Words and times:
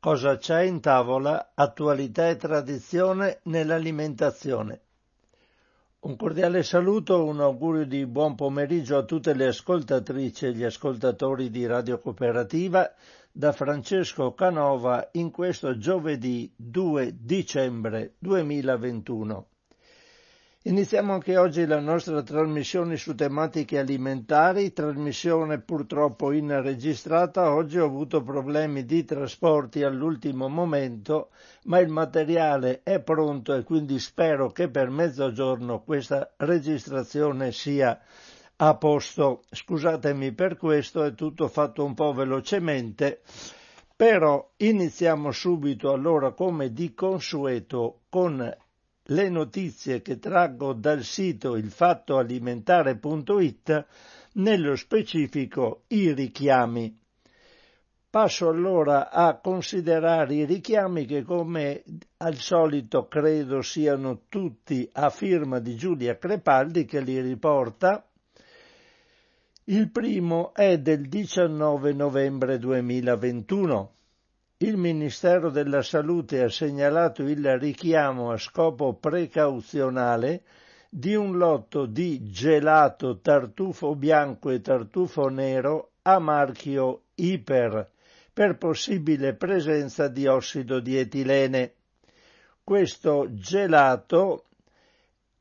Cosa 0.00 0.36
c'è 0.36 0.60
in 0.60 0.80
tavola? 0.80 1.50
Attualità 1.56 2.28
e 2.28 2.36
tradizione 2.36 3.40
nell'alimentazione. 3.46 4.80
Un 6.02 6.14
cordiale 6.14 6.62
saluto, 6.62 7.24
un 7.24 7.40
augurio 7.40 7.84
di 7.84 8.06
buon 8.06 8.36
pomeriggio 8.36 8.96
a 8.96 9.02
tutte 9.02 9.34
le 9.34 9.46
ascoltatrici 9.46 10.46
e 10.46 10.52
gli 10.52 10.62
ascoltatori 10.62 11.50
di 11.50 11.66
Radio 11.66 11.98
Cooperativa 11.98 12.88
da 13.32 13.50
Francesco 13.50 14.34
Canova 14.34 15.08
in 15.14 15.32
questo 15.32 15.76
giovedì 15.78 16.48
2 16.54 17.16
dicembre 17.18 18.14
2021. 18.20 19.46
Iniziamo 20.60 21.12
anche 21.12 21.36
oggi 21.36 21.64
la 21.66 21.78
nostra 21.78 22.20
trasmissione 22.20 22.96
su 22.96 23.14
tematiche 23.14 23.78
alimentari, 23.78 24.72
trasmissione 24.72 25.60
purtroppo 25.60 26.32
in 26.32 26.60
registrata. 26.60 27.54
Oggi 27.54 27.78
ho 27.78 27.84
avuto 27.84 28.24
problemi 28.24 28.84
di 28.84 29.04
trasporti 29.04 29.84
all'ultimo 29.84 30.48
momento, 30.48 31.30
ma 31.66 31.78
il 31.78 31.88
materiale 31.88 32.80
è 32.82 32.98
pronto 32.98 33.54
e 33.54 33.62
quindi 33.62 34.00
spero 34.00 34.50
che 34.50 34.68
per 34.68 34.90
mezzogiorno 34.90 35.84
questa 35.84 36.34
registrazione 36.38 37.52
sia 37.52 37.96
a 38.56 38.74
posto. 38.74 39.44
Scusatemi 39.48 40.32
per 40.32 40.56
questo, 40.56 41.04
è 41.04 41.14
tutto 41.14 41.46
fatto 41.46 41.84
un 41.84 41.94
po' 41.94 42.12
velocemente. 42.12 43.20
Però 43.94 44.50
iniziamo 44.56 45.30
subito 45.30 45.92
allora 45.92 46.32
come 46.32 46.72
di 46.72 46.94
consueto 46.94 48.00
con 48.08 48.56
le 49.10 49.30
notizie 49.30 50.02
che 50.02 50.18
traggo 50.18 50.74
dal 50.74 51.02
sito 51.02 51.56
ilfattoalimentare.it, 51.56 53.86
nello 54.34 54.76
specifico 54.76 55.84
i 55.88 56.12
richiami. 56.12 56.94
Passo 58.10 58.48
allora 58.48 59.10
a 59.10 59.38
considerare 59.38 60.34
i 60.34 60.44
richiami 60.44 61.06
che 61.06 61.22
come 61.22 61.84
al 62.18 62.36
solito 62.36 63.06
credo 63.06 63.62
siano 63.62 64.24
tutti 64.28 64.88
a 64.92 65.08
firma 65.10 65.58
di 65.58 65.74
Giulia 65.76 66.16
Crepaldi 66.16 66.84
che 66.84 67.00
li 67.00 67.20
riporta. 67.20 68.08
Il 69.64 69.90
primo 69.90 70.54
è 70.54 70.78
del 70.78 71.08
19 71.08 71.92
novembre 71.92 72.58
2021 72.58 73.96
il 74.60 74.76
Ministero 74.76 75.50
della 75.50 75.82
Salute 75.82 76.42
ha 76.42 76.48
segnalato 76.48 77.22
il 77.22 77.60
richiamo 77.60 78.32
a 78.32 78.36
scopo 78.38 78.92
precauzionale 78.94 80.42
di 80.88 81.14
un 81.14 81.36
lotto 81.36 81.86
di 81.86 82.28
gelato 82.28 83.20
tartufo 83.20 83.94
bianco 83.94 84.50
e 84.50 84.60
tartufo 84.60 85.28
nero 85.28 85.90
a 86.02 86.18
marchio 86.18 87.02
Iper 87.14 87.88
per 88.32 88.58
possibile 88.58 89.34
presenza 89.34 90.08
di 90.08 90.26
ossido 90.26 90.80
di 90.80 90.98
etilene. 90.98 91.74
Questo 92.64 93.28
gelato 93.30 94.46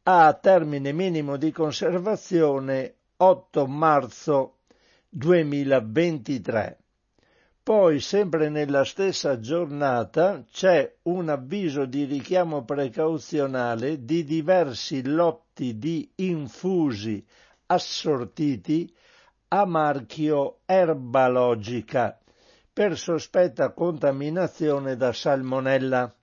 ha 0.03 0.31
termine 0.39 0.91
minimo 0.91 1.37
di 1.37 1.51
conservazione 1.51 2.93
8 3.17 3.65
marzo 3.65 4.57
2023. 5.09 6.77
Poi, 7.67 7.99
sempre 7.99 8.47
nella 8.47 8.85
stessa 8.85 9.41
giornata, 9.41 10.41
c'è 10.49 10.99
un 11.01 11.27
avviso 11.27 11.83
di 11.83 12.05
richiamo 12.05 12.63
precauzionale 12.63 14.05
di 14.05 14.23
diversi 14.23 15.05
lotti 15.05 15.77
di 15.77 16.09
infusi 16.15 17.21
assortiti 17.65 18.89
a 19.49 19.65
marchio 19.65 20.59
Erbalogica 20.63 22.17
per 22.71 22.97
sospetta 22.97 23.73
contaminazione 23.73 24.95
da 24.95 25.11
salmonella. 25.11 26.15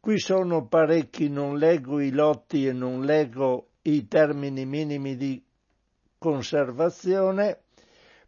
Qui 0.00 0.18
sono 0.18 0.68
parecchi, 0.68 1.28
non 1.28 1.58
leggo 1.58 2.00
i 2.00 2.12
lotti 2.12 2.66
e 2.66 2.72
non 2.72 3.04
leggo 3.04 3.72
i 3.82 4.08
termini 4.08 4.64
minimi 4.64 5.16
di 5.16 5.44
conservazione 6.16 7.61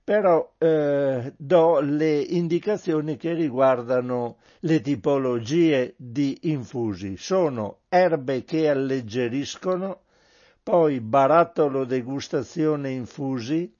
però 0.04 0.52
eh, 0.58 1.32
do 1.34 1.80
le 1.80 2.18
indicazioni 2.18 3.16
che 3.16 3.32
riguardano 3.32 4.36
le 4.60 4.82
tipologie 4.82 5.94
di 5.96 6.38
infusi. 6.42 7.16
Sono 7.16 7.80
erbe 7.88 8.44
che 8.44 8.68
alleggeriscono, 8.68 10.02
poi 10.62 11.00
barattolo 11.00 11.86
degustazione 11.86 12.90
infusi, 12.90 13.74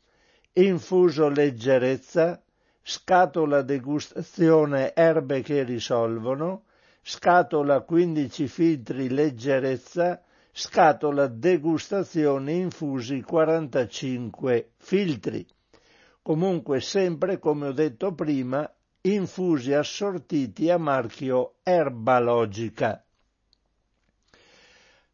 infuso 0.55 1.29
leggerezza, 1.29 2.43
scatola 2.83 3.61
degustazione 3.61 4.95
erbe 4.95 5.43
che 5.43 5.63
risolvono, 5.63 6.65
scatola 7.03 7.83
15 7.83 8.49
filtri 8.49 9.11
leggerezza, 9.11 10.23
scatola 10.51 11.27
degustazione 11.27 12.53
infusi 12.53 13.21
45 13.21 14.71
filtri 14.79 15.47
comunque 16.25 16.81
sempre, 16.81 17.39
come 17.39 17.67
ho 17.67 17.73
detto 17.73 18.15
prima, 18.15 18.67
infusi 19.03 19.75
assortiti 19.75 20.71
a 20.71 20.79
marchio 20.79 21.57
Erbalogica. 21.63 23.05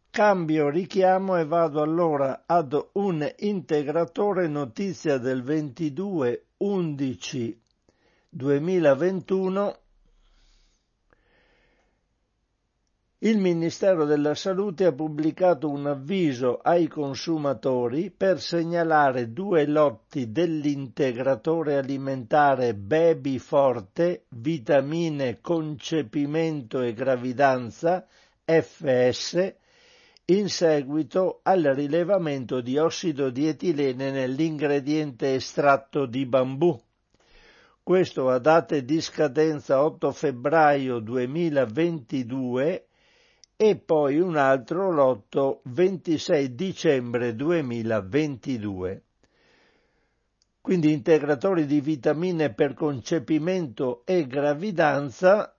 Cambio 0.08 0.68
richiamo 0.68 1.36
e 1.36 1.44
vado 1.44 1.82
allora 1.82 2.44
ad 2.46 2.90
un 2.92 3.28
integratore 3.38 4.46
notizia 4.46 5.18
del 5.18 5.42
22 5.42 6.46
11 6.58 7.60
2021 8.28 9.78
il 13.22 13.36
Ministero 13.36 14.06
della 14.06 14.34
Salute 14.34 14.86
ha 14.86 14.92
pubblicato 14.92 15.68
un 15.68 15.86
avviso 15.86 16.56
ai 16.56 16.88
consumatori 16.88 18.10
per 18.10 18.40
segnalare 18.40 19.34
due 19.34 19.66
lotti 19.66 20.32
dell'integratore 20.32 21.76
alimentare 21.76 22.74
Baby 22.74 23.36
Forte 23.36 24.24
Vitamine 24.30 25.42
Concepimento 25.42 26.80
e 26.80 26.94
Gravidanza 26.94 28.06
FS 28.42 29.54
in 30.24 30.48
seguito 30.48 31.40
al 31.42 31.62
rilevamento 31.62 32.62
di 32.62 32.78
ossido 32.78 33.28
di 33.28 33.48
etilene 33.48 34.10
nell'ingrediente 34.10 35.34
estratto 35.34 36.06
di 36.06 36.24
bambù. 36.24 36.80
Questo 37.82 38.30
a 38.30 38.38
date 38.38 38.82
di 38.82 38.98
scadenza 39.02 39.84
8 39.84 40.10
febbraio 40.10 41.00
2022 41.00 42.86
e 43.62 43.76
poi 43.76 44.18
un 44.18 44.38
altro 44.38 44.90
lotto 44.90 45.60
26 45.64 46.54
dicembre 46.54 47.34
2022. 47.36 49.02
Quindi 50.62 50.90
integratori 50.92 51.66
di 51.66 51.82
vitamine 51.82 52.54
per 52.54 52.72
concepimento 52.72 54.00
e 54.06 54.26
gravidanza 54.26 55.54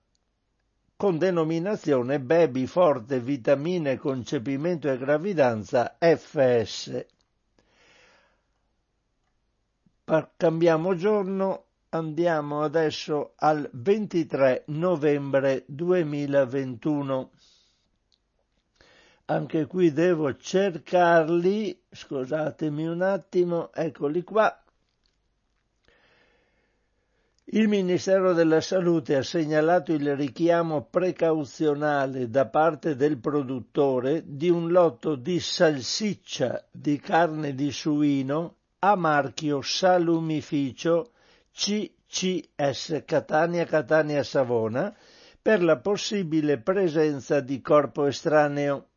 con 0.96 1.20
denominazione 1.20 2.20
Baby 2.20 2.66
Forte 2.66 3.20
Vitamine 3.20 3.98
Concepimento 3.98 4.90
e 4.90 4.98
Gravidanza 4.98 5.96
FS. 6.00 7.06
Cambiamo 10.38 10.96
giorno, 10.96 11.66
andiamo 11.90 12.64
adesso 12.64 13.34
al 13.36 13.70
23 13.72 14.64
novembre 14.70 15.66
2021. 15.68 17.30
Anche 19.32 19.66
qui 19.66 19.94
devo 19.94 20.36
cercarli, 20.36 21.84
scusatemi 21.90 22.86
un 22.86 23.02
attimo, 23.02 23.72
eccoli 23.72 24.24
qua. 24.24 24.62
Il 27.46 27.70
Ministero 27.70 28.34
della 28.34 28.60
Salute 28.60 29.16
ha 29.16 29.24
segnalato 29.24 29.94
il 29.94 30.18
richiamo 30.18 30.84
precauzionale 30.84 32.30
da 32.30 32.46
parte 32.48 32.98
del 32.98 33.20
produttore 33.20 34.22
di 34.26 34.50
un 34.50 34.70
lotto 34.70 35.16
di 35.16 35.40
salsiccia 35.40 36.68
di 36.70 37.00
carne 37.00 37.56
di 37.56 37.72
suino 37.72 38.56
a 38.80 38.98
marchio 38.98 39.62
salumificio 39.62 41.12
CCS 41.54 43.04
Catania 43.06 43.64
Catania 43.64 44.24
Savona 44.24 44.94
per 45.42 45.64
la 45.64 45.78
possibile 45.78 46.58
presenza 46.58 47.40
di 47.40 47.62
corpo 47.62 48.08
estraneo. 48.08 48.88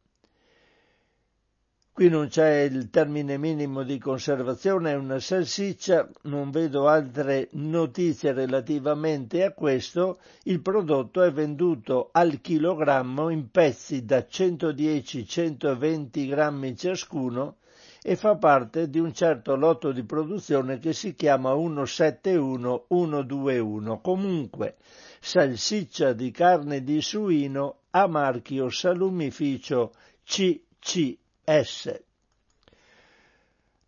Qui 1.94 2.08
non 2.08 2.26
c'è 2.26 2.62
il 2.62 2.90
termine 2.90 3.38
minimo 3.38 3.84
di 3.84 3.98
conservazione, 3.98 4.90
è 4.90 4.96
una 4.96 5.20
salsiccia, 5.20 6.10
non 6.22 6.50
vedo 6.50 6.88
altre 6.88 7.50
notizie 7.52 8.32
relativamente 8.32 9.44
a 9.44 9.52
questo. 9.52 10.18
Il 10.42 10.60
prodotto 10.60 11.22
è 11.22 11.30
venduto 11.30 12.08
al 12.10 12.40
chilogrammo 12.40 13.28
in 13.28 13.48
pezzi 13.48 14.04
da 14.04 14.26
110-120 14.28 16.26
grammi 16.26 16.76
ciascuno 16.76 17.58
e 18.02 18.16
fa 18.16 18.34
parte 18.38 18.90
di 18.90 18.98
un 18.98 19.14
certo 19.14 19.54
lotto 19.54 19.92
di 19.92 20.02
produzione 20.02 20.80
che 20.80 20.92
si 20.92 21.14
chiama 21.14 21.52
171-121. 21.52 24.00
Comunque, 24.00 24.78
salsiccia 25.20 26.12
di 26.12 26.32
carne 26.32 26.82
di 26.82 27.00
suino 27.00 27.82
a 27.90 28.08
marchio 28.08 28.68
salumificio 28.68 29.92
CC 30.24 31.22
S. 31.44 32.02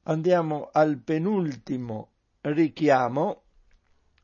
Andiamo 0.05 0.69
al 0.73 0.99
penultimo 0.99 2.11
richiamo, 2.53 3.43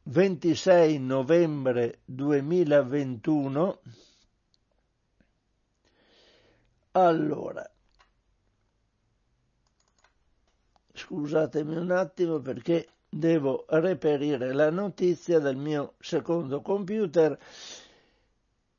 26 0.04 0.98
novembre 0.98 2.00
2021. 2.04 3.80
Allora, 6.92 7.68
scusatemi 10.92 11.76
un 11.76 11.90
attimo 11.90 12.38
perché 12.40 12.88
devo 13.08 13.64
reperire 13.68 14.52
la 14.52 14.70
notizia 14.70 15.38
del 15.38 15.56
mio 15.56 15.94
secondo 16.00 16.60
computer 16.60 17.38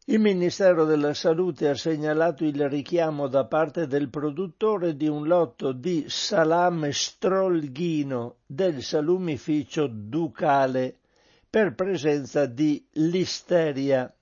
il 0.07 0.19
Ministero 0.19 0.83
della 0.83 1.13
Salute 1.13 1.69
ha 1.69 1.75
segnalato 1.75 2.44
il 2.44 2.67
richiamo 2.67 3.27
da 3.27 3.45
parte 3.45 3.88
del 3.88 4.09
produttore 4.09 4.97
di 4.97 5.07
un 5.07 5.25
lotto 5.27 5.71
di 5.71 6.05
salame 6.09 6.91
strolghino 6.91 8.35
del 8.45 8.83
salumificio 8.83 9.88
Ducale 9.89 10.97
per 11.50 11.73
presenza 11.73 12.45
di 12.45 12.85
listeria. 12.94 14.13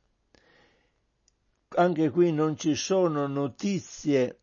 Anche 1.70 2.10
qui 2.12 2.32
non 2.32 2.58
ci 2.58 2.76
sono 2.76 3.26
notizie 3.26 4.38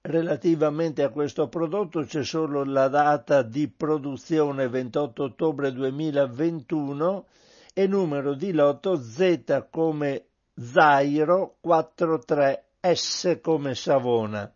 relativamente 0.00 1.04
a 1.04 1.10
questo 1.10 1.46
prodotto, 1.46 2.02
c'è 2.02 2.24
solo 2.24 2.64
la 2.64 2.88
data 2.88 3.42
di 3.42 3.68
produzione 3.68 4.66
28 4.68 5.22
ottobre 5.22 5.72
2021 5.72 7.26
e 7.74 7.86
numero 7.86 8.34
di 8.34 8.50
lotto 8.52 9.00
Z 9.00 9.66
come 9.70 10.26
Zairo 10.54 11.56
43 11.60 12.64
S 12.80 13.38
come 13.40 13.74
Savona, 13.74 14.52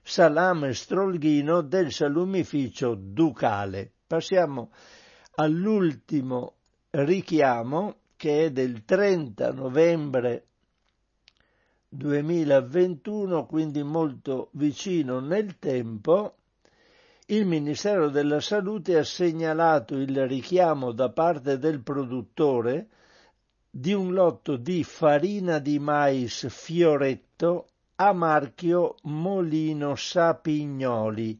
salame 0.00 0.74
strolghino 0.74 1.60
del 1.62 1.90
salumificio 1.90 2.94
ducale. 2.94 3.90
Passiamo 4.06 4.70
all'ultimo 5.34 6.54
richiamo 6.90 7.96
che 8.14 8.44
è 8.44 8.50
del 8.52 8.84
30 8.84 9.52
novembre 9.52 10.46
2021, 11.88 13.46
quindi 13.46 13.82
molto 13.82 14.50
vicino 14.52 15.18
nel 15.18 15.58
tempo, 15.58 16.36
il 17.26 17.44
Ministero 17.44 18.08
della 18.08 18.40
Salute 18.40 18.98
ha 18.98 19.04
segnalato 19.04 19.96
il 19.96 20.28
richiamo 20.28 20.92
da 20.92 21.10
parte 21.10 21.58
del 21.58 21.82
produttore 21.82 22.88
di 23.76 23.92
un 23.92 24.12
lotto 24.12 24.56
di 24.56 24.84
farina 24.84 25.58
di 25.58 25.80
mais 25.80 26.46
fioretto 26.46 27.66
a 27.96 28.12
marchio 28.12 28.94
Molino 29.02 29.96
Sapignoli, 29.96 31.36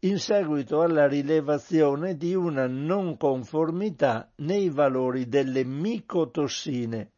in 0.00 0.18
seguito 0.18 0.82
alla 0.82 1.06
rilevazione 1.06 2.18
di 2.18 2.34
una 2.34 2.66
non 2.66 3.16
conformità 3.16 4.30
nei 4.36 4.68
valori 4.68 5.30
delle 5.30 5.64
micotossine. 5.64 7.12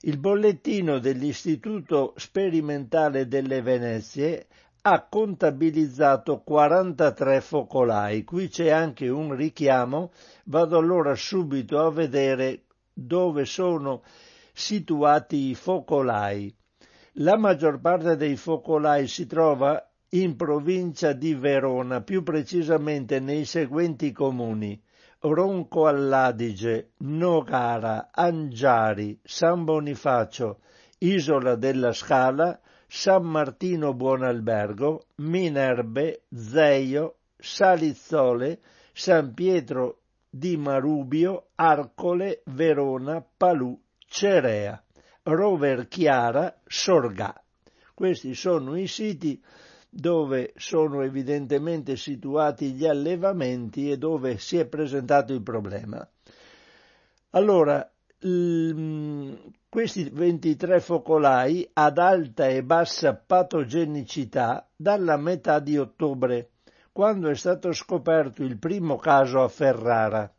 Il 0.00 0.18
bollettino 0.18 0.98
dell'Istituto 0.98 2.12
Sperimentale 2.16 3.28
delle 3.28 3.62
Venezie 3.62 4.48
ha 4.86 5.06
contabilizzato 5.08 6.42
43 6.42 7.40
focolai. 7.40 8.22
Qui 8.22 8.48
c'è 8.48 8.68
anche 8.68 9.08
un 9.08 9.34
richiamo, 9.34 10.12
vado 10.44 10.76
allora 10.76 11.14
subito 11.14 11.78
a 11.78 11.90
vedere 11.90 12.64
dove 12.92 13.46
sono 13.46 14.02
situati 14.52 15.48
i 15.48 15.54
focolai. 15.54 16.54
La 17.14 17.38
maggior 17.38 17.80
parte 17.80 18.16
dei 18.16 18.36
focolai 18.36 19.06
si 19.06 19.26
trova 19.26 19.82
in 20.10 20.36
provincia 20.36 21.14
di 21.14 21.34
Verona, 21.34 22.02
più 22.02 22.22
precisamente 22.22 23.20
nei 23.20 23.46
seguenti 23.46 24.12
comuni 24.12 24.78
Ronco 25.20 25.86
all'Adige, 25.86 26.90
Nogara, 26.98 28.10
Angiari, 28.12 29.18
San 29.24 29.64
Bonifacio, 29.64 30.58
Isola 30.98 31.54
della 31.54 31.92
Scala, 31.92 32.60
San 32.86 33.24
Martino 33.24 33.94
Buonalbergo, 33.94 35.06
Minerbe, 35.16 36.22
Zeio, 36.34 37.16
Salizzole, 37.36 38.60
San 38.92 39.34
Pietro 39.34 39.98
di 40.28 40.56
Marubio, 40.56 41.48
Arcole, 41.54 42.42
Verona, 42.46 43.24
Palù, 43.36 43.78
Cerea, 44.06 44.82
Rover 45.22 45.88
Chiara, 45.88 46.56
Sorgà. 46.66 47.40
Questi 47.94 48.34
sono 48.34 48.76
i 48.76 48.86
siti 48.86 49.40
dove 49.88 50.52
sono 50.56 51.02
evidentemente 51.02 51.96
situati 51.96 52.72
gli 52.72 52.84
allevamenti 52.84 53.90
e 53.90 53.96
dove 53.96 54.38
si 54.38 54.58
è 54.58 54.66
presentato 54.66 55.32
il 55.32 55.42
problema. 55.42 56.06
Allora, 57.30 57.88
questi 59.68 60.08
23 60.08 60.80
focolai 60.80 61.68
ad 61.74 61.98
alta 61.98 62.48
e 62.48 62.62
bassa 62.62 63.14
patogenicità 63.14 64.66
dalla 64.74 65.18
metà 65.18 65.58
di 65.58 65.76
ottobre, 65.76 66.52
quando 66.90 67.28
è 67.28 67.34
stato 67.34 67.72
scoperto 67.72 68.42
il 68.42 68.56
primo 68.56 68.96
caso 68.96 69.42
a 69.42 69.48
Ferrara. 69.48 70.32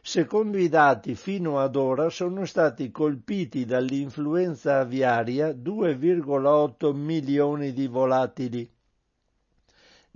Secondo 0.00 0.56
i 0.56 0.70
dati 0.70 1.14
fino 1.14 1.58
ad 1.58 1.76
ora 1.76 2.08
sono 2.08 2.46
stati 2.46 2.90
colpiti 2.90 3.66
dall'influenza 3.66 4.78
aviaria 4.78 5.50
2,8 5.50 6.94
milioni 6.94 7.74
di 7.74 7.86
volatili 7.86 8.70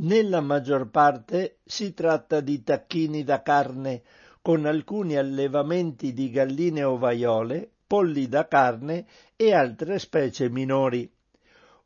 nella 0.02 0.40
maggior 0.40 0.88
parte 0.88 1.58
si 1.64 1.92
tratta 1.92 2.40
di 2.40 2.62
tacchini 2.62 3.22
da 3.22 3.42
carne, 3.42 4.02
con 4.42 4.64
alcuni 4.64 5.16
allevamenti 5.16 6.12
di 6.12 6.30
galline 6.30 6.82
ovaiole, 6.84 7.70
polli 7.86 8.28
da 8.28 8.48
carne 8.48 9.06
e 9.36 9.52
altre 9.52 9.98
specie 9.98 10.48
minori. 10.48 11.10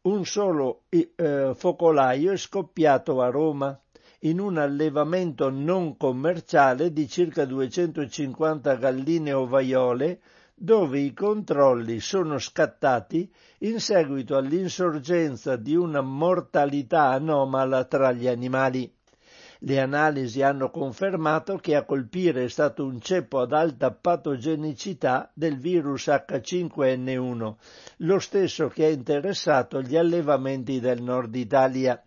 Un 0.03 0.25
solo 0.25 0.83
eh, 0.89 1.53
focolaio 1.55 2.33
è 2.33 2.37
scoppiato 2.37 3.21
a 3.23 3.31
Roma, 3.31 3.79
in 4.21 4.39
un 4.39 4.59
allevamento 4.59 5.51
non 5.51 5.97
commerciale 5.97 6.93
di 6.93 7.09
circa 7.09 7.45
250 7.45 8.75
galline 8.77 9.33
ovaiole 9.33 10.21
dove 10.55 11.01
i 11.01 11.13
controlli 11.13 11.99
sono 12.01 12.39
scattati 12.39 13.31
in 13.61 13.81
seguito 13.81 14.37
all'insorgenza 14.37 15.57
di 15.57 15.75
una 15.75 16.01
mortalità 16.01 17.11
anomala 17.11 17.85
tra 17.85 18.13
gli 18.13 18.29
animali. 18.29 18.91
Le 19.67 19.81
analisi 19.81 20.43
hanno 20.43 20.69
confermato 20.69 21.57
che 21.57 21.75
a 21.75 21.87
colpire 21.87 22.45
è 22.45 22.49
stato 22.49 22.85
un 22.85 23.01
ceppo 23.01 23.41
ad 23.41 23.55
alta 23.55 23.93
patogenicità 23.93 25.31
del 25.33 25.59
virus 25.59 26.09
H5N1, 26.09 27.55
lo 27.99 28.19
stesso 28.19 28.69
che 28.69 28.85
ha 28.85 28.91
interessato 28.91 29.81
gli 29.81 29.97
allevamenti 29.97 30.81
del 30.81 31.01
nord 31.01 31.35
Italia. 31.35 31.99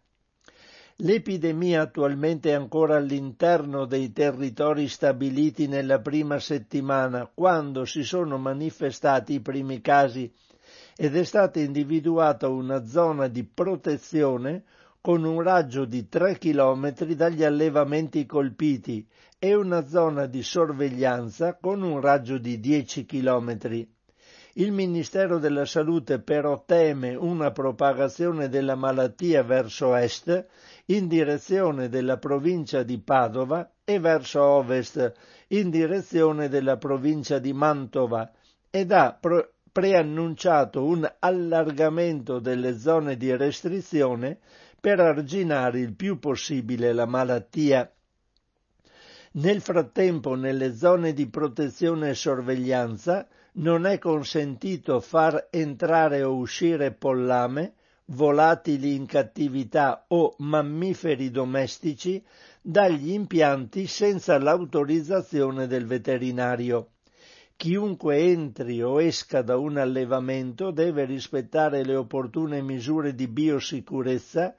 L'epidemia 0.97 1.81
attualmente 1.81 2.51
è 2.51 2.53
ancora 2.53 2.97
all'interno 2.97 3.85
dei 3.85 4.11
territori 4.11 4.87
stabiliti 4.87 5.67
nella 5.67 5.99
prima 5.99 6.37
settimana, 6.37 7.27
quando 7.33 7.85
si 7.85 8.03
sono 8.03 8.37
manifestati 8.37 9.33
i 9.33 9.41
primi 9.41 9.81
casi, 9.81 10.31
ed 10.95 11.15
è 11.15 11.23
stata 11.23 11.59
individuata 11.59 12.49
una 12.49 12.85
zona 12.85 13.27
di 13.27 13.43
protezione 13.43 14.63
con 15.07 15.23
un 15.23 15.41
raggio 15.41 15.85
di 15.85 16.09
3 16.09 16.37
km 16.37 16.91
dagli 17.13 17.45
allevamenti 17.45 18.25
colpiti 18.25 19.07
e 19.39 19.55
una 19.55 19.87
zona 19.87 20.25
di 20.25 20.43
sorveglianza 20.43 21.57
con 21.61 21.81
un 21.81 22.01
raggio 22.01 22.37
di 22.37 22.59
10 22.59 23.05
km. 23.05 23.87
Il 24.55 24.73
Ministero 24.73 25.39
della 25.39 25.63
Salute 25.63 26.19
però 26.19 26.61
teme 26.65 27.15
una 27.15 27.51
propagazione 27.51 28.49
della 28.49 28.75
malattia 28.75 29.43
verso 29.43 29.95
est 29.95 30.45
in 30.87 31.07
direzione 31.07 31.87
della 31.87 32.17
provincia 32.17 32.83
di 32.83 32.99
Padova 32.99 33.71
e 33.85 34.01
verso 34.01 34.43
ovest 34.43 35.13
in 35.47 35.69
direzione 35.69 36.49
della 36.49 36.75
provincia 36.75 37.39
di 37.39 37.53
Mantova 37.53 38.29
ed 38.69 38.91
ha 38.91 39.17
pro- 39.17 39.53
preannunciato 39.71 40.83
un 40.83 41.09
allargamento 41.19 42.39
delle 42.39 42.77
zone 42.77 43.15
di 43.15 43.33
restrizione 43.35 44.39
per 44.79 44.99
arginare 44.99 45.79
il 45.79 45.93
più 45.93 46.19
possibile 46.19 46.93
la 46.93 47.05
malattia. 47.05 47.91
Nel 49.33 49.61
frattempo, 49.61 50.35
nelle 50.35 50.75
zone 50.75 51.13
di 51.13 51.27
protezione 51.27 52.09
e 52.09 52.13
sorveglianza 52.15 53.27
non 53.53 53.85
è 53.85 53.97
consentito 53.99 54.99
far 54.99 55.47
entrare 55.51 56.23
o 56.23 56.35
uscire 56.35 56.91
pollame, 56.91 57.73
volatili 58.05 58.95
in 58.95 59.05
cattività 59.05 60.05
o 60.07 60.35
mammiferi 60.39 61.29
domestici 61.29 62.23
dagli 62.61 63.11
impianti 63.11 63.87
senza 63.87 64.37
l'autorizzazione 64.39 65.67
del 65.67 65.85
veterinario. 65.85 66.91
Chiunque 67.59 68.19
entri 68.19 68.83
o 68.83 69.01
esca 69.01 69.41
da 69.41 69.57
un 69.57 69.77
allevamento 69.77 70.69
deve 70.69 71.05
rispettare 71.05 71.83
le 71.83 71.95
opportune 71.95 72.61
misure 72.61 73.15
di 73.15 73.27
biosicurezza, 73.27 74.55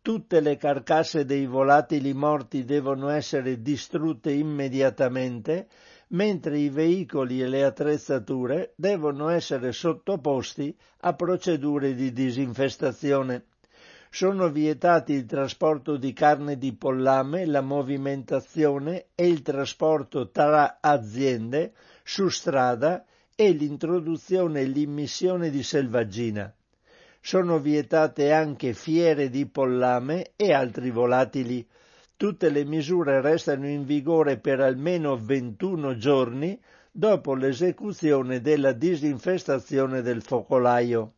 tutte 0.00 0.40
le 0.40 0.56
carcasse 0.56 1.26
dei 1.26 1.44
volatili 1.44 2.14
morti 2.14 2.64
devono 2.64 3.10
essere 3.10 3.60
distrutte 3.60 4.32
immediatamente, 4.32 5.68
mentre 6.08 6.58
i 6.58 6.70
veicoli 6.70 7.42
e 7.42 7.48
le 7.48 7.64
attrezzature 7.64 8.72
devono 8.76 9.28
essere 9.28 9.72
sottoposti 9.72 10.74
a 11.00 11.12
procedure 11.12 11.94
di 11.94 12.14
disinfestazione. 12.14 13.44
Sono 14.08 14.48
vietati 14.48 15.12
il 15.12 15.26
trasporto 15.26 15.98
di 15.98 16.14
carne 16.14 16.56
di 16.56 16.72
pollame, 16.72 17.44
la 17.44 17.60
movimentazione 17.60 19.08
e 19.14 19.28
il 19.28 19.42
trasporto 19.42 20.30
tra 20.30 20.78
aziende 20.80 21.74
su 22.08 22.30
strada 22.30 23.04
e 23.34 23.50
l'introduzione 23.50 24.62
e 24.62 24.64
l'immissione 24.64 25.50
di 25.50 25.62
selvaggina. 25.62 26.50
Sono 27.20 27.58
vietate 27.58 28.32
anche 28.32 28.72
fiere 28.72 29.28
di 29.28 29.44
pollame 29.44 30.32
e 30.34 30.54
altri 30.54 30.90
volatili, 30.90 31.68
Tutte 32.18 32.50
le 32.50 32.64
misure 32.64 33.20
restano 33.20 33.68
in 33.68 33.84
vigore 33.84 34.38
per 34.38 34.58
almeno 34.58 35.16
21 35.16 35.96
giorni 35.98 36.60
dopo 36.90 37.36
l'esecuzione 37.36 38.40
della 38.40 38.72
disinfestazione 38.72 40.02
del 40.02 40.22
focolaio. 40.22 41.12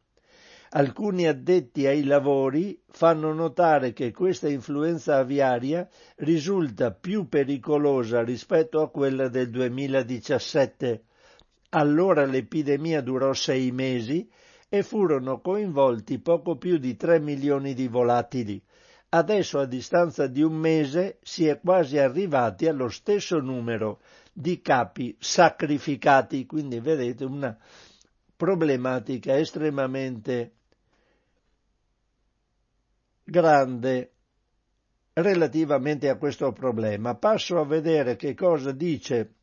Alcuni 0.72 1.26
addetti 1.26 1.84
ai 1.88 2.04
lavori 2.04 2.80
fanno 2.90 3.32
notare 3.32 3.92
che 3.92 4.12
questa 4.12 4.48
influenza 4.48 5.16
aviaria 5.16 5.88
risulta 6.18 6.92
più 6.92 7.28
pericolosa 7.28 8.22
rispetto 8.22 8.80
a 8.80 8.88
quella 8.88 9.26
del 9.26 9.50
2017. 9.50 11.02
Allora 11.70 12.24
l'epidemia 12.24 13.00
durò 13.00 13.32
sei 13.32 13.72
mesi 13.72 14.30
e 14.68 14.84
furono 14.84 15.40
coinvolti 15.40 16.20
poco 16.20 16.56
più 16.56 16.78
di 16.78 16.94
3 16.94 17.18
milioni 17.18 17.74
di 17.74 17.88
volatili. 17.88 18.62
Adesso 19.08 19.58
a 19.58 19.66
distanza 19.66 20.28
di 20.28 20.40
un 20.40 20.52
mese 20.54 21.18
si 21.22 21.48
è 21.48 21.58
quasi 21.58 21.98
arrivati 21.98 22.68
allo 22.68 22.88
stesso 22.90 23.40
numero 23.40 23.98
di 24.32 24.60
capi 24.62 25.16
sacrificati, 25.18 26.46
quindi 26.46 26.78
vedete 26.78 27.24
una 27.24 27.58
problematica 28.36 29.36
estremamente 29.36 30.52
grande 33.24 34.12
relativamente 35.14 36.08
a 36.08 36.16
questo 36.16 36.52
problema. 36.52 37.14
Passo 37.14 37.58
a 37.58 37.64
vedere 37.64 38.16
che 38.16 38.34
cosa 38.34 38.72
dice 38.72 39.34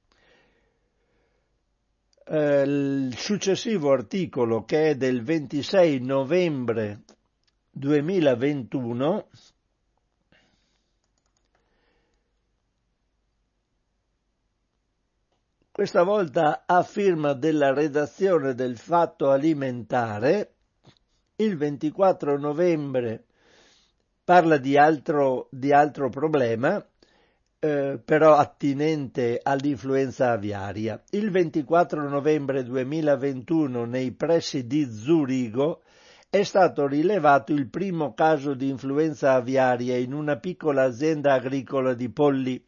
eh, 2.25 2.61
il 2.61 3.15
successivo 3.15 3.91
articolo 3.91 4.63
che 4.65 4.89
è 4.89 4.95
del 4.95 5.23
26 5.23 5.99
novembre 6.01 7.03
2021 7.71 9.27
questa 15.71 16.01
volta 16.01 16.63
a 16.65 16.81
firma 16.81 17.33
della 17.33 17.71
redazione 17.71 18.55
del 18.55 18.79
Fatto 18.79 19.29
Alimentare, 19.29 20.53
il 21.35 21.55
24 21.55 22.39
novembre 22.39 23.25
parla 24.27 24.57
di 24.57 24.77
altro, 24.77 25.47
di 25.51 25.71
altro 25.71 26.09
problema, 26.09 26.85
eh, 27.59 27.97
però 28.03 28.35
attinente 28.35 29.39
all'influenza 29.41 30.31
aviaria. 30.31 31.01
Il 31.11 31.31
24 31.31 32.09
novembre 32.09 32.65
2021 32.65 33.85
nei 33.85 34.11
pressi 34.11 34.67
di 34.67 34.83
Zurigo 34.83 35.81
è 36.29 36.43
stato 36.43 36.87
rilevato 36.87 37.53
il 37.53 37.69
primo 37.69 38.13
caso 38.13 38.53
di 38.53 38.67
influenza 38.67 39.31
aviaria 39.31 39.95
in 39.95 40.11
una 40.11 40.35
piccola 40.35 40.83
azienda 40.83 41.31
agricola 41.31 41.93
di 41.93 42.09
polli. 42.09 42.61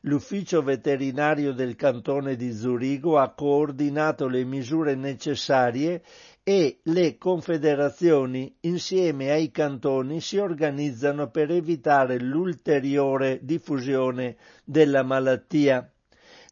L'ufficio 0.00 0.62
veterinario 0.62 1.52
del 1.52 1.76
cantone 1.76 2.34
di 2.34 2.50
Zurigo 2.50 3.18
ha 3.18 3.34
coordinato 3.34 4.26
le 4.26 4.42
misure 4.42 4.96
necessarie 4.96 6.02
e 6.48 6.78
le 6.84 7.18
confederazioni 7.18 8.56
insieme 8.60 9.30
ai 9.30 9.50
cantoni 9.50 10.22
si 10.22 10.38
organizzano 10.38 11.28
per 11.28 11.50
evitare 11.50 12.18
l'ulteriore 12.18 13.40
diffusione 13.42 14.38
della 14.64 15.02
malattia. 15.02 15.86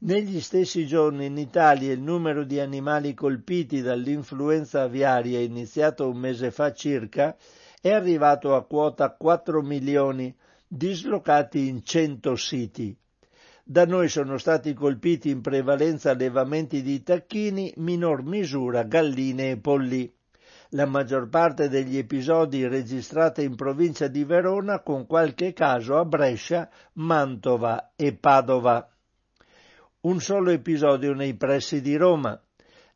Negli 0.01 0.43
stessi 0.43 0.87
giorni 0.87 1.25
in 1.25 1.39
Italia 1.39 1.95
il 1.95 2.03
numero 2.03 2.45
di 2.45 2.61
animali 2.61 3.15
colpiti 3.15 3.81
dall'influenza 3.81 4.83
aviaria, 4.83 5.41
iniziato 5.41 6.07
un 6.07 6.19
mese 6.19 6.51
fa 6.51 6.75
circa, 6.75 7.35
è 7.81 7.91
arrivato 7.91 8.55
a 8.55 8.67
quota 8.67 9.09
4 9.15 9.63
milioni, 9.63 10.37
dislocati 10.69 11.69
in 11.69 11.83
100 11.83 12.37
siti. 12.37 12.95
Da 13.69 13.85
noi 13.85 14.09
sono 14.09 14.39
stati 14.39 14.75
colpiti 14.75 15.29
in 15.29 15.41
prevalenza 15.41 16.13
allevamenti 16.13 16.83
di 16.83 17.03
tacchini, 17.03 17.73
minor 17.79 18.23
misura 18.23 18.85
galline 18.85 19.51
e 19.51 19.57
polli. 19.57 20.09
La 20.69 20.87
maggior 20.87 21.29
parte 21.29 21.69
degli 21.69 21.99
episodi 21.99 22.65
registrati 22.69 23.43
in 23.43 23.57
provincia 23.57 24.07
di 24.07 24.23
Verona, 24.23 24.83
con 24.83 25.05
qualche 25.05 25.53
caso 25.53 25.99
a 25.99 26.05
Brescia, 26.05 26.71
Mantova 26.93 27.91
e 27.97 28.15
Padova. 28.15 28.89
Un 30.03 30.21
solo 30.21 30.53
episodio 30.53 31.13
nei 31.13 31.35
pressi 31.35 31.81
di 31.81 31.97
Roma. 31.97 32.41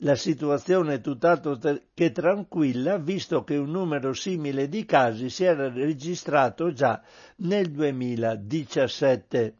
La 0.02 0.14
situazione 0.14 0.94
è 0.94 1.00
tutt'altro 1.00 1.58
che 1.92 2.12
tranquilla, 2.12 2.96
visto 2.96 3.42
che 3.42 3.56
un 3.56 3.72
numero 3.72 4.12
simile 4.12 4.68
di 4.68 4.84
casi 4.84 5.30
si 5.30 5.42
era 5.42 5.68
registrato 5.68 6.70
già 6.70 7.02
nel 7.38 7.72
2017 7.72 9.56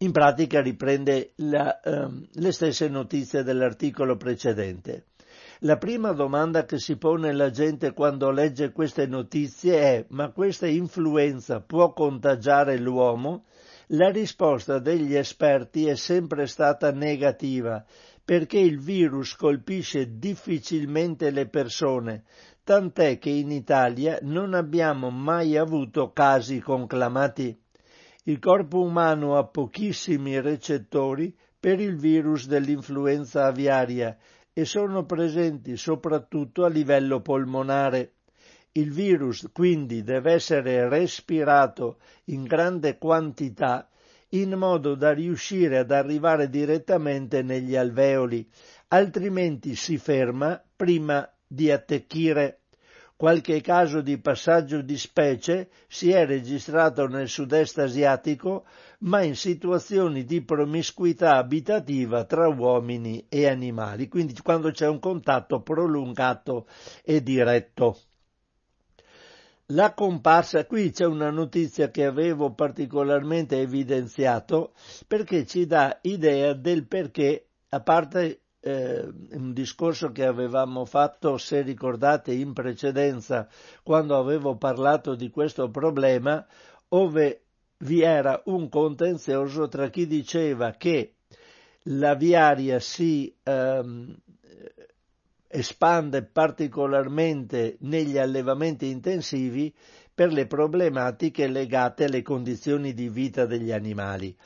in 0.00 0.12
pratica 0.12 0.60
riprende 0.60 1.32
la, 1.36 1.80
ehm, 1.80 2.28
le 2.32 2.52
stesse 2.52 2.88
notizie 2.88 3.42
dell'articolo 3.42 4.16
precedente. 4.16 5.06
La 5.62 5.76
prima 5.76 6.12
domanda 6.12 6.64
che 6.64 6.78
si 6.78 6.96
pone 6.96 7.32
la 7.32 7.50
gente 7.50 7.92
quando 7.92 8.30
legge 8.30 8.70
queste 8.70 9.06
notizie 9.06 9.80
è 9.80 10.04
ma 10.10 10.30
questa 10.30 10.68
influenza 10.68 11.60
può 11.60 11.92
contagiare 11.92 12.78
l'uomo? 12.78 13.46
La 13.92 14.10
risposta 14.10 14.78
degli 14.78 15.16
esperti 15.16 15.86
è 15.86 15.96
sempre 15.96 16.46
stata 16.46 16.92
negativa, 16.92 17.84
perché 18.24 18.58
il 18.58 18.78
virus 18.78 19.34
colpisce 19.34 20.18
difficilmente 20.18 21.30
le 21.30 21.48
persone, 21.48 22.22
tant'è 22.62 23.18
che 23.18 23.30
in 23.30 23.50
Italia 23.50 24.18
non 24.22 24.54
abbiamo 24.54 25.10
mai 25.10 25.56
avuto 25.56 26.12
casi 26.12 26.60
conclamati. 26.60 27.58
Il 28.28 28.40
corpo 28.40 28.82
umano 28.82 29.38
ha 29.38 29.44
pochissimi 29.46 30.38
recettori 30.38 31.34
per 31.58 31.80
il 31.80 31.96
virus 31.96 32.46
dell'influenza 32.46 33.46
aviaria 33.46 34.18
e 34.52 34.66
sono 34.66 35.06
presenti 35.06 35.78
soprattutto 35.78 36.66
a 36.66 36.68
livello 36.68 37.22
polmonare. 37.22 38.16
Il 38.72 38.92
virus 38.92 39.48
quindi 39.50 40.02
deve 40.02 40.32
essere 40.32 40.90
respirato 40.90 42.00
in 42.24 42.44
grande 42.44 42.98
quantità 42.98 43.88
in 44.32 44.52
modo 44.58 44.94
da 44.94 45.14
riuscire 45.14 45.78
ad 45.78 45.90
arrivare 45.90 46.50
direttamente 46.50 47.40
negli 47.40 47.76
alveoli, 47.76 48.46
altrimenti 48.88 49.74
si 49.74 49.96
ferma 49.96 50.62
prima 50.76 51.26
di 51.46 51.70
attecchire. 51.70 52.60
Qualche 53.18 53.60
caso 53.62 54.00
di 54.00 54.16
passaggio 54.18 54.80
di 54.80 54.96
specie 54.96 55.70
si 55.88 56.12
è 56.12 56.24
registrato 56.24 57.08
nel 57.08 57.28
sud-est 57.28 57.78
asiatico, 57.78 58.64
ma 59.00 59.22
in 59.22 59.34
situazioni 59.34 60.22
di 60.22 60.40
promiscuità 60.40 61.34
abitativa 61.34 62.22
tra 62.26 62.46
uomini 62.46 63.26
e 63.28 63.48
animali, 63.48 64.06
quindi 64.06 64.40
quando 64.40 64.70
c'è 64.70 64.86
un 64.86 65.00
contatto 65.00 65.62
prolungato 65.62 66.68
e 67.02 67.20
diretto. 67.20 67.98
La 69.72 69.94
comparsa, 69.94 70.64
qui 70.64 70.92
c'è 70.92 71.04
una 71.04 71.30
notizia 71.30 71.90
che 71.90 72.04
avevo 72.04 72.52
particolarmente 72.52 73.58
evidenziato 73.58 74.74
perché 75.08 75.44
ci 75.44 75.66
dà 75.66 75.98
idea 76.02 76.52
del 76.52 76.86
perché, 76.86 77.48
a 77.70 77.80
parte 77.80 78.42
eh, 78.68 79.08
un 79.30 79.52
discorso 79.54 80.12
che 80.12 80.26
avevamo 80.26 80.84
fatto, 80.84 81.38
se 81.38 81.62
ricordate, 81.62 82.32
in 82.32 82.52
precedenza, 82.52 83.48
quando 83.82 84.18
avevo 84.18 84.56
parlato 84.56 85.14
di 85.14 85.30
questo 85.30 85.70
problema, 85.70 86.46
ove 86.88 87.44
vi 87.78 88.02
era 88.02 88.42
un 88.46 88.68
contenzioso 88.68 89.68
tra 89.68 89.88
chi 89.88 90.06
diceva 90.06 90.72
che 90.72 91.14
la 91.84 92.14
viaria 92.14 92.78
si 92.80 93.34
ehm, 93.42 94.14
espande 95.48 96.22
particolarmente 96.22 97.76
negli 97.80 98.18
allevamenti 98.18 98.88
intensivi 98.88 99.74
per 100.18 100.32
le 100.32 100.48
problematiche 100.48 101.46
legate 101.46 102.06
alle 102.06 102.22
condizioni 102.22 102.92
di 102.92 103.08
vita 103.08 103.46
degli 103.46 103.70
animali. 103.70 104.36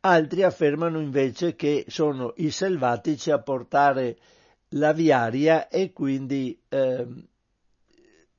Altri 0.00 0.42
affermano 0.42 1.00
invece 1.00 1.56
che 1.56 1.86
sono 1.88 2.34
i 2.36 2.50
selvatici 2.50 3.30
a 3.30 3.40
portare 3.40 4.18
la 4.74 4.92
viaria 4.92 5.68
e 5.68 5.90
quindi 5.94 6.60
eh, 6.68 7.06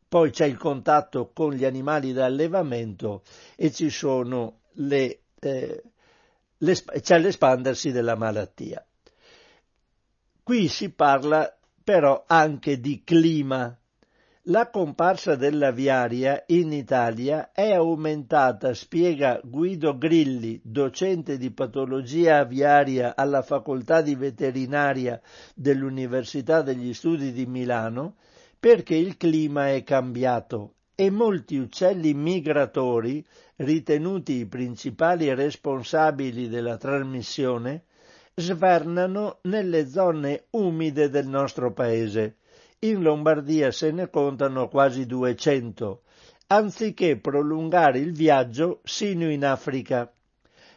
poi 0.08 0.30
c'è 0.30 0.46
il 0.46 0.58
contatto 0.58 1.32
con 1.34 1.54
gli 1.54 1.66
animali 1.66 2.14
d'allevamento 2.14 3.24
e 3.56 3.72
ci 3.72 3.90
sono 3.90 4.60
le, 4.74 5.22
eh, 5.40 5.84
le, 6.56 6.74
c'è 7.02 7.18
l'espandersi 7.18 7.92
della 7.92 8.16
malattia. 8.16 8.86
Qui 10.44 10.68
si 10.68 10.92
parla 10.92 11.58
però 11.84 12.24
anche 12.28 12.80
di 12.80 13.02
clima 13.04 13.76
la 14.48 14.70
comparsa 14.70 15.36
dell'aviaria 15.38 16.44
in 16.48 16.74
Italia 16.74 17.54
è 17.54 17.72
aumentata, 17.72 18.74
spiega 18.74 19.40
Guido 19.42 19.98
Grilli, 19.98 20.60
docente 20.62 21.38
di 21.38 21.50
patologia 21.52 22.40
aviaria 22.40 23.16
alla 23.16 23.42
Facoltà 23.42 24.02
di 24.02 24.16
Veterinaria 24.16 25.22
dell'Università 25.56 26.62
degli 26.62 26.94
Studi 26.94 27.32
di 27.32 27.46
Milano, 27.46 28.16
perché 28.60 28.96
il 28.96 29.16
clima 29.16 29.70
è 29.70 29.82
cambiato 29.84 30.74
e 30.94 31.10
molti 31.10 31.56
uccelli 31.58 32.14
migratori, 32.14 33.26
ritenuti 33.58 34.40
i 34.40 34.46
principali 34.46 35.34
responsabili 35.34 36.50
della 36.50 36.76
trasmissione, 36.76 37.84
svernano 38.36 39.38
nelle 39.44 39.88
zone 39.88 40.48
umide 40.50 41.10
del 41.10 41.28
nostro 41.28 41.72
paese 41.72 42.40
in 42.84 43.02
Lombardia 43.02 43.72
se 43.72 43.92
ne 43.92 44.10
contano 44.10 44.68
quasi 44.68 45.06
200, 45.06 46.02
anziché 46.48 47.18
prolungare 47.18 48.00
il 48.00 48.12
viaggio 48.12 48.82
sino 48.84 49.30
in 49.30 49.46
Africa. 49.46 50.12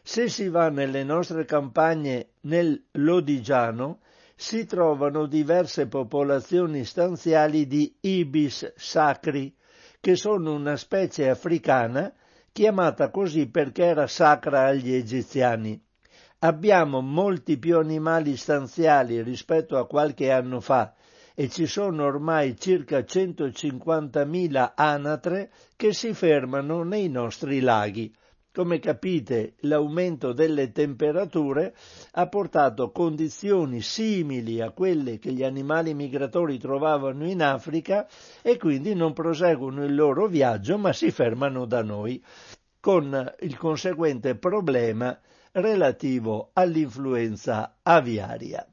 Se 0.03 0.29
si 0.29 0.49
va 0.49 0.69
nelle 0.69 1.03
nostre 1.03 1.45
campagne 1.45 2.31
nel 2.42 2.81
Lodigiano, 2.92 4.01
si 4.37 4.66
trovano 4.66 5.27
diverse 5.27 5.88
popolazioni 5.88 6.85
stanziali 6.85 7.66
di 7.66 7.97
ibis 8.01 8.73
sacri, 8.77 9.53
che 9.99 10.14
sono 10.14 10.55
una 10.55 10.77
specie 10.77 11.29
africana 11.29 12.12
chiamata 12.53 13.11
così 13.11 13.49
perché 13.49 13.85
era 13.85 14.07
sacra 14.07 14.66
agli 14.66 14.92
egiziani. 14.92 15.83
Abbiamo 16.40 17.01
molti 17.01 17.59
più 17.59 17.79
animali 17.79 18.37
stanziali 18.37 19.23
rispetto 19.23 19.77
a 19.77 19.87
qualche 19.87 20.31
anno 20.31 20.61
fa, 20.61 20.95
e 21.38 21.51
ci 21.51 21.66
sono 21.66 22.05
ormai 22.05 22.59
circa 22.59 23.01
150.000 23.01 24.72
anatre 24.75 25.51
che 25.77 25.92
si 25.92 26.14
fermano 26.14 26.83
nei 26.83 27.11
nostri 27.11 27.61
laghi. 27.61 28.11
Come 28.51 28.79
capite, 28.79 29.57
l'aumento 29.61 30.33
delle 30.33 30.72
temperature 30.72 31.77
ha 32.12 32.27
portato 32.27 32.90
condizioni 32.90 33.83
simili 33.83 34.62
a 34.62 34.70
quelle 34.70 35.18
che 35.18 35.31
gli 35.31 35.44
animali 35.44 35.92
migratori 35.92 36.57
trovavano 36.57 37.29
in 37.29 37.42
Africa 37.42 38.09
e 38.40 38.57
quindi 38.57 38.94
non 38.94 39.12
proseguono 39.12 39.85
il 39.85 39.94
loro 39.94 40.29
viaggio 40.29 40.79
ma 40.79 40.94
si 40.94 41.11
fermano 41.11 41.66
da 41.66 41.83
noi, 41.83 42.25
con 42.81 43.31
il 43.40 43.59
conseguente 43.59 44.37
problema 44.37 45.20
relativo 45.53 46.49
all'influenza 46.55 47.77
aviaria. 47.83 48.66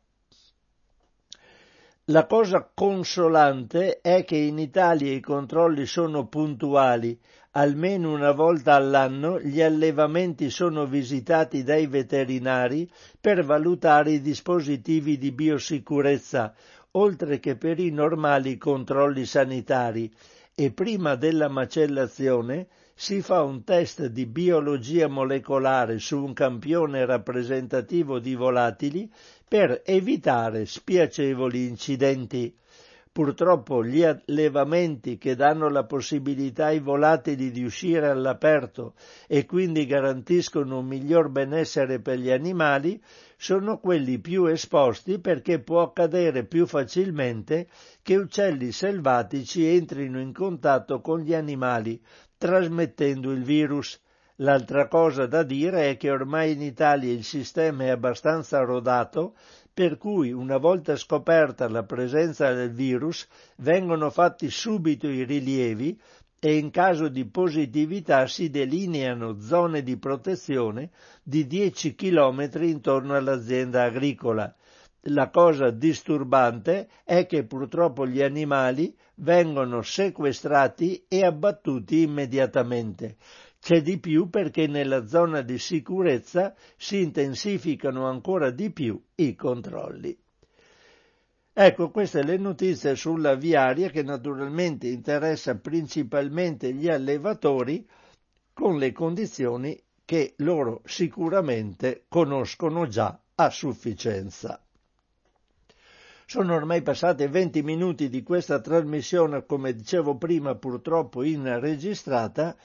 La 2.08 2.26
cosa 2.26 2.70
consolante 2.74 4.02
è 4.02 4.26
che 4.26 4.36
in 4.36 4.60
Italia 4.60 5.14
i 5.14 5.22
controlli 5.22 5.86
sono 5.86 6.28
puntuali, 6.28 7.18
almeno 7.52 8.12
una 8.12 8.34
volta 8.34 8.74
all'anno 8.74 9.40
gli 9.40 9.62
allevamenti 9.62 10.50
sono 10.50 10.86
visitati 10.86 11.64
dai 11.64 11.88
veterinari 11.88 12.92
per 13.22 13.46
valutare 13.46 14.12
i 14.12 14.22
dispositivi 14.22 15.18
di 15.18 15.32
biosicurezza, 15.32 16.54
oltre 16.92 17.40
che 17.40 17.56
per 17.56 17.80
i 17.80 17.90
normali 17.90 18.58
controlli 18.58 19.24
sanitari, 19.24 20.12
e 20.54 20.72
prima 20.74 21.16
della 21.16 21.48
macellazione 21.48 22.68
si 22.96 23.22
fa 23.22 23.42
un 23.42 23.64
test 23.64 24.06
di 24.06 24.26
biologia 24.26 25.08
molecolare 25.08 25.98
su 25.98 26.24
un 26.24 26.34
campione 26.34 27.06
rappresentativo 27.06 28.20
di 28.20 28.36
volatili 28.36 29.12
per 29.48 29.82
evitare 29.84 30.66
spiacevoli 30.66 31.68
incidenti. 31.68 32.56
Purtroppo 33.14 33.86
gli 33.86 34.02
allevamenti 34.02 35.20
che 35.20 35.36
danno 35.36 35.70
la 35.70 35.84
possibilità 35.84 36.66
ai 36.66 36.80
volatili 36.80 37.52
di 37.52 37.64
uscire 37.64 38.10
all'aperto 38.10 38.96
e 39.28 39.46
quindi 39.46 39.86
garantiscono 39.86 40.80
un 40.80 40.88
miglior 40.88 41.30
benessere 41.30 42.00
per 42.00 42.18
gli 42.18 42.32
animali 42.32 43.00
sono 43.38 43.78
quelli 43.78 44.18
più 44.18 44.46
esposti 44.46 45.20
perché 45.20 45.60
può 45.60 45.84
accadere 45.84 46.46
più 46.46 46.66
facilmente 46.66 47.68
che 48.02 48.16
uccelli 48.16 48.72
selvatici 48.72 49.64
entrino 49.64 50.20
in 50.20 50.34
contatto 50.34 51.00
con 51.00 51.20
gli 51.20 51.36
animali, 51.36 52.02
trasmettendo 52.44 53.32
il 53.32 53.42
virus. 53.42 53.98
L'altra 54.38 54.90
cosa 54.90 55.28
da 55.28 55.44
dire 55.44 55.92
è 55.92 55.96
che 55.96 56.12
ormai 56.12 56.52
in 56.52 56.62
Italia 56.62 57.10
il 57.10 57.24
sistema 57.24 57.86
è 57.86 57.90
abbastanza 57.90 58.60
rodato, 58.60 59.36
per 59.74 59.98
cui 59.98 60.34
una 60.34 60.58
volta 60.58 60.98
scoperta 60.98 61.70
la 61.70 61.84
presenza 61.84 62.52
del 62.52 62.74
virus 62.74 63.26
vengono 63.60 64.10
fatti 64.10 64.50
subito 64.50 65.08
i 65.08 65.24
rilievi 65.24 65.98
e 66.38 66.58
in 66.58 66.70
caso 66.70 67.08
di 67.08 67.24
positività 67.24 68.28
si 68.28 68.50
delineano 68.50 69.40
zone 69.40 69.82
di 69.82 69.96
protezione 69.96 70.90
di 71.24 71.48
10 71.48 71.96
km 71.96 72.50
intorno 72.64 73.16
all'azienda 73.16 73.84
agricola. 73.84 74.54
La 75.08 75.30
cosa 75.30 75.70
disturbante 75.70 76.90
è 77.06 77.26
che 77.26 77.46
purtroppo 77.46 78.06
gli 78.06 78.22
animali 78.22 78.94
vengono 79.16 79.82
sequestrati 79.82 81.06
e 81.08 81.26
abbattuti 81.26 82.02
immediatamente. 82.02 83.18
C'è 83.60 83.82
di 83.82 84.00
più 84.00 84.30
perché 84.30 84.68
nella 84.68 85.06
zona 85.06 85.42
di 85.42 85.58
sicurezza 85.58 86.54
si 86.76 87.02
intensificano 87.02 88.08
ancora 88.08 88.52
di 88.52 88.72
più 88.72 89.02
i 89.16 89.36
controlli. 89.36 90.18
Ecco, 91.56 91.92
queste 91.92 92.24
le 92.24 92.38
notizie 92.38 92.96
sulla 92.96 93.36
viaria 93.36 93.90
che 93.90 94.02
naturalmente 94.02 94.88
interessa 94.88 95.56
principalmente 95.56 96.74
gli 96.74 96.90
allevatori 96.90 97.88
con 98.54 98.78
le 98.78 98.92
condizioni 98.92 99.80
che 100.04 100.34
loro 100.38 100.82
sicuramente 100.86 102.06
conoscono 102.08 102.88
già 102.88 103.20
a 103.36 103.50
sufficienza. 103.52 104.63
Sono 106.26 106.56
ormai 106.56 106.82
passati 106.82 107.28
20 107.28 107.62
minuti 107.64 108.10
di 108.10 108.24
questa 108.24 108.60
trasmissione, 108.60 109.46
come 109.46 109.74
dicevo 109.76 110.18
prima, 110.18 110.56
purtroppo 110.56 111.22
inregistrata, 111.24 112.56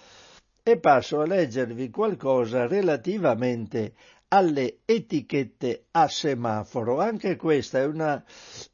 e 0.62 0.78
passo 0.78 1.20
a 1.20 1.26
leggervi 1.26 1.90
qualcosa 1.90 2.66
relativamente 2.66 3.94
alle 4.28 4.80
etichette 4.84 5.86
a 5.92 6.08
semaforo. 6.08 7.00
Anche 7.00 7.36
questo 7.36 7.78
è 7.78 7.84
una, 7.86 8.22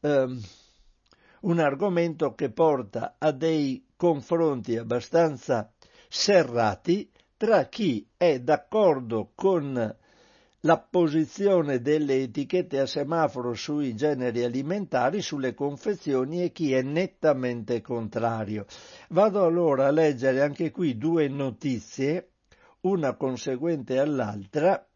um, 0.00 0.40
un 1.42 1.58
argomento 1.60 2.34
che 2.34 2.50
porta 2.50 3.14
a 3.18 3.30
dei 3.30 3.86
confronti 3.96 4.76
abbastanza 4.76 5.72
serrati 6.08 7.10
tra 7.36 7.64
chi 7.66 8.06
è 8.16 8.40
d'accordo 8.40 9.30
con 9.34 9.96
la 10.64 10.78
posizione 10.78 11.80
delle 11.80 12.22
etichette 12.22 12.80
a 12.80 12.86
semaforo 12.86 13.54
sui 13.54 13.94
generi 13.94 14.44
alimentari, 14.44 15.20
sulle 15.20 15.54
confezioni 15.54 16.42
e 16.42 16.52
chi 16.52 16.72
è 16.72 16.82
nettamente 16.82 17.80
contrario. 17.82 18.64
Vado 19.10 19.44
allora 19.44 19.86
a 19.86 19.90
leggere 19.90 20.42
anche 20.42 20.70
qui 20.70 20.96
due 20.96 21.28
notizie, 21.28 22.30
una 22.80 23.14
conseguente 23.14 23.98
all'altra, 23.98 24.86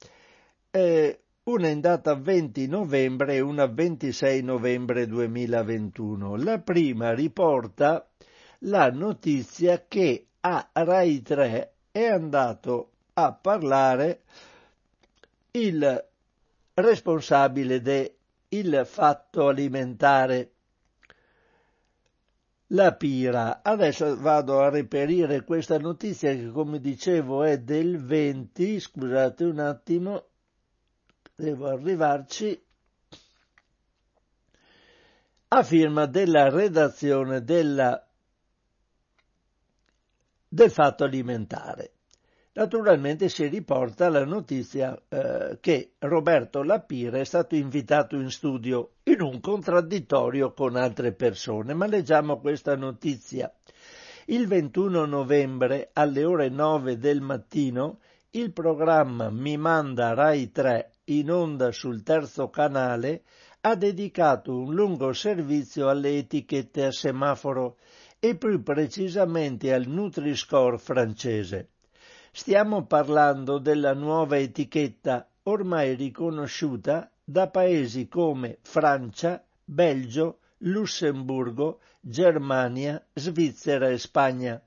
eh, 0.70 1.20
una 1.44 1.68
in 1.68 1.80
data 1.80 2.14
20 2.14 2.66
novembre 2.66 3.34
e 3.34 3.40
una 3.40 3.66
26 3.66 4.42
novembre 4.42 5.06
2021. 5.06 6.36
La 6.36 6.58
prima 6.60 7.12
riporta 7.12 8.08
la 8.60 8.90
notizia 8.90 9.84
che 9.86 10.28
a 10.40 10.70
Rai 10.72 11.20
3 11.20 11.72
è 11.90 12.06
andato 12.06 12.90
a 13.14 13.32
parlare 13.32 14.22
il 15.66 16.08
responsabile 16.74 17.80
del 17.80 18.82
fatto 18.84 19.48
alimentare 19.48 20.52
la 22.68 22.94
Pira. 22.94 23.62
Adesso 23.62 24.18
vado 24.18 24.60
a 24.60 24.68
reperire 24.68 25.44
questa 25.44 25.78
notizia 25.78 26.32
che 26.34 26.50
come 26.50 26.80
dicevo 26.80 27.44
è 27.44 27.58
del 27.58 28.02
20, 28.02 28.80
scusate 28.80 29.44
un 29.44 29.58
attimo, 29.58 30.26
devo 31.34 31.68
arrivarci, 31.68 32.62
a 35.50 35.62
firma 35.62 36.04
della 36.06 36.50
redazione 36.50 37.42
della, 37.42 38.06
del 40.46 40.70
fatto 40.70 41.04
alimentare. 41.04 41.92
Naturalmente 42.58 43.28
si 43.28 43.46
riporta 43.46 44.08
la 44.08 44.24
notizia 44.24 45.00
eh, 45.08 45.58
che 45.60 45.92
Roberto 46.00 46.64
Lapire 46.64 47.20
è 47.20 47.24
stato 47.24 47.54
invitato 47.54 48.16
in 48.16 48.32
studio 48.32 48.94
in 49.04 49.20
un 49.20 49.38
contraddittorio 49.38 50.52
con 50.52 50.74
altre 50.74 51.12
persone, 51.12 51.72
ma 51.72 51.86
leggiamo 51.86 52.40
questa 52.40 52.74
notizia. 52.74 53.48
Il 54.26 54.48
21 54.48 55.04
novembre 55.04 55.90
alle 55.92 56.24
ore 56.24 56.48
9 56.48 56.98
del 56.98 57.20
mattino 57.20 58.00
il 58.30 58.50
programma 58.52 59.30
Mi 59.30 59.56
manda 59.56 60.12
Rai 60.14 60.50
3 60.50 60.90
in 61.04 61.30
onda 61.30 61.70
sul 61.70 62.02
terzo 62.02 62.50
canale 62.50 63.22
ha 63.60 63.76
dedicato 63.76 64.58
un 64.58 64.74
lungo 64.74 65.12
servizio 65.12 65.88
alle 65.88 66.18
etichette 66.18 66.86
a 66.86 66.90
semaforo 66.90 67.76
e 68.18 68.34
più 68.34 68.64
precisamente 68.64 69.72
al 69.72 69.86
Nutri-Score 69.86 70.78
francese. 70.78 71.68
Stiamo 72.40 72.86
parlando 72.86 73.58
della 73.58 73.94
nuova 73.94 74.38
etichetta 74.38 75.28
ormai 75.42 75.96
riconosciuta 75.96 77.10
da 77.24 77.48
paesi 77.48 78.06
come 78.06 78.58
Francia, 78.62 79.44
Belgio, 79.64 80.38
Lussemburgo, 80.58 81.80
Germania, 82.00 83.04
Svizzera 83.12 83.88
e 83.88 83.98
Spagna, 83.98 84.62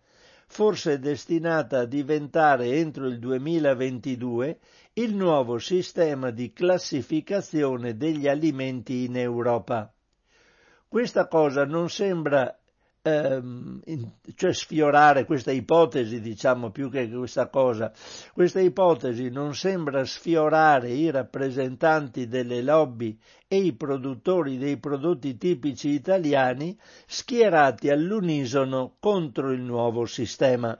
forse 0.47 0.99
destinata 0.99 1.79
a 1.79 1.86
diventare 1.86 2.73
entro 2.73 3.07
il 3.07 3.19
2022 3.19 4.60
il 4.95 5.15
nuovo 5.15 5.57
sistema 5.57 6.29
di 6.29 6.51
classificazione 6.51 7.95
degli 7.95 8.27
alimenti 8.27 9.05
in 9.05 9.15
Europa. 9.15 9.89
Questa 10.89 11.25
cosa 11.29 11.63
non 11.63 11.89
sembra 11.89 12.53
ehm, 13.01 13.81
cioè 14.35 14.53
sfiorare 14.53 15.25
questa 15.25 15.51
ipotesi, 15.51 16.19
diciamo 16.21 16.71
più 16.71 16.89
che 16.89 17.09
questa 17.09 17.49
cosa. 17.49 17.91
Questa 18.33 18.59
ipotesi 18.59 19.29
non 19.29 19.55
sembra 19.55 20.05
sfiorare 20.05 20.89
i 20.91 21.09
rappresentanti 21.09 22.27
delle 22.27 22.61
lobby 22.61 23.17
e 23.47 23.57
i 23.57 23.73
produttori 23.73 24.57
dei 24.57 24.77
prodotti 24.77 25.37
tipici 25.37 25.89
italiani 25.89 26.77
schierati 27.05 27.89
all'unisono 27.89 28.95
contro 28.99 29.51
il 29.51 29.61
nuovo 29.61 30.05
sistema. 30.05 30.77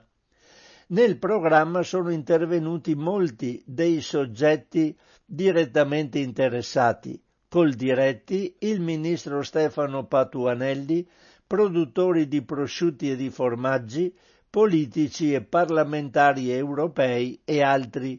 Nel 0.88 1.16
programma 1.16 1.82
sono 1.82 2.10
intervenuti 2.10 2.94
molti 2.94 3.62
dei 3.64 4.02
soggetti 4.02 4.94
direttamente 5.24 6.18
interessati, 6.18 7.18
col 7.48 7.72
diretti 7.72 8.56
il 8.60 8.80
ministro 8.80 9.42
Stefano 9.42 10.06
Patuanelli, 10.06 11.08
produttori 11.52 12.28
di 12.28 12.40
prosciutti 12.40 13.10
e 13.10 13.14
di 13.14 13.28
formaggi, 13.28 14.10
politici 14.48 15.34
e 15.34 15.42
parlamentari 15.42 16.50
europei 16.50 17.42
e 17.44 17.60
altri, 17.62 18.18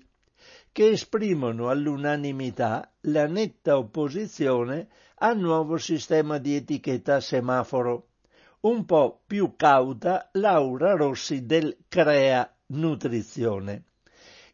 che 0.71 0.89
esprimono 0.91 1.69
all'unanimità 1.69 2.87
la 3.07 3.25
netta 3.25 3.79
opposizione 3.79 4.87
al 5.15 5.39
nuovo 5.39 5.77
sistema 5.77 6.37
di 6.37 6.53
etichetta 6.57 7.19
semaforo. 7.19 8.09
Un 8.61 8.85
po' 8.85 9.23
più 9.25 9.55
cauta 9.55 10.29
Laura 10.33 10.93
Rossi 10.93 11.43
del 11.43 11.75
Crea 11.87 12.47
Nutrizione. 12.67 13.85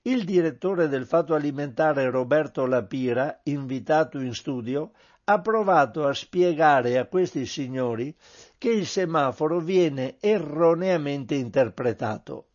il 0.03 0.23
direttore 0.23 0.87
del 0.87 1.05
Fatto 1.05 1.33
Alimentare 1.33 2.09
Roberto 2.09 2.65
Lapira, 2.65 3.41
invitato 3.43 4.19
in 4.19 4.33
studio, 4.33 4.91
ha 5.25 5.41
provato 5.41 6.07
a 6.07 6.13
spiegare 6.13 6.97
a 6.97 7.05
questi 7.05 7.45
signori 7.45 8.15
che 8.59 8.69
il 8.69 8.85
semaforo 8.85 9.59
viene 9.59 10.17
erroneamente 10.19 11.33
interpretato. 11.33 12.49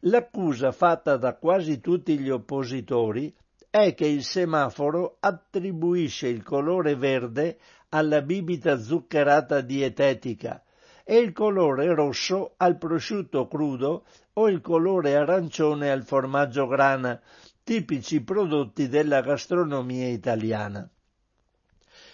L'accusa 0.00 0.72
fatta 0.72 1.16
da 1.16 1.36
quasi 1.36 1.80
tutti 1.80 2.18
gli 2.18 2.30
oppositori 2.30 3.32
è 3.70 3.94
che 3.94 4.06
il 4.06 4.24
semaforo 4.24 5.18
attribuisce 5.20 6.26
il 6.26 6.42
colore 6.42 6.96
verde 6.96 7.58
alla 7.90 8.22
bibita 8.22 8.78
zuccherata 8.78 9.60
dietetica 9.60 10.62
e 11.04 11.18
il 11.18 11.32
colore 11.32 11.94
rosso 11.94 12.54
al 12.56 12.78
prosciutto 12.78 13.46
crudo 13.46 14.04
o 14.32 14.48
il 14.48 14.62
colore 14.62 15.16
arancione 15.16 15.90
al 15.90 16.04
formaggio 16.04 16.66
grana, 16.66 17.20
tipici 17.62 18.22
prodotti 18.22 18.88
della 18.88 19.20
gastronomia 19.20 20.08
italiana. 20.08 20.88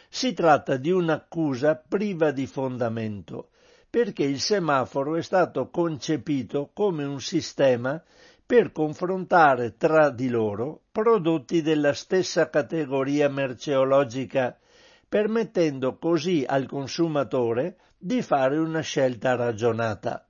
Si 0.09 0.33
tratta 0.33 0.77
di 0.77 0.90
un'accusa 0.90 1.77
priva 1.77 2.31
di 2.31 2.47
fondamento, 2.47 3.51
perché 3.90 4.25
il 4.25 4.40
semaforo 4.40 5.16
è 5.16 5.23
stato 5.23 5.68
concepito 5.71 6.71
come 6.73 7.05
un 7.05 7.21
sistema 7.21 8.03
per 8.44 8.73
confrontare 8.73 9.77
tra 9.77 10.11
di 10.11 10.29
loro 10.29 10.85
prodotti 10.90 11.61
della 11.61 11.92
stessa 11.92 12.49
categoria 12.49 13.29
merceologica, 13.29 14.59
permettendo 15.07 15.99
così 15.99 16.44
al 16.47 16.66
consumatore 16.66 17.77
di 17.99 18.23
fare 18.23 18.57
una 18.57 18.81
scelta 18.81 19.37
ragionata. 19.37 20.27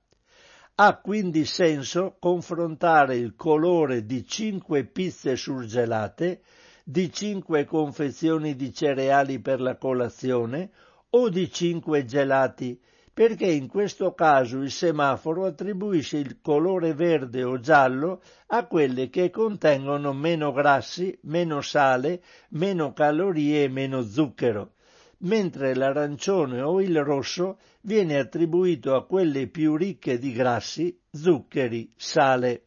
Ha 0.75 0.97
quindi 0.97 1.45
senso 1.45 2.17
confrontare 2.19 3.15
il 3.15 3.35
colore 3.35 4.05
di 4.05 4.25
cinque 4.25 4.85
pizze 4.85 5.35
surgelate 5.35 6.41
di 6.89 7.11
cinque 7.13 7.65
confezioni 7.65 8.55
di 8.55 8.73
cereali 8.73 9.39
per 9.39 9.61
la 9.61 9.77
colazione 9.77 10.71
o 11.11 11.29
di 11.29 11.51
cinque 11.51 12.03
gelati, 12.03 12.81
perché 13.13 13.45
in 13.45 13.67
questo 13.67 14.15
caso 14.15 14.57
il 14.57 14.71
semaforo 14.71 15.45
attribuisce 15.45 16.17
il 16.17 16.39
colore 16.41 16.95
verde 16.95 17.43
o 17.43 17.59
giallo 17.59 18.23
a 18.47 18.65
quelle 18.65 19.11
che 19.11 19.29
contengono 19.29 20.13
meno 20.13 20.51
grassi, 20.51 21.15
meno 21.25 21.61
sale, 21.61 22.23
meno 22.53 22.91
calorie 22.91 23.65
e 23.65 23.69
meno 23.69 24.01
zucchero, 24.01 24.71
mentre 25.19 25.75
l'arancione 25.75 26.59
o 26.61 26.81
il 26.81 27.03
rosso 27.03 27.59
viene 27.81 28.17
attribuito 28.17 28.95
a 28.95 29.05
quelle 29.05 29.45
più 29.45 29.75
ricche 29.75 30.17
di 30.17 30.31
grassi, 30.31 30.99
zuccheri, 31.11 31.93
sale. 31.95 32.63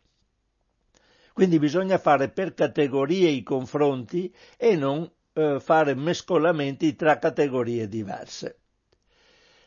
Quindi 1.33 1.59
bisogna 1.59 1.99
fare 1.99 2.29
per 2.29 2.55
categorie 2.55 3.31
i 3.31 3.43
confronti 3.43 4.33
e 4.57 4.77
non 4.77 5.11
eh, 5.33 5.59
fare 5.61 5.95
mescolamenti 5.95 6.95
tra 6.95 7.19
categorie 7.19 7.89
diverse. 7.89 8.59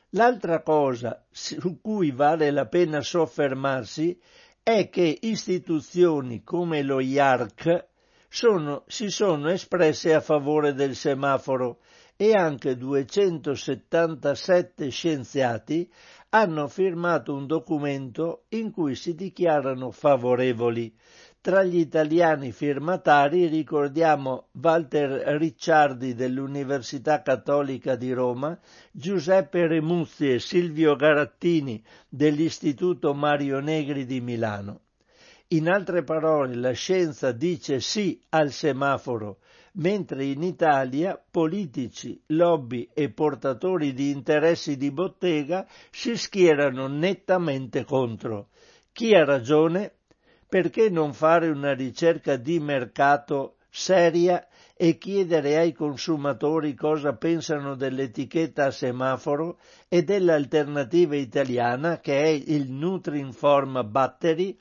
L'altra 0.10 0.62
cosa 0.62 1.25
su 1.32 1.82
cui 1.82 2.12
vale 2.12 2.51
la 2.51 2.67
pena 2.67 3.01
soffermarsi 3.01 4.17
è 4.63 4.89
che 4.89 5.17
istituzioni 5.21 6.43
come 6.43 6.84
lo 6.84 6.99
IARC 6.99 7.88
sono, 8.30 8.84
si 8.88 9.10
sono 9.10 9.49
espresse 9.49 10.13
a 10.13 10.21
favore 10.21 10.73
del 10.73 10.95
semaforo 10.95 11.80
e 12.15 12.32
anche 12.32 12.78
277 12.78 14.89
scienziati 14.89 15.91
hanno 16.30 16.67
firmato 16.67 17.34
un 17.34 17.45
documento 17.45 18.45
in 18.49 18.71
cui 18.71 18.95
si 18.95 19.15
dichiarano 19.15 19.91
favorevoli, 19.91 20.93
tra 21.46 21.62
gli 21.62 21.78
italiani 21.78 22.52
firmatari 22.52 23.46
ricordiamo 23.46 24.48
Walter 24.54 25.38
Ricciardi 25.38 26.16
dell'Università 26.16 27.22
Cattolica 27.22 27.96
di 27.96 28.12
Roma, 28.14 28.58
Giuseppe 28.92 29.68
Remuzzi 29.68 30.34
e 30.34 30.40
Silvio 30.40 30.96
Garattini 30.96 31.84
dell'Istituto 32.10 33.14
Mario 33.14 33.60
Negri 33.60 34.08
di 34.08 34.22
Milano. 34.22 34.80
In 35.50 35.70
altre 35.70 36.04
parole, 36.04 36.56
la 36.56 36.72
scienza 36.72 37.32
dice 37.32 37.80
sì 37.80 38.20
al 38.30 38.50
semaforo, 38.50 39.38
mentre 39.74 40.26
in 40.26 40.42
Italia 40.42 41.24
politici, 41.30 42.20
lobby 42.30 42.90
e 42.92 43.12
portatori 43.12 43.94
di 43.94 44.10
interessi 44.10 44.78
di 44.78 44.90
bottega 44.90 45.68
si 45.92 46.18
schierano 46.18 46.88
nettamente 46.88 47.86
contro. 47.86 48.48
Chi 48.92 49.14
ha 49.14 49.24
ragione? 49.24 49.92
Perché 50.48 50.90
non 50.90 51.14
fare 51.14 51.50
una 51.50 51.74
ricerca 51.74 52.36
di 52.36 52.60
mercato 52.60 53.56
seria 53.70 54.48
e 54.78 54.98
chiedere 54.98 55.58
ai 55.58 55.72
consumatori 55.74 56.76
cosa 56.76 57.16
pensano 57.16 57.76
dell'etichetta 57.76 58.66
a 58.66 58.72
semaforo 58.72 59.60
e 59.88 60.04
dell'alternativa 60.04 61.16
italiana 61.16 62.00
che 62.00 62.22
è 62.22 62.28
il 62.28 62.72
Nutrinform 62.72 63.90
Battery. 63.90 64.58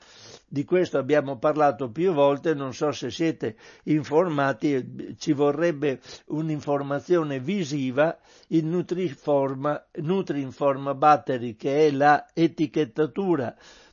Di 0.47 0.63
questo 0.63 0.97
abbiamo 0.97 1.37
parlato 1.37 1.91
più 1.91 2.13
volte, 2.13 2.53
non 2.53 2.73
so 2.73 2.91
se 2.91 3.09
siete 3.09 3.57
informati, 3.83 5.15
ci 5.17 5.33
vorrebbe 5.33 5.99
un'informazione 6.27 7.39
visiva, 7.39 8.17
il 8.49 8.65
Nutrinform, 8.65 9.85
Nutrinform 9.95 10.97
Battery 10.97 11.55
che 11.55 11.87
è 11.87 11.91
la 11.91 12.25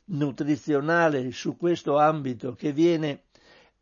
nutrizionale 0.05 1.31
su 1.31 1.57
questo 1.57 1.97
ambito 1.97 2.53
che 2.53 2.71
viene 2.71 3.23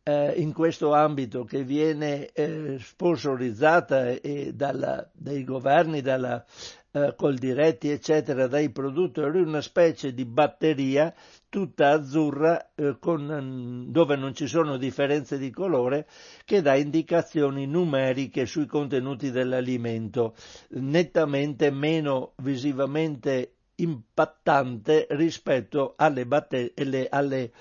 eh, 0.04 0.32
in 0.36 0.52
questo 0.52 0.92
ambito 0.94 1.44
che 1.44 1.62
viene 1.62 2.26
eh, 2.32 2.76
sponsorizzata 2.80 4.08
eh, 4.08 4.52
dalla, 4.52 5.08
dai 5.12 5.44
governi, 5.44 6.00
dalla 6.00 6.44
eh, 6.90 7.14
Coldiretti, 7.16 7.88
eccetera, 7.88 8.46
dai 8.46 8.70
produttori, 8.70 9.40
una 9.40 9.60
specie 9.60 10.12
di 10.12 10.24
batteria 10.24 11.14
tutta 11.48 11.90
azzurra 11.90 12.72
eh, 12.74 12.96
con, 12.98 13.22
mm, 13.22 13.90
dove 13.90 14.16
non 14.16 14.34
ci 14.34 14.46
sono 14.46 14.76
differenze 14.76 15.38
di 15.38 15.50
colore 15.50 16.06
che 16.44 16.60
dà 16.62 16.74
indicazioni 16.74 17.66
numeriche 17.66 18.44
sui 18.44 18.66
contenuti 18.66 19.30
dell'alimento, 19.30 20.34
nettamente 20.70 21.70
meno 21.70 22.32
visivamente 22.42 23.54
impattante 23.82 25.06
rispetto 25.10 25.94
alle 25.96 26.26
batte- 26.26 26.72
alle, 26.76 27.08
alle, 27.08 27.52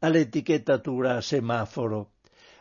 all'etichettatura 0.00 1.20
semaforo. 1.20 2.12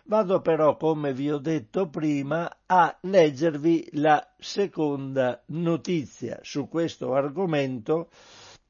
Vado 0.06 0.42
però, 0.42 0.76
come 0.76 1.14
vi 1.14 1.30
ho 1.32 1.38
detto 1.38 1.88
prima, 1.88 2.62
a 2.66 2.98
leggervi 3.02 3.90
la 3.94 4.34
seconda 4.40 5.44
notizia 5.48 6.40
su 6.42 6.68
questo 6.68 7.14
argomento 7.14 8.10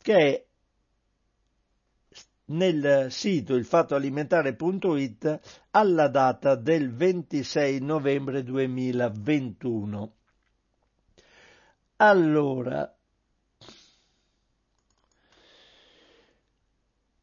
che 0.01 0.15
è 0.17 0.45
nel 2.49 3.07
sito 3.09 3.55
ilfattoalimentare.it 3.55 5.39
alla 5.71 6.07
data 6.09 6.55
del 6.55 6.91
26 6.93 7.79
novembre 7.79 8.43
2021. 8.43 10.13
Allora, 11.97 12.98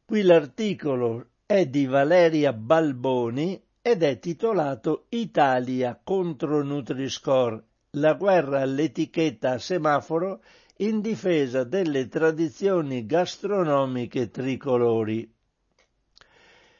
Qui 0.09 0.21
l'articolo 0.21 1.31
è 1.45 1.65
di 1.65 1.85
Valeria 1.85 2.53
Balboni 2.53 3.61
ed 3.81 4.03
è 4.03 4.17
titolato 4.19 5.07
Italia 5.09 5.99
contro 6.01 6.63
Nutri-Score, 6.63 7.61
la 7.97 8.13
guerra 8.13 8.61
all'etichetta 8.61 9.51
a 9.51 9.57
semaforo 9.57 10.41
in 10.77 11.01
difesa 11.01 11.65
delle 11.65 12.07
tradizioni 12.07 13.05
gastronomiche 13.05 14.29
tricolori. 14.29 15.29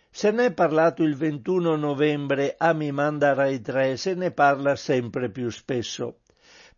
Se 0.10 0.32
ne 0.32 0.46
è 0.46 0.54
parlato 0.54 1.04
il 1.04 1.18
21 1.18 1.76
novembre 1.76 2.56
a 2.58 2.72
Mi 2.72 2.94
Manda 2.94 3.34
Rai 3.34 3.60
3, 3.60 3.98
se 3.98 4.14
ne 4.14 4.32
parla 4.32 4.78
sempre 4.78 5.30
più 5.30 5.50
spesso. 5.50 6.20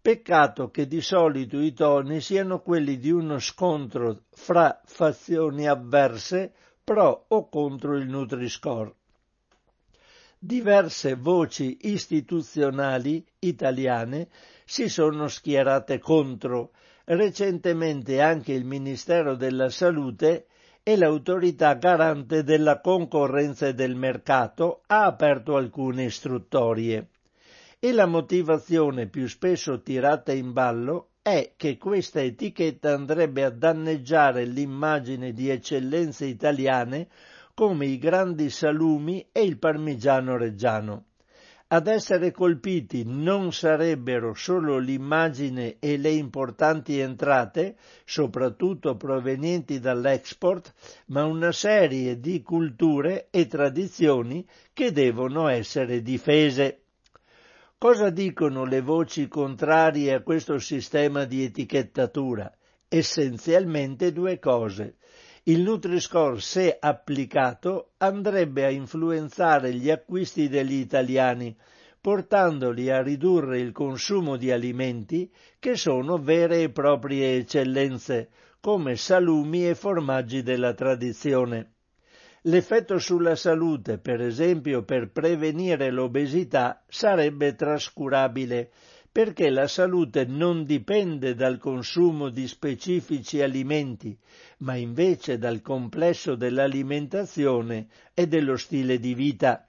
Peccato 0.02 0.72
che 0.72 0.88
di 0.88 1.02
solito 1.02 1.60
i 1.60 1.74
toni 1.74 2.22
siano 2.22 2.62
quelli 2.62 3.00
di 3.00 3.12
uno 3.12 3.38
scontro 3.40 4.22
fra 4.32 4.80
fazioni 4.86 5.68
avverse 5.68 6.54
pro 6.86 7.26
o 7.28 7.50
contro 7.50 7.98
il 7.98 8.08
Nutri-Score. 8.08 8.94
Diverse 10.40 11.16
voci 11.16 11.80
istituzionali 11.82 13.26
italiane 13.40 14.30
si 14.64 14.88
sono 14.88 15.28
schierate 15.28 16.00
contro, 16.00 16.72
recentemente 17.04 18.22
anche 18.22 18.54
il 18.54 18.64
Ministero 18.64 19.36
della 19.36 19.70
Salute 19.70 20.48
e 20.82 20.96
l'autorità 20.96 21.74
garante 21.74 22.46
della 22.46 22.80
concorrenza 22.80 23.68
e 23.68 23.74
del 23.74 23.96
mercato 23.96 24.84
ha 24.88 25.04
aperto 25.04 25.58
alcune 25.58 26.06
istruttorie 26.06 27.10
e 27.82 27.94
la 27.94 28.06
motivazione 28.06 29.08
più 29.08 29.26
spesso 29.28 29.82
tirata 29.82 30.34
in 30.34 30.52
ballo 30.52 31.12
è 31.22 31.54
che 31.56 31.78
questa 31.78 32.22
etichetta 32.22 32.94
andrebbe 32.94 33.46
a 33.46 33.50
danneggiare 33.50 34.44
l'immagine 34.44 35.32
di 35.32 35.50
eccellenze 35.50 36.26
italiane 36.26 37.08
come 37.54 37.86
i 37.86 37.98
grandi 37.98 38.50
salumi 38.50 39.30
e 39.32 39.44
il 39.44 39.58
parmigiano 39.58 40.36
reggiano. 40.36 41.06
Ad 41.72 41.88
essere 41.88 42.32
colpiti 42.32 43.04
non 43.06 43.54
sarebbero 43.54 44.34
solo 44.34 44.80
l'immagine 44.80 45.78
e 45.80 45.98
le 45.98 46.10
importanti 46.10 47.00
entrate, 47.00 47.78
soprattutto 48.06 48.98
provenienti 48.98 49.80
dall'export, 49.80 50.74
ma 51.08 51.26
una 51.26 51.52
serie 51.52 52.20
di 52.20 52.42
culture 52.42 53.28
e 53.30 53.46
tradizioni 53.46 54.46
che 54.74 54.92
devono 54.92 55.48
essere 55.48 56.02
difese. 56.02 56.86
Cosa 57.82 58.10
dicono 58.10 58.66
le 58.66 58.82
voci 58.82 59.30
contrarie 59.30 60.14
a 60.14 60.22
questo 60.22 60.60
sistema 60.60 61.24
di 61.24 61.46
etichettatura? 61.46 62.54
Essenzialmente 62.90 64.12
due 64.12 64.38
cose. 64.38 64.98
Il 65.44 65.62
Nutri-Score, 65.62 66.42
se 66.42 66.76
applicato, 66.78 67.92
andrebbe 68.00 68.66
a 68.66 68.70
influenzare 68.70 69.74
gli 69.74 69.90
acquisti 69.90 70.50
degli 70.50 70.74
italiani, 70.74 71.56
portandoli 72.02 72.90
a 72.90 73.02
ridurre 73.02 73.62
il 73.62 73.72
consumo 73.72 74.36
di 74.36 74.52
alimenti 74.52 75.32
che 75.58 75.78
sono 75.78 76.18
vere 76.18 76.64
e 76.64 76.72
proprie 76.72 77.38
eccellenze, 77.38 78.28
come 78.60 78.98
salumi 78.98 79.70
e 79.70 79.76
formaggi 79.76 80.44
della 80.44 80.74
tradizione. 80.74 81.76
L'effetto 82.44 83.00
sulla 83.00 83.36
salute, 83.36 83.98
per 83.98 84.22
esempio 84.22 84.84
per 84.84 85.12
prevenire 85.12 85.92
l'obesità, 85.92 86.82
sarebbe 86.88 87.54
trascurabile, 87.54 88.72
perché 89.12 89.50
la 89.50 89.68
salute 89.68 90.24
non 90.26 90.64
dipende 90.64 91.36
dal 91.36 91.58
consumo 91.58 92.30
di 92.30 92.48
specifici 92.48 93.42
alimenti, 93.42 94.18
ma 94.60 94.76
invece 94.76 95.38
dal 95.38 95.62
complesso 95.62 96.36
dell'alimentazione 96.36 97.88
e 98.14 98.28
dello 98.28 98.56
stile 98.56 99.00
di 99.00 99.14
vita. 99.14 99.68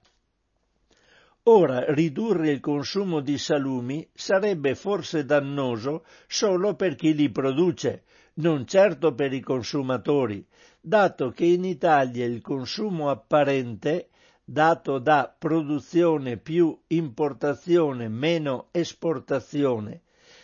Ora 1.45 1.91
ridurre 1.93 2.51
il 2.51 2.59
consumo 2.59 3.19
di 3.19 3.37
salumi 3.39 4.07
sarebbe 4.13 4.75
forse 4.75 5.25
dannoso 5.25 6.05
solo 6.27 6.75
per 6.75 6.93
chi 6.93 7.15
li 7.15 7.31
produce, 7.31 8.03
non 8.35 8.67
certo 8.67 9.15
per 9.15 9.33
i 9.33 9.41
consumatori, 9.41 10.45
dato 10.79 11.31
che 11.31 11.45
in 11.45 11.65
Italia 11.65 12.25
il 12.25 12.41
consumo 12.41 13.09
apparente 13.09 14.09
dato 14.43 14.99
da 14.99 15.35
produzione 15.35 16.37
più 16.37 16.77
importazione 16.87 18.07
meno 18.07 18.67
esportazione 18.71 20.01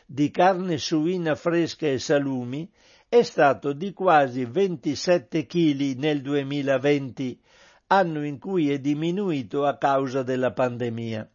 di 0.10 0.32
carne 0.32 0.78
suina 0.78 1.36
fresca 1.36 1.86
e 1.86 2.00
salumi 2.00 2.72
è 3.10 3.24
stato 3.24 3.74
di 3.74 3.92
quasi 3.92 4.46
27 4.46 5.46
kg 5.46 5.98
nel 5.98 6.22
2020, 6.22 7.42
anno 7.88 8.26
in 8.26 8.38
cui 8.38 8.72
è 8.72 8.80
diminuito 8.80 9.66
a 9.66 9.78
causa 9.78 10.22
della 10.24 10.52
pandemia. 10.52 11.30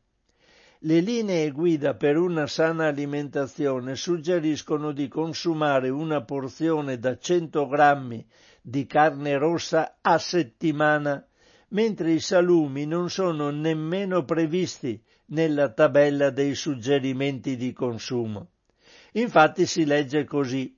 Le 0.85 1.01
linee 1.01 1.51
guida 1.51 1.95
per 1.95 2.17
una 2.17 2.47
sana 2.47 2.89
alimentazione 2.89 3.95
suggeriscono 3.95 4.93
di 4.93 5.09
consumare 5.09 5.89
una 5.89 6.23
porzione 6.23 6.99
da 6.99 7.17
100 7.17 7.69
grammi 7.69 8.27
di 8.61 8.87
carne 8.87 9.39
rossa 9.39 9.99
a 10.01 10.19
settimana 10.19 11.25
mentre 11.69 12.13
i 12.13 12.21
salumi 12.21 12.85
non 12.85 13.09
sono 13.09 13.51
nemmeno 13.51 14.25
previsti 14.25 15.01
nella 15.27 15.71
tabella 15.71 16.31
dei 16.31 16.55
suggerimenti 16.55 17.57
di 17.57 17.73
consumo. 17.73 18.49
Infatti 19.13 19.67
si 19.67 19.87
legge 19.87 20.25
così 20.25 20.77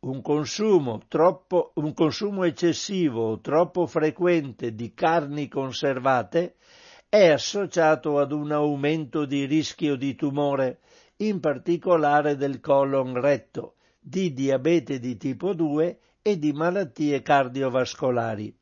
un 0.00 0.22
consumo, 0.22 1.02
troppo, 1.08 1.72
un 1.74 1.92
consumo 1.92 2.44
eccessivo 2.44 3.32
o 3.32 3.40
troppo 3.40 3.86
frequente 3.86 4.74
di 4.74 4.94
carni 4.94 5.46
conservate 5.46 6.54
è 7.06 7.28
associato 7.28 8.18
ad 8.18 8.32
un 8.32 8.50
aumento 8.50 9.26
di 9.26 9.44
rischio 9.44 9.96
di 9.96 10.14
tumore, 10.14 10.78
in 11.16 11.38
particolare 11.40 12.36
del 12.36 12.60
colon 12.60 13.20
retto, 13.20 13.74
di 13.98 14.32
diabete 14.32 14.98
di 14.98 15.18
tipo 15.18 15.52
2 15.52 15.98
e 16.22 16.38
di 16.38 16.52
malattie 16.52 17.20
cardiovascolari. 17.20 18.56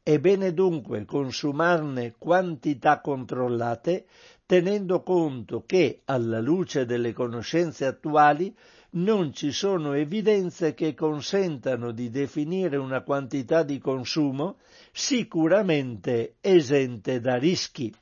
È 0.00 0.18
bene 0.20 0.54
dunque 0.54 1.04
consumarne 1.04 2.14
quantità 2.16 3.00
controllate, 3.00 4.06
tenendo 4.46 5.02
conto 5.02 5.64
che, 5.66 6.02
alla 6.04 6.40
luce 6.40 6.86
delle 6.86 7.12
conoscenze 7.12 7.84
attuali, 7.84 8.54
non 8.90 9.34
ci 9.34 9.52
sono 9.52 9.92
evidenze 9.92 10.72
che 10.72 10.94
consentano 10.94 11.92
di 11.92 12.08
definire 12.08 12.76
una 12.76 13.02
quantità 13.02 13.62
di 13.62 13.78
consumo 13.78 14.56
sicuramente 14.92 16.36
esente 16.40 17.20
da 17.20 17.36
rischi. 17.36 17.94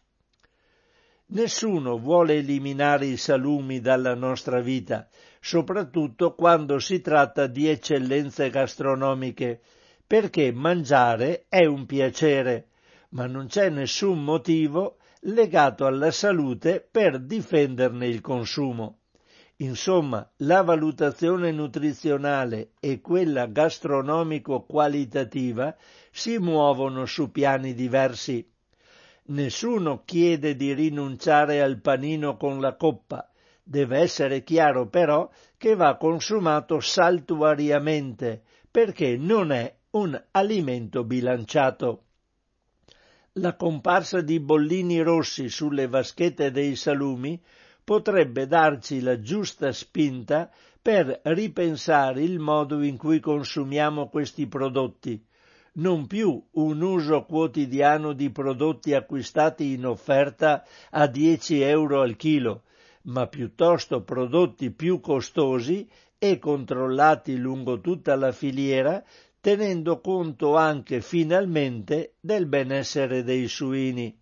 Nessuno 1.28 1.98
vuole 1.98 2.34
eliminare 2.34 3.06
i 3.06 3.16
salumi 3.16 3.80
dalla 3.80 4.14
nostra 4.14 4.60
vita, 4.60 5.08
soprattutto 5.40 6.34
quando 6.36 6.78
si 6.78 7.00
tratta 7.00 7.48
di 7.48 7.66
eccellenze 7.66 8.48
gastronomiche, 8.48 9.60
perché 10.06 10.52
mangiare 10.52 11.46
è 11.48 11.64
un 11.64 11.84
piacere, 11.84 12.68
ma 13.10 13.26
non 13.26 13.48
c'è 13.48 13.70
nessun 13.70 14.22
motivo 14.22 14.98
legato 15.22 15.84
alla 15.84 16.12
salute 16.12 16.86
per 16.88 17.18
difenderne 17.18 18.06
il 18.06 18.20
consumo. 18.20 18.98
Insomma, 19.58 20.28
la 20.38 20.62
valutazione 20.62 21.50
nutrizionale 21.50 22.72
e 22.78 23.00
quella 23.00 23.46
gastronomico-qualitativa 23.46 25.74
si 26.10 26.36
muovono 26.36 27.06
su 27.06 27.30
piani 27.30 27.72
diversi. 27.72 28.46
Nessuno 29.28 30.02
chiede 30.04 30.56
di 30.56 30.74
rinunciare 30.74 31.62
al 31.62 31.80
panino 31.80 32.36
con 32.36 32.60
la 32.60 32.76
coppa. 32.76 33.30
Deve 33.62 34.00
essere 34.00 34.44
chiaro 34.44 34.88
però 34.88 35.30
che 35.56 35.74
va 35.74 35.96
consumato 35.96 36.78
saltuariamente, 36.78 38.42
perché 38.70 39.16
non 39.16 39.52
è 39.52 39.74
un 39.92 40.22
alimento 40.32 41.02
bilanciato. 41.02 42.02
La 43.38 43.56
comparsa 43.56 44.20
di 44.20 44.38
bollini 44.38 45.00
rossi 45.00 45.48
sulle 45.48 45.88
vaschette 45.88 46.50
dei 46.50 46.76
salumi 46.76 47.42
potrebbe 47.86 48.48
darci 48.48 49.00
la 49.00 49.20
giusta 49.20 49.70
spinta 49.70 50.50
per 50.82 51.20
ripensare 51.22 52.20
il 52.20 52.40
modo 52.40 52.82
in 52.82 52.96
cui 52.96 53.20
consumiamo 53.20 54.08
questi 54.08 54.48
prodotti, 54.48 55.24
non 55.74 56.08
più 56.08 56.44
un 56.54 56.82
uso 56.82 57.22
quotidiano 57.22 58.12
di 58.12 58.30
prodotti 58.30 58.92
acquistati 58.92 59.74
in 59.74 59.86
offerta 59.86 60.64
a 60.90 61.06
10 61.06 61.60
euro 61.60 62.00
al 62.00 62.16
chilo, 62.16 62.64
ma 63.02 63.28
piuttosto 63.28 64.02
prodotti 64.02 64.72
più 64.72 64.98
costosi 64.98 65.88
e 66.18 66.40
controllati 66.40 67.36
lungo 67.36 67.80
tutta 67.80 68.16
la 68.16 68.32
filiera 68.32 69.00
tenendo 69.40 70.00
conto 70.00 70.56
anche 70.56 71.00
finalmente 71.00 72.16
del 72.18 72.46
benessere 72.46 73.22
dei 73.22 73.46
suini. 73.46 74.12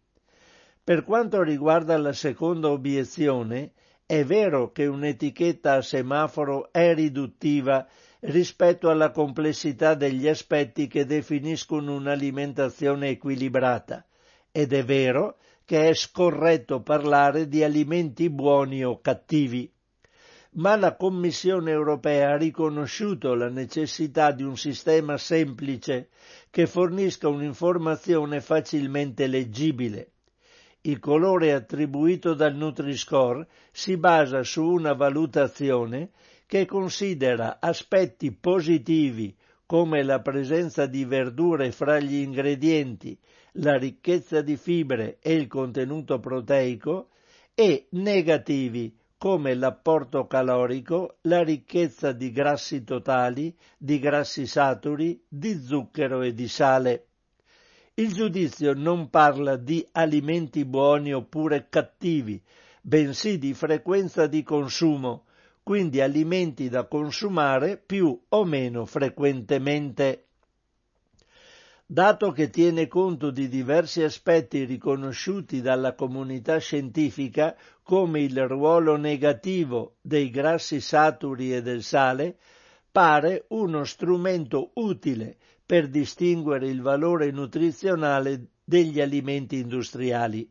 Per 0.85 1.03
quanto 1.03 1.43
riguarda 1.43 1.97
la 1.97 2.13
seconda 2.13 2.69
obiezione, 2.69 3.73
è 4.05 4.23
vero 4.23 4.71
che 4.71 4.85
un'etichetta 4.85 5.73
a 5.73 5.81
semaforo 5.81 6.71
è 6.71 6.93
riduttiva 6.93 7.87
rispetto 8.21 8.91
alla 8.91 9.11
complessità 9.11 9.95
degli 9.95 10.29
aspetti 10.29 10.87
che 10.87 11.07
definiscono 11.07 11.95
un'alimentazione 11.95 13.09
equilibrata, 13.09 14.05
ed 14.53 14.75
è 14.75 14.85
vero 14.85 15.39
che 15.65 15.89
è 15.89 15.95
scorretto 15.95 16.83
parlare 16.83 17.49
di 17.49 17.65
alimenti 17.65 18.29
buoni 18.29 18.85
o 18.85 19.01
cattivi 19.01 19.73
ma 20.57 20.77
la 20.77 20.95
Commissione 20.95 21.73
europea 21.73 22.31
ha 22.33 22.37
riconosciuto 22.37 23.35
la 23.35 23.49
necessità 23.49 24.31
di 24.31 24.45
un 24.45 24.57
sistema 24.57 25.17
semplice 25.17 26.11
che 26.51 26.67
fornisca 26.69 27.27
un'informazione 27.27 28.41
facilmente 28.41 29.27
leggibile. 29.27 30.14
Il 30.87 30.99
colore 30.99 31.55
attribuito 31.55 32.35
dal 32.35 32.55
Nutri-Score 32.55 33.47
si 33.73 33.97
basa 33.97 34.43
su 34.43 34.63
una 34.63 34.93
valutazione 34.93 36.11
che 36.45 36.67
considera 36.67 37.57
aspetti 37.59 38.33
positivi 38.33 39.35
come 39.65 40.03
la 40.03 40.21
presenza 40.21 40.85
di 40.85 41.07
verdure 41.07 41.73
fra 41.73 41.99
gli 41.99 42.17
ingredienti, 42.17 43.19
la 43.53 43.79
ricchezza 43.79 44.43
di 44.43 44.59
fibre 44.59 45.17
e 45.23 45.33
il 45.33 45.47
contenuto 45.47 46.21
proteico, 46.21 47.09
e 47.55 47.87
negativi 47.93 48.95
come 49.17 49.55
l'apporto 49.55 50.27
calorico, 50.27 51.17
la 51.23 51.43
ricchezza 51.43 52.13
di 52.13 52.31
grassi 52.31 52.85
totali, 52.85 53.57
di 53.79 53.99
grassi 53.99 54.47
saturi, 54.47 55.25
di 55.27 55.59
zucchero 55.59 56.21
e 56.21 56.35
di 56.35 56.47
sale. 56.47 57.07
Il 57.97 58.13
giudizio 58.13 58.75
non 58.75 59.09
parla 59.09 59.55
di 59.55 59.87
alimenti 59.93 60.65
buoni 60.65 61.13
oppure 61.13 61.69
cattivi, 61.69 62.43
bensì 62.81 63.39
di 63.39 63.55
frequenza 63.55 64.27
di 64.27 64.43
consumo, 64.43 65.27
quindi 65.63 66.01
alimenti 66.01 66.69
da 66.69 66.87
consumare 66.87 67.77
più 67.77 68.21
o 68.31 68.45
meno 68.45 68.85
frequentemente. 68.85 70.25
dato 71.87 72.33
che 72.33 72.51
tiene 72.51 72.89
conto 72.89 73.31
di 73.31 73.49
diversi 73.49 74.03
aspetti 74.03 74.65
riconosciuti 74.65 75.61
dalla 75.61 75.95
comunità 75.95 76.59
scientifica 76.59 77.57
come 77.85 78.23
il 78.23 78.49
ruolo 78.49 78.97
negativo 78.97 79.99
dei 80.01 80.31
grassi 80.31 80.81
saturi 80.81 81.55
e 81.55 81.63
del 81.63 81.85
sale, 81.85 82.39
pare 82.91 83.45
uno 83.51 83.85
strumento 83.85 84.71
utile 84.75 85.37
per 85.67 85.89
distinguere 85.89 86.69
il 86.69 86.83
valore 86.83 87.31
nutrizionale 87.31 88.49
degli 88.65 89.01
alimenti 89.01 89.59
industriali. 89.59 90.49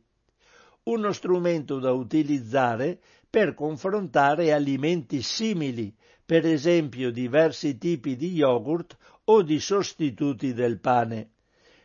Uno 0.84 1.12
strumento 1.12 1.80
da 1.80 1.92
utilizzare 1.92 3.00
per 3.30 3.54
confrontare 3.54 4.52
alimenti 4.52 5.22
simili, 5.22 5.96
per 6.26 6.46
esempio 6.46 7.12
diversi 7.12 7.78
tipi 7.78 8.16
di 8.16 8.34
yogurt 8.34 8.98
o 9.26 9.42
di 9.42 9.60
sostituti 9.60 10.54
del 10.54 10.80
pane. 10.80 11.30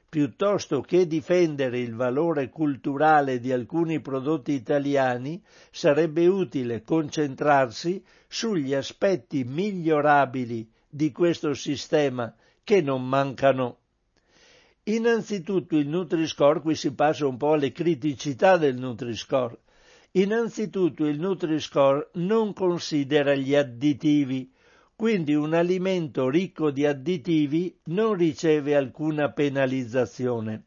Piuttosto 0.09 0.81
che 0.81 1.07
difendere 1.07 1.81
il 1.81 1.95
valore 1.95 2.49
culturale 2.49 3.41
di 3.41 3.53
alcuni 3.53 4.01
prodotti 4.01 4.53
italiani, 4.53 5.43
sarebbe 5.71 6.27
utile 6.27 6.83
concentrarsi 6.83 8.03
sugli 8.27 8.73
aspetti 8.73 9.45
migliorabili 9.45 10.67
di 10.89 11.13
questo 11.13 11.53
sistema 11.53 12.35
che 12.69 12.83
non 12.83 13.09
mancano. 13.09 13.79
Innanzitutto 14.83 15.79
il 15.79 15.89
Nutri-Score, 15.89 16.61
qui 16.61 16.75
si 16.75 16.93
passa 16.93 17.27
un 17.27 17.39
po' 17.39 17.55
alle 17.55 17.73
criticità 17.73 18.59
del 18.59 18.77
Nutri-Score. 18.77 19.57
Innanzitutto 20.13 21.07
il 21.07 21.19
Nutri-Score 21.19 22.11
non 22.17 22.53
considera 22.53 23.35
gli 23.35 23.55
additivi, 23.55 24.53
quindi 24.95 25.35
un 25.35 25.55
alimento 25.55 26.29
ricco 26.29 26.71
di 26.71 26.85
additivi 26.85 27.75
non 27.85 28.13
riceve 28.13 28.77
alcuna 28.77 29.33
penalizzazione. 29.33 30.65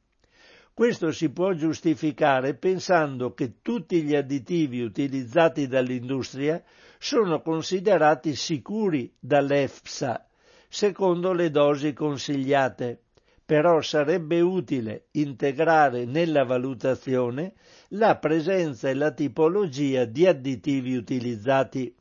Questo 0.73 1.11
si 1.11 1.29
può 1.29 1.53
giustificare 1.53 2.55
pensando 2.55 3.35
che 3.35 3.61
tutti 3.61 4.01
gli 4.01 4.15
additivi 4.15 4.81
utilizzati 4.81 5.67
dall'industria 5.67 6.63
sono 6.97 7.43
considerati 7.43 8.33
sicuri 8.33 9.13
dall'EFSA, 9.19 10.25
secondo 10.71 11.33
le 11.33 11.51
dosi 11.51 11.91
consigliate. 11.91 13.01
Però 13.45 13.81
sarebbe 13.81 14.39
utile 14.39 15.07
integrare 15.11 16.05
nella 16.05 16.45
valutazione 16.45 17.55
la 17.89 18.15
presenza 18.15 18.87
e 18.87 18.93
la 18.93 19.11
tipologia 19.11 20.05
di 20.05 20.25
additivi 20.25 20.95
utilizzati. 20.95 21.93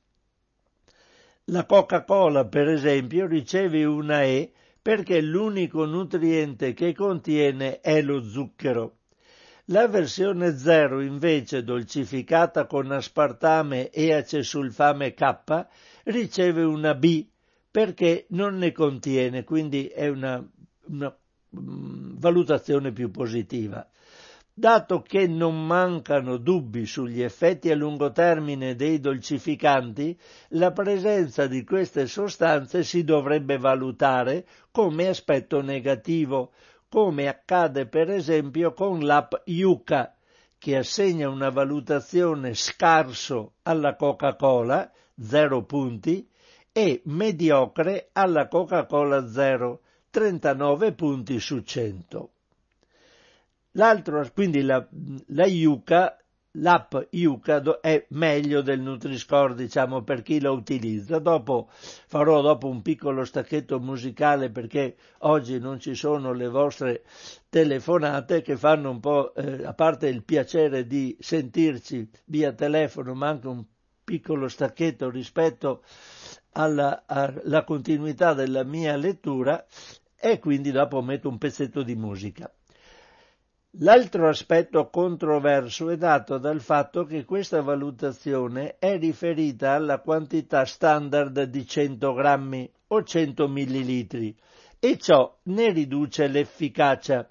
La 1.46 1.66
Coca-Cola, 1.66 2.44
per 2.44 2.68
esempio, 2.68 3.26
riceve 3.26 3.84
una 3.84 4.22
E 4.22 4.52
perché 4.80 5.20
l'unico 5.20 5.84
nutriente 5.84 6.72
che 6.72 6.94
contiene 6.94 7.80
è 7.80 8.00
lo 8.02 8.22
zucchero. 8.22 8.98
La 9.66 9.88
versione 9.88 10.56
0, 10.56 11.00
invece, 11.00 11.64
dolcificata 11.64 12.66
con 12.66 12.92
aspartame 12.92 13.90
e 13.90 14.12
acesulfame 14.12 15.12
K, 15.12 15.66
riceve 16.04 16.62
una 16.62 16.94
B 16.94 17.29
perché 17.70 18.26
non 18.30 18.56
ne 18.56 18.72
contiene, 18.72 19.44
quindi 19.44 19.86
è 19.86 20.08
una, 20.08 20.44
una 20.86 21.16
um, 21.50 22.18
valutazione 22.18 22.92
più 22.92 23.10
positiva. 23.10 23.86
Dato 24.52 25.00
che 25.00 25.26
non 25.26 25.64
mancano 25.66 26.36
dubbi 26.36 26.84
sugli 26.84 27.22
effetti 27.22 27.70
a 27.70 27.76
lungo 27.76 28.10
termine 28.10 28.74
dei 28.74 28.98
dolcificanti, 28.98 30.18
la 30.50 30.72
presenza 30.72 31.46
di 31.46 31.64
queste 31.64 32.06
sostanze 32.06 32.82
si 32.82 33.04
dovrebbe 33.04 33.56
valutare 33.56 34.46
come 34.70 35.06
aspetto 35.06 35.62
negativo, 35.62 36.52
come 36.88 37.28
accade 37.28 37.86
per 37.86 38.10
esempio 38.10 38.74
con 38.74 39.00
l'app 39.00 39.32
Yuka, 39.44 40.14
che 40.58 40.76
assegna 40.76 41.30
una 41.30 41.48
valutazione 41.48 42.52
scarso 42.52 43.54
alla 43.62 43.96
Coca-Cola, 43.96 44.90
0 45.18 45.64
punti, 45.64 46.28
e 46.72 47.02
mediocre 47.04 48.10
alla 48.12 48.48
Coca-Cola 48.48 49.28
Zero, 49.28 49.80
39 50.10 50.92
punti 50.92 51.40
su 51.40 51.60
100. 51.62 52.30
L'altro, 53.72 54.28
quindi 54.34 54.62
la, 54.62 54.84
la 55.28 55.46
Yuka, 55.46 56.16
l'app 56.52 56.94
Yuka 57.10 57.80
è 57.80 58.06
meglio 58.10 58.62
del 58.62 58.80
Nutri-Score, 58.80 59.54
diciamo, 59.54 60.02
per 60.02 60.22
chi 60.22 60.40
la 60.40 60.50
utilizza. 60.50 61.18
Dopo 61.20 61.68
farò 61.70 62.40
dopo 62.40 62.66
un 62.66 62.82
piccolo 62.82 63.24
stacchetto 63.24 63.78
musicale 63.78 64.50
perché 64.50 64.96
oggi 65.18 65.58
non 65.60 65.78
ci 65.78 65.94
sono 65.94 66.32
le 66.32 66.48
vostre 66.48 67.04
telefonate 67.48 68.42
che 68.42 68.56
fanno 68.56 68.90
un 68.90 68.98
po', 69.00 69.34
eh, 69.34 69.64
a 69.64 69.74
parte 69.74 70.08
il 70.08 70.24
piacere 70.24 70.86
di 70.86 71.16
sentirci 71.20 72.08
via 72.24 72.52
telefono, 72.52 73.14
ma 73.14 73.28
anche 73.28 73.46
un 73.46 73.64
piccolo 74.02 74.48
stacchetto 74.48 75.08
rispetto 75.08 75.84
alla, 76.52 77.04
alla 77.06 77.64
continuità 77.64 78.34
della 78.34 78.64
mia 78.64 78.96
lettura 78.96 79.64
e 80.18 80.38
quindi 80.38 80.70
dopo 80.70 81.00
metto 81.02 81.28
un 81.28 81.38
pezzetto 81.38 81.82
di 81.82 81.94
musica. 81.94 82.50
L'altro 83.74 84.28
aspetto 84.28 84.90
controverso 84.90 85.90
è 85.90 85.96
dato 85.96 86.38
dal 86.38 86.60
fatto 86.60 87.04
che 87.04 87.24
questa 87.24 87.62
valutazione 87.62 88.76
è 88.80 88.98
riferita 88.98 89.72
alla 89.72 90.00
quantità 90.00 90.64
standard 90.64 91.44
di 91.44 91.64
100 91.64 92.12
grammi 92.12 92.68
o 92.88 93.02
100 93.04 93.46
millilitri 93.46 94.36
e 94.80 94.98
ciò 94.98 95.38
ne 95.44 95.70
riduce 95.70 96.26
l'efficacia, 96.26 97.28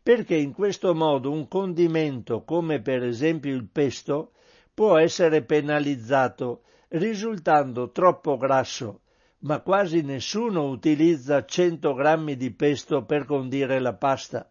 perché 0.00 0.36
in 0.36 0.52
questo 0.52 0.94
modo 0.94 1.32
un 1.32 1.48
condimento 1.48 2.44
come 2.44 2.80
per 2.80 3.02
esempio 3.02 3.52
il 3.52 3.66
pesto 3.66 4.30
può 4.72 4.96
essere 4.96 5.42
penalizzato 5.42 6.62
risultando 6.90 7.90
troppo 7.90 8.36
grasso, 8.36 9.02
ma 9.40 9.60
quasi 9.60 10.02
nessuno 10.02 10.68
utilizza 10.68 11.44
100 11.44 11.94
grammi 11.94 12.36
di 12.36 12.52
pesto 12.52 13.04
per 13.04 13.24
condire 13.24 13.80
la 13.80 13.94
pasta. 13.94 14.50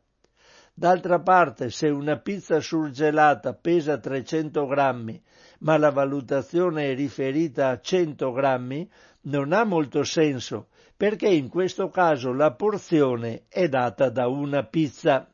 D'altra 0.74 1.20
parte, 1.20 1.70
se 1.70 1.90
una 1.90 2.18
pizza 2.20 2.62
surgelata 2.62 3.54
pesa 3.54 3.98
300 3.98 4.66
grammi, 4.66 5.22
ma 5.60 5.78
la 5.78 5.92
valutazione 5.92 6.92
è 6.92 6.96
riferita 6.96 7.70
a 7.70 7.82
100 7.82 8.32
grammi, 8.32 8.90
non 9.24 9.52
ha 9.52 9.66
molto 9.66 10.04
senso, 10.04 10.70
perché 10.96 11.28
in 11.28 11.50
questo 11.50 11.90
caso 11.90 12.32
la 12.32 12.54
porzione 12.54 13.44
è 13.50 13.68
data 13.68 14.10
da 14.10 14.28
una 14.28 14.64
pizza. 14.64 15.29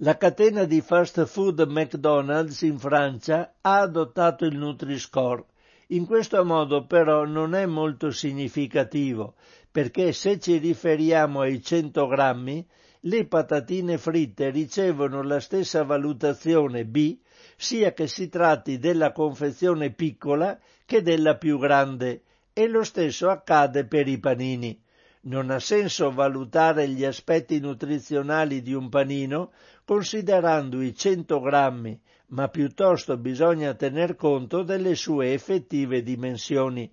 La 0.00 0.18
catena 0.18 0.64
di 0.64 0.82
fast 0.82 1.24
food 1.24 1.64
McDonald's 1.68 2.60
in 2.60 2.78
Francia 2.78 3.54
ha 3.62 3.80
adottato 3.80 4.44
il 4.44 4.54
Nutri-Score. 4.54 5.44
In 5.88 6.04
questo 6.04 6.44
modo 6.44 6.84
però 6.84 7.24
non 7.24 7.54
è 7.54 7.64
molto 7.64 8.10
significativo, 8.10 9.36
perché 9.70 10.12
se 10.12 10.38
ci 10.38 10.58
riferiamo 10.58 11.40
ai 11.40 11.62
100 11.62 12.06
grammi, 12.08 12.66
le 13.00 13.26
patatine 13.26 13.96
fritte 13.96 14.50
ricevono 14.50 15.22
la 15.22 15.40
stessa 15.40 15.82
valutazione 15.82 16.84
B 16.84 17.16
sia 17.56 17.94
che 17.94 18.06
si 18.06 18.28
tratti 18.28 18.76
della 18.76 19.12
confezione 19.12 19.92
piccola 19.92 20.58
che 20.84 21.00
della 21.00 21.38
più 21.38 21.58
grande 21.58 22.20
e 22.52 22.68
lo 22.68 22.84
stesso 22.84 23.30
accade 23.30 23.86
per 23.86 24.08
i 24.08 24.18
panini. 24.18 24.78
Non 25.26 25.50
ha 25.50 25.58
senso 25.58 26.12
valutare 26.12 26.86
gli 26.88 27.04
aspetti 27.04 27.58
nutrizionali 27.58 28.62
di 28.62 28.74
un 28.74 28.88
panino 28.88 29.50
considerando 29.86 30.82
i 30.82 30.92
100 30.92 31.38
grammi, 31.40 31.98
ma 32.28 32.48
piuttosto 32.48 33.16
bisogna 33.16 33.72
tener 33.74 34.16
conto 34.16 34.64
delle 34.64 34.96
sue 34.96 35.32
effettive 35.32 36.02
dimensioni. 36.02 36.92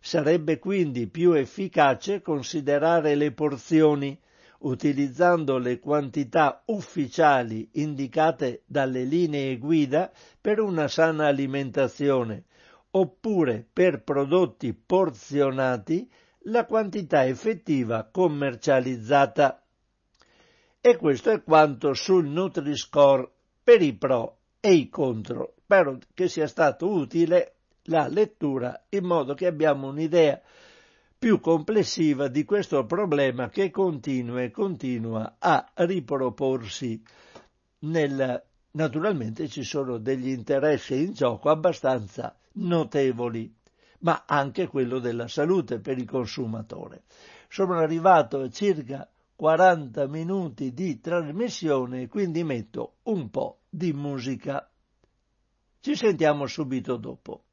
Sarebbe 0.00 0.58
quindi 0.58 1.06
più 1.06 1.32
efficace 1.32 2.20
considerare 2.22 3.14
le 3.14 3.30
porzioni, 3.30 4.18
utilizzando 4.58 5.58
le 5.58 5.78
quantità 5.78 6.62
ufficiali 6.66 7.68
indicate 7.74 8.62
dalle 8.66 9.04
linee 9.04 9.56
guida 9.56 10.10
per 10.40 10.58
una 10.58 10.88
sana 10.88 11.28
alimentazione, 11.28 12.46
oppure 12.90 13.64
per 13.72 14.02
prodotti 14.02 14.74
porzionati 14.74 16.10
la 16.46 16.64
quantità 16.66 17.24
effettiva 17.24 18.08
commercializzata. 18.10 19.63
E 20.86 20.98
questo 20.98 21.30
è 21.30 21.42
quanto 21.42 21.94
sul 21.94 22.26
Nutri-Score 22.26 23.26
per 23.62 23.80
i 23.80 23.94
pro 23.94 24.36
e 24.60 24.74
i 24.74 24.90
contro. 24.90 25.54
Spero 25.62 25.98
che 26.12 26.28
sia 26.28 26.46
stato 26.46 26.86
utile 26.90 27.54
la 27.84 28.06
lettura 28.06 28.84
in 28.90 29.06
modo 29.06 29.32
che 29.32 29.46
abbiamo 29.46 29.88
un'idea 29.88 30.38
più 31.18 31.40
complessiva 31.40 32.28
di 32.28 32.44
questo 32.44 32.84
problema 32.84 33.48
che 33.48 33.70
continua 33.70 34.42
e 34.42 34.50
continua 34.50 35.36
a 35.38 35.66
riproporsi 35.72 37.02
nel, 37.78 38.44
naturalmente 38.72 39.48
ci 39.48 39.62
sono 39.62 39.96
degli 39.96 40.28
interessi 40.28 41.02
in 41.02 41.14
gioco 41.14 41.48
abbastanza 41.48 42.36
notevoli, 42.56 43.50
ma 44.00 44.24
anche 44.26 44.66
quello 44.66 44.98
della 44.98 45.28
salute 45.28 45.78
per 45.78 45.96
il 45.96 46.04
consumatore. 46.04 47.04
Sono 47.48 47.78
arrivato 47.78 48.40
a 48.40 48.50
circa 48.50 49.08
40 49.36 50.06
minuti 50.06 50.72
di 50.72 51.00
trasmissione, 51.00 52.08
quindi 52.08 52.44
metto 52.44 52.98
un 53.04 53.30
po' 53.30 53.62
di 53.68 53.92
musica. 53.92 54.70
Ci 55.80 55.96
sentiamo 55.96 56.46
subito 56.46 56.96
dopo. 56.96 57.44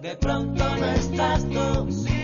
De 0.00 0.16
pronto 0.16 0.64
no 0.76 0.86
estás 0.86 1.44
tú. 1.50 2.19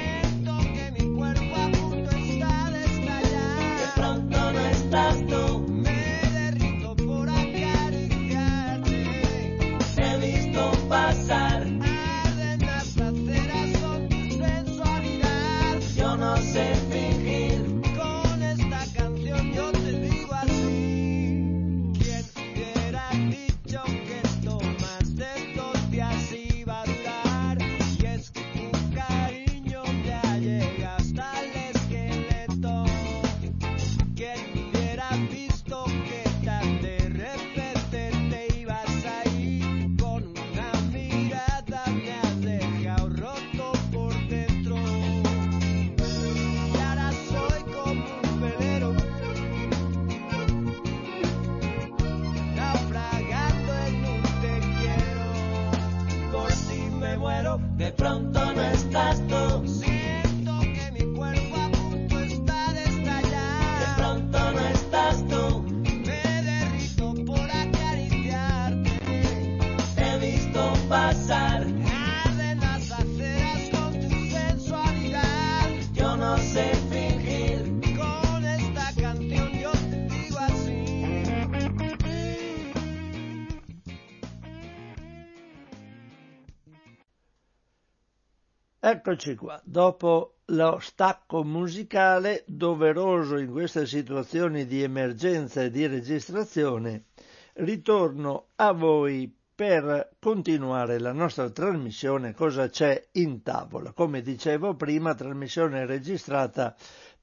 Eccoci 88.89 89.35
qua, 89.35 89.61
dopo 89.65 90.37
lo 90.45 90.79
stacco 90.79 91.43
musicale 91.43 92.45
doveroso 92.47 93.37
in 93.37 93.51
queste 93.51 93.85
situazioni 93.85 94.65
di 94.65 94.81
emergenza 94.81 95.63
e 95.63 95.73
di 95.73 95.89
registrazione, 95.89 97.07
ritorno 97.55 98.51
a 98.55 98.71
voi 98.71 99.37
per 99.53 100.11
continuare 100.21 101.01
la 101.01 101.11
nostra 101.11 101.51
trasmissione 101.51 102.33
Cosa 102.33 102.69
c'è 102.69 103.09
in 103.15 103.43
tavola. 103.43 103.91
Come 103.91 104.23
dicevo 104.23 104.77
prima, 104.77 105.17
trasmissione 105.17 105.85
registrata 105.85 106.77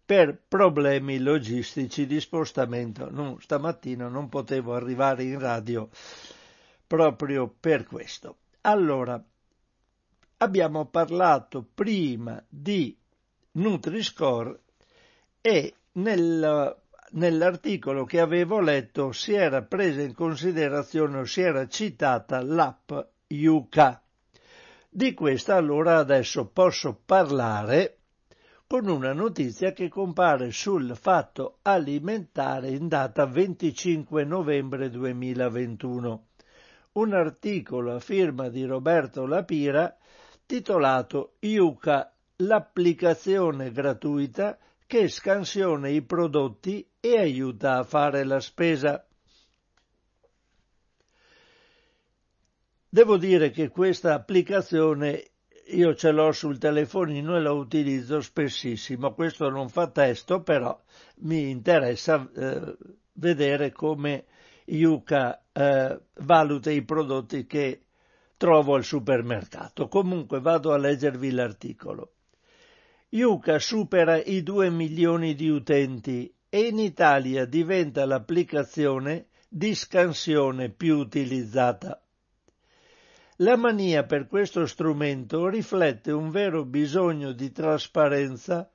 per 0.05 0.38
problemi 0.45 1.20
logistici 1.20 2.05
di 2.05 2.20
spostamento. 2.20 3.09
Non, 3.09 3.39
stamattina 3.39 4.09
non 4.09 4.28
potevo 4.28 4.74
arrivare 4.74 5.24
in 5.24 5.39
radio 5.39 5.88
proprio 6.86 7.47
per 7.57 7.86
questo. 7.86 8.39
Allora, 8.64 9.24
abbiamo 10.44 10.86
parlato 10.86 11.66
prima 11.74 12.44
di 12.48 12.96
Nutri-Score 13.52 14.60
e 15.39 15.74
nel, 15.94 16.78
nell'articolo 17.12 18.04
che 18.04 18.20
avevo 18.20 18.60
letto 18.60 19.14
si 19.14 19.34
era 19.34 19.62
presa 19.62 20.02
in 20.02 20.14
considerazione 20.14 21.20
o 21.20 21.24
si 21.24 21.41
era 21.41 21.66
citata 21.68 22.41
l'app 22.41 22.91
Yuka. 23.28 24.02
Di 24.89 25.14
questa 25.14 25.56
allora 25.56 25.98
adesso 25.98 26.48
posso 26.48 27.00
parlare 27.06 28.00
con 28.68 28.88
una 28.88 29.14
notizia 29.14 29.72
che 29.72 29.88
compare 29.88 30.52
sul 30.52 30.94
fatto 30.98 31.60
alimentare 31.62 32.70
in 32.70 32.89
data 32.89 33.26
25 33.26 34.26
novembre 34.26 34.89
2021. 34.89 36.26
Un 36.94 37.14
articolo 37.14 37.96
a 37.96 38.00
firma 38.00 38.50
di 38.50 38.66
Roberto 38.66 39.26
Lapira 39.26 39.98
titolato 40.46 41.36
Yuka, 41.39 42.14
l'applicazione 42.38 43.72
gratuita 43.72 44.58
che 44.86 45.08
scansiona 45.08 45.88
i 45.88 46.02
prodotti 46.02 46.88
e 47.00 47.18
aiuta 47.18 47.78
a 47.78 47.84
fare 47.84 48.24
la 48.24 48.39
spesa. 48.39 49.06
Devo 52.89 53.18
dire 53.18 53.50
che 53.50 53.70
questa 53.70 54.14
applicazione 54.14 55.32
io 55.68 55.96
ce 55.96 56.12
l'ho 56.12 56.32
sul 56.32 56.58
telefonino 56.58 57.36
e 57.36 57.41
la 57.41 57.52
utilizzo 57.52 58.22
spessissimo. 58.22 59.14
Questo 59.14 59.50
non 59.50 59.70
fa 59.70 59.88
testo, 59.88 60.41
però 60.41 60.80
mi 61.20 61.50
interessa 61.50 62.30
eh, 62.36 62.78
vedere 63.14 63.72
come 63.72 64.26
Yuka 64.66 65.44
eh, 65.52 66.00
valuta 66.16 66.70
i 66.70 66.84
prodotti 66.84 67.46
che 67.46 67.82
trovo 68.38 68.76
al 68.76 68.84
supermercato. 68.84 69.88
Comunque 69.88 70.40
vado 70.40 70.74
a 70.74 70.78
leggervi 70.78 71.32
l'articolo. 71.32 72.14
Yuka 73.10 73.60
supera 73.60 74.22
i 74.22 74.42
2 74.42 74.70
milioni 74.70 75.36
di 75.36 75.50
utenti 75.50 76.34
e 76.50 76.68
in 76.68 76.80
Italia 76.80 77.46
diventa 77.46 78.06
l'applicazione 78.06 79.28
di 79.48 79.76
scansione 79.76 80.70
più 80.70 80.98
utilizzata. 80.98 82.04
La 83.38 83.56
mania 83.56 84.04
per 84.04 84.28
questo 84.28 84.66
strumento 84.66 85.48
riflette 85.48 86.12
un 86.12 86.30
vero 86.30 86.66
bisogno 86.66 87.32
di 87.32 87.52
trasparenza 87.52 88.72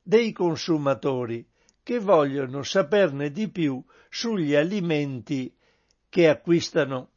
dei 0.00 0.32
consumatori 0.32 1.44
che 1.82 1.98
vogliono 1.98 2.62
saperne 2.62 3.30
di 3.30 3.48
più 3.48 3.80
sugli 4.08 4.54
alimenti 4.54 5.54
che 6.08 6.28
acquistano. 6.28 7.10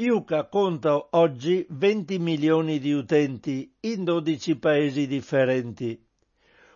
Yuka 0.00 0.44
conta 0.44 1.08
oggi 1.10 1.66
20 1.68 2.20
milioni 2.20 2.78
di 2.78 2.92
utenti 2.92 3.74
in 3.80 4.04
12 4.04 4.56
paesi 4.56 5.08
differenti. 5.08 6.00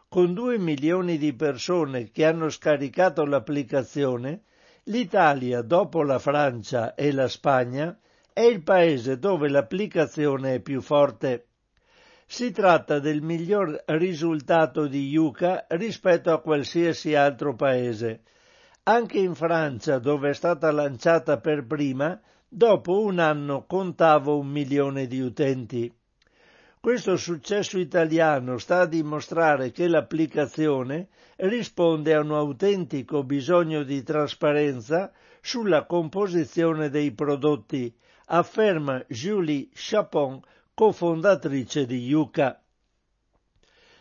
Con 0.08 0.34
2 0.34 0.58
milioni 0.58 1.18
di 1.18 1.32
persone 1.32 2.10
che 2.10 2.24
hanno 2.24 2.48
scaricato 2.48 3.24
l'applicazione, 3.24 4.42
l'Italia, 4.86 5.62
dopo 5.62 6.02
la 6.02 6.18
Francia 6.18 6.96
e 6.96 7.12
la 7.12 7.28
Spagna, 7.28 7.96
è 8.32 8.40
il 8.40 8.64
paese 8.64 9.20
dove 9.20 9.48
l'applicazione 9.48 10.54
è 10.54 10.60
più 10.60 10.80
forte. 10.80 11.46
Si 12.26 12.50
tratta 12.50 12.98
del 12.98 13.22
miglior 13.22 13.84
risultato 13.86 14.88
di 14.88 15.06
Yuka 15.06 15.66
rispetto 15.68 16.32
a 16.32 16.40
qualsiasi 16.40 17.14
altro 17.14 17.54
paese. 17.54 18.22
Anche 18.82 19.18
in 19.18 19.36
Francia, 19.36 20.00
dove 20.00 20.30
è 20.30 20.34
stata 20.34 20.72
lanciata 20.72 21.38
per 21.38 21.64
prima, 21.64 22.20
dopo 22.54 23.00
un 23.00 23.18
anno 23.18 23.64
contava 23.66 24.32
un 24.32 24.46
milione 24.46 25.06
di 25.06 25.20
utenti. 25.20 25.90
Questo 26.78 27.16
successo 27.16 27.78
italiano 27.78 28.58
sta 28.58 28.80
a 28.80 28.86
dimostrare 28.86 29.70
che 29.70 29.88
l'applicazione 29.88 31.08
risponde 31.36 32.12
a 32.12 32.20
un 32.20 32.32
autentico 32.32 33.24
bisogno 33.24 33.84
di 33.84 34.02
trasparenza 34.02 35.10
sulla 35.40 35.86
composizione 35.86 36.90
dei 36.90 37.12
prodotti, 37.12 37.90
afferma 38.26 39.02
Julie 39.08 39.68
Chapon, 39.72 40.38
cofondatrice 40.74 41.86
di 41.86 42.04
Yuka. 42.04 42.62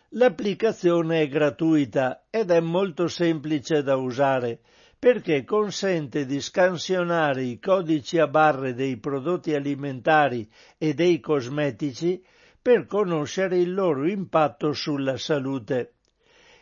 L'applicazione 0.09 1.21
è 1.21 1.27
gratuita 1.29 2.25
ed 2.29 2.51
è 2.51 2.59
molto 2.59 3.07
semplice 3.07 3.81
da 3.81 3.95
usare 3.95 4.59
perché 5.01 5.43
consente 5.45 6.27
di 6.27 6.39
scansionare 6.39 7.41
i 7.41 7.57
codici 7.57 8.19
a 8.19 8.27
barre 8.27 8.75
dei 8.75 8.97
prodotti 8.97 9.55
alimentari 9.55 10.47
e 10.77 10.93
dei 10.93 11.19
cosmetici 11.19 12.23
per 12.61 12.85
conoscere 12.85 13.57
il 13.57 13.73
loro 13.73 14.07
impatto 14.07 14.73
sulla 14.73 15.17
salute. 15.17 15.95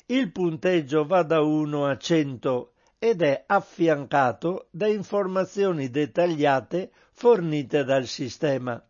Il 0.06 0.32
punteggio 0.32 1.06
va 1.06 1.24
da 1.24 1.42
1 1.42 1.86
a 1.86 1.98
100 1.98 2.72
ed 2.98 3.24
è 3.24 3.44
affiancato 3.46 4.68
da 4.72 4.88
informazioni 4.88 5.90
dettagliate 5.90 6.92
fornite 7.12 7.84
dal 7.84 8.06
sistema. 8.06 8.82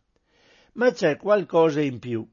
Ma 0.74 0.92
c'è 0.92 1.16
qualcosa 1.16 1.80
in 1.80 1.98
più. 1.98 2.24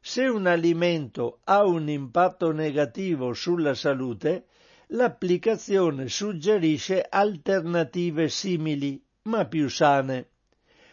Se 0.00 0.26
un 0.26 0.46
alimento 0.46 1.40
ha 1.44 1.64
un 1.64 1.88
impatto 1.88 2.52
negativo 2.52 3.32
sulla 3.32 3.72
salute, 3.72 4.48
l'applicazione 4.88 6.08
suggerisce 6.08 7.04
alternative 7.08 8.28
simili, 8.28 9.02
ma 9.22 9.44
più 9.46 9.68
sane. 9.68 10.28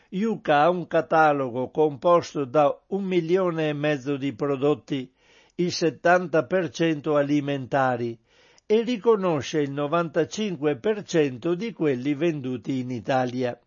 Yuka 0.09 0.63
ha 0.63 0.69
un 0.69 0.87
catalogo 0.87 1.69
composto 1.69 2.45
da 2.45 2.77
un 2.87 3.03
milione 3.03 3.69
e 3.69 3.73
mezzo 3.73 4.17
di 4.17 4.33
prodotti, 4.33 5.11
il 5.55 5.67
70% 5.67 7.15
alimentari, 7.15 8.17
e 8.65 8.81
riconosce 8.81 9.61
il 9.61 9.71
95% 9.71 11.53
di 11.53 11.71
quelli 11.71 12.13
venduti 12.15 12.79
in 12.79 12.91
Italia. 12.91 13.57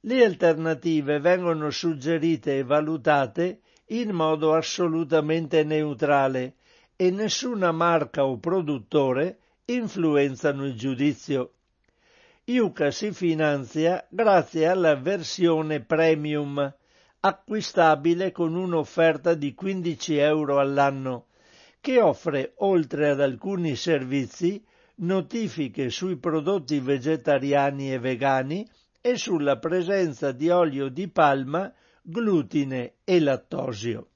Le 0.00 0.24
alternative 0.24 1.20
vengono 1.20 1.70
suggerite 1.70 2.58
e 2.58 2.64
valutate 2.64 3.60
in 3.88 4.10
modo 4.10 4.54
assolutamente 4.54 5.62
neutrale 5.62 6.54
e 7.00 7.10
nessuna 7.10 7.72
marca 7.72 8.26
o 8.26 8.36
produttore 8.36 9.38
influenzano 9.64 10.66
il 10.66 10.74
giudizio. 10.74 11.52
Yuka 12.44 12.90
si 12.90 13.10
finanzia 13.12 14.06
grazie 14.10 14.66
alla 14.66 14.96
versione 14.96 15.80
premium, 15.80 16.60
acquistabile 17.20 18.32
con 18.32 18.54
un'offerta 18.54 19.32
di 19.32 19.54
15 19.54 20.18
euro 20.18 20.60
all'anno, 20.60 21.28
che 21.80 22.02
offre, 22.02 22.52
oltre 22.56 23.08
ad 23.08 23.22
alcuni 23.22 23.76
servizi, 23.76 24.62
notifiche 24.96 25.88
sui 25.88 26.16
prodotti 26.16 26.80
vegetariani 26.80 27.94
e 27.94 27.98
vegani 27.98 28.68
e 29.00 29.16
sulla 29.16 29.56
presenza 29.56 30.32
di 30.32 30.50
olio 30.50 30.90
di 30.90 31.08
palma, 31.08 31.72
glutine 32.02 32.96
e 33.04 33.20
lattosio. 33.20 34.08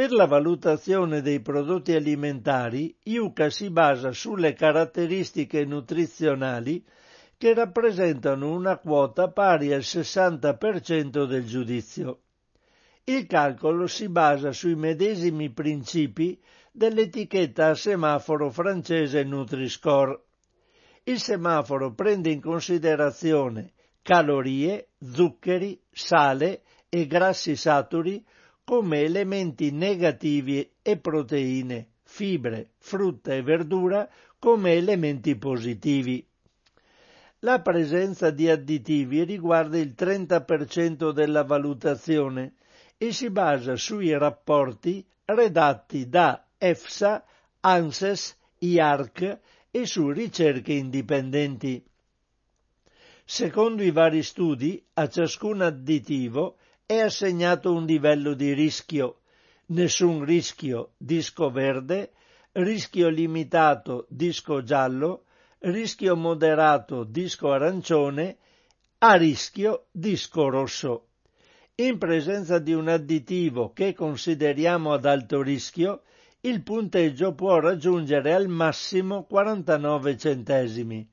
Per 0.00 0.12
la 0.12 0.24
valutazione 0.24 1.20
dei 1.20 1.40
prodotti 1.40 1.92
alimentari, 1.92 2.96
Yuka 3.02 3.50
si 3.50 3.68
basa 3.68 4.12
sulle 4.12 4.54
caratteristiche 4.54 5.66
nutrizionali 5.66 6.82
che 7.36 7.52
rappresentano 7.52 8.50
una 8.50 8.78
quota 8.78 9.30
pari 9.30 9.74
al 9.74 9.80
60% 9.80 11.26
del 11.26 11.44
giudizio. 11.44 12.20
Il 13.04 13.26
calcolo 13.26 13.86
si 13.86 14.08
basa 14.08 14.52
sui 14.52 14.74
medesimi 14.74 15.50
principi 15.50 16.40
dell'etichetta 16.72 17.66
a 17.68 17.74
semaforo 17.74 18.48
francese 18.48 19.22
Nutri-Score. 19.22 20.18
Il 21.02 21.20
semaforo 21.20 21.92
prende 21.92 22.30
in 22.30 22.40
considerazione 22.40 23.72
calorie, 24.00 24.92
zuccheri, 24.98 25.78
sale 25.90 26.62
e 26.88 27.06
grassi 27.06 27.54
saturi 27.54 28.24
come 28.70 29.00
elementi 29.00 29.72
negativi 29.72 30.70
e 30.80 30.96
proteine, 30.96 31.88
fibre, 32.04 32.74
frutta 32.78 33.34
e 33.34 33.42
verdura 33.42 34.08
come 34.38 34.74
elementi 34.74 35.34
positivi. 35.34 36.24
La 37.40 37.62
presenza 37.62 38.30
di 38.30 38.48
additivi 38.48 39.24
riguarda 39.24 39.76
il 39.76 39.92
30% 39.98 41.10
della 41.10 41.42
valutazione 41.42 42.52
e 42.96 43.12
si 43.12 43.28
basa 43.30 43.74
sui 43.74 44.16
rapporti 44.16 45.04
redatti 45.24 46.08
da 46.08 46.46
EFSA, 46.56 47.24
ANSES, 47.58 48.36
IARC 48.58 49.38
e 49.72 49.84
su 49.84 50.10
ricerche 50.12 50.74
indipendenti. 50.74 51.84
Secondo 53.24 53.82
i 53.82 53.90
vari 53.90 54.22
studi, 54.22 54.80
a 54.94 55.08
ciascun 55.08 55.60
additivo 55.60 56.58
è 56.90 56.98
assegnato 56.98 57.72
un 57.72 57.84
livello 57.84 58.34
di 58.34 58.52
rischio, 58.52 59.20
nessun 59.66 60.24
rischio 60.24 60.94
disco 60.96 61.48
verde, 61.48 62.10
rischio 62.54 63.08
limitato 63.08 64.06
disco 64.08 64.64
giallo, 64.64 65.26
rischio 65.60 66.16
moderato 66.16 67.04
disco 67.04 67.52
arancione, 67.52 68.38
a 68.98 69.14
rischio 69.14 69.86
disco 69.92 70.48
rosso. 70.48 71.10
In 71.76 71.96
presenza 71.96 72.58
di 72.58 72.72
un 72.72 72.88
additivo 72.88 73.72
che 73.72 73.94
consideriamo 73.94 74.92
ad 74.92 75.04
alto 75.04 75.42
rischio, 75.42 76.02
il 76.40 76.60
punteggio 76.64 77.34
può 77.34 77.60
raggiungere 77.60 78.34
al 78.34 78.48
massimo 78.48 79.26
49 79.26 80.16
centesimi. 80.16 81.08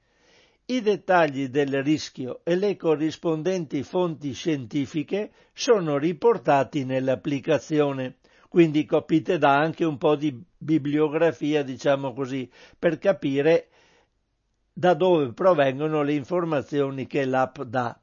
I 0.70 0.82
dettagli 0.82 1.48
del 1.48 1.82
rischio 1.82 2.42
e 2.44 2.58
le 2.58 2.76
corrispondenti 2.76 3.84
fonti 3.84 4.34
scientifiche 4.34 5.32
sono 5.54 5.98
riportati 5.98 6.84
nell'applicazione, 6.84 8.18
quindi 8.50 8.84
capite 8.84 9.38
da 9.38 9.56
anche 9.56 9.86
un 9.86 9.98
po' 9.98 10.18
di 10.18 10.38
bibliografia, 10.58 11.64
diciamo 11.64 12.12
così, 12.12 12.52
per 12.78 12.98
capire 12.98 13.70
da 14.74 14.94
dove 14.94 15.32
provengono 15.32 16.02
le 16.04 16.16
informazioni 16.16 17.08
che 17.08 17.24
l'app 17.24 17.62
dà. 17.62 17.98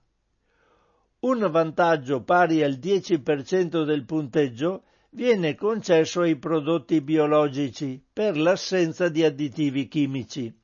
Un 1.21 1.47
vantaggio 1.51 2.23
pari 2.23 2.63
al 2.63 2.79
10% 2.79 3.85
del 3.85 4.07
punteggio 4.07 4.85
viene 5.11 5.55
concesso 5.55 6.23
ai 6.23 6.37
prodotti 6.37 7.03
biologici 7.03 8.03
per 8.11 8.39
l'assenza 8.39 9.11
di 9.11 9.23
additivi 9.23 9.87
chimici. 9.87 10.63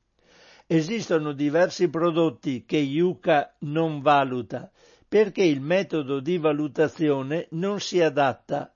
Esistono 0.73 1.33
diversi 1.33 1.89
prodotti 1.89 2.63
che 2.65 2.77
Yuka 2.77 3.55
non 3.59 3.99
valuta 3.99 4.71
perché 5.05 5.43
il 5.43 5.59
metodo 5.59 6.21
di 6.21 6.37
valutazione 6.37 7.47
non 7.49 7.81
si 7.81 7.99
adatta. 7.99 8.73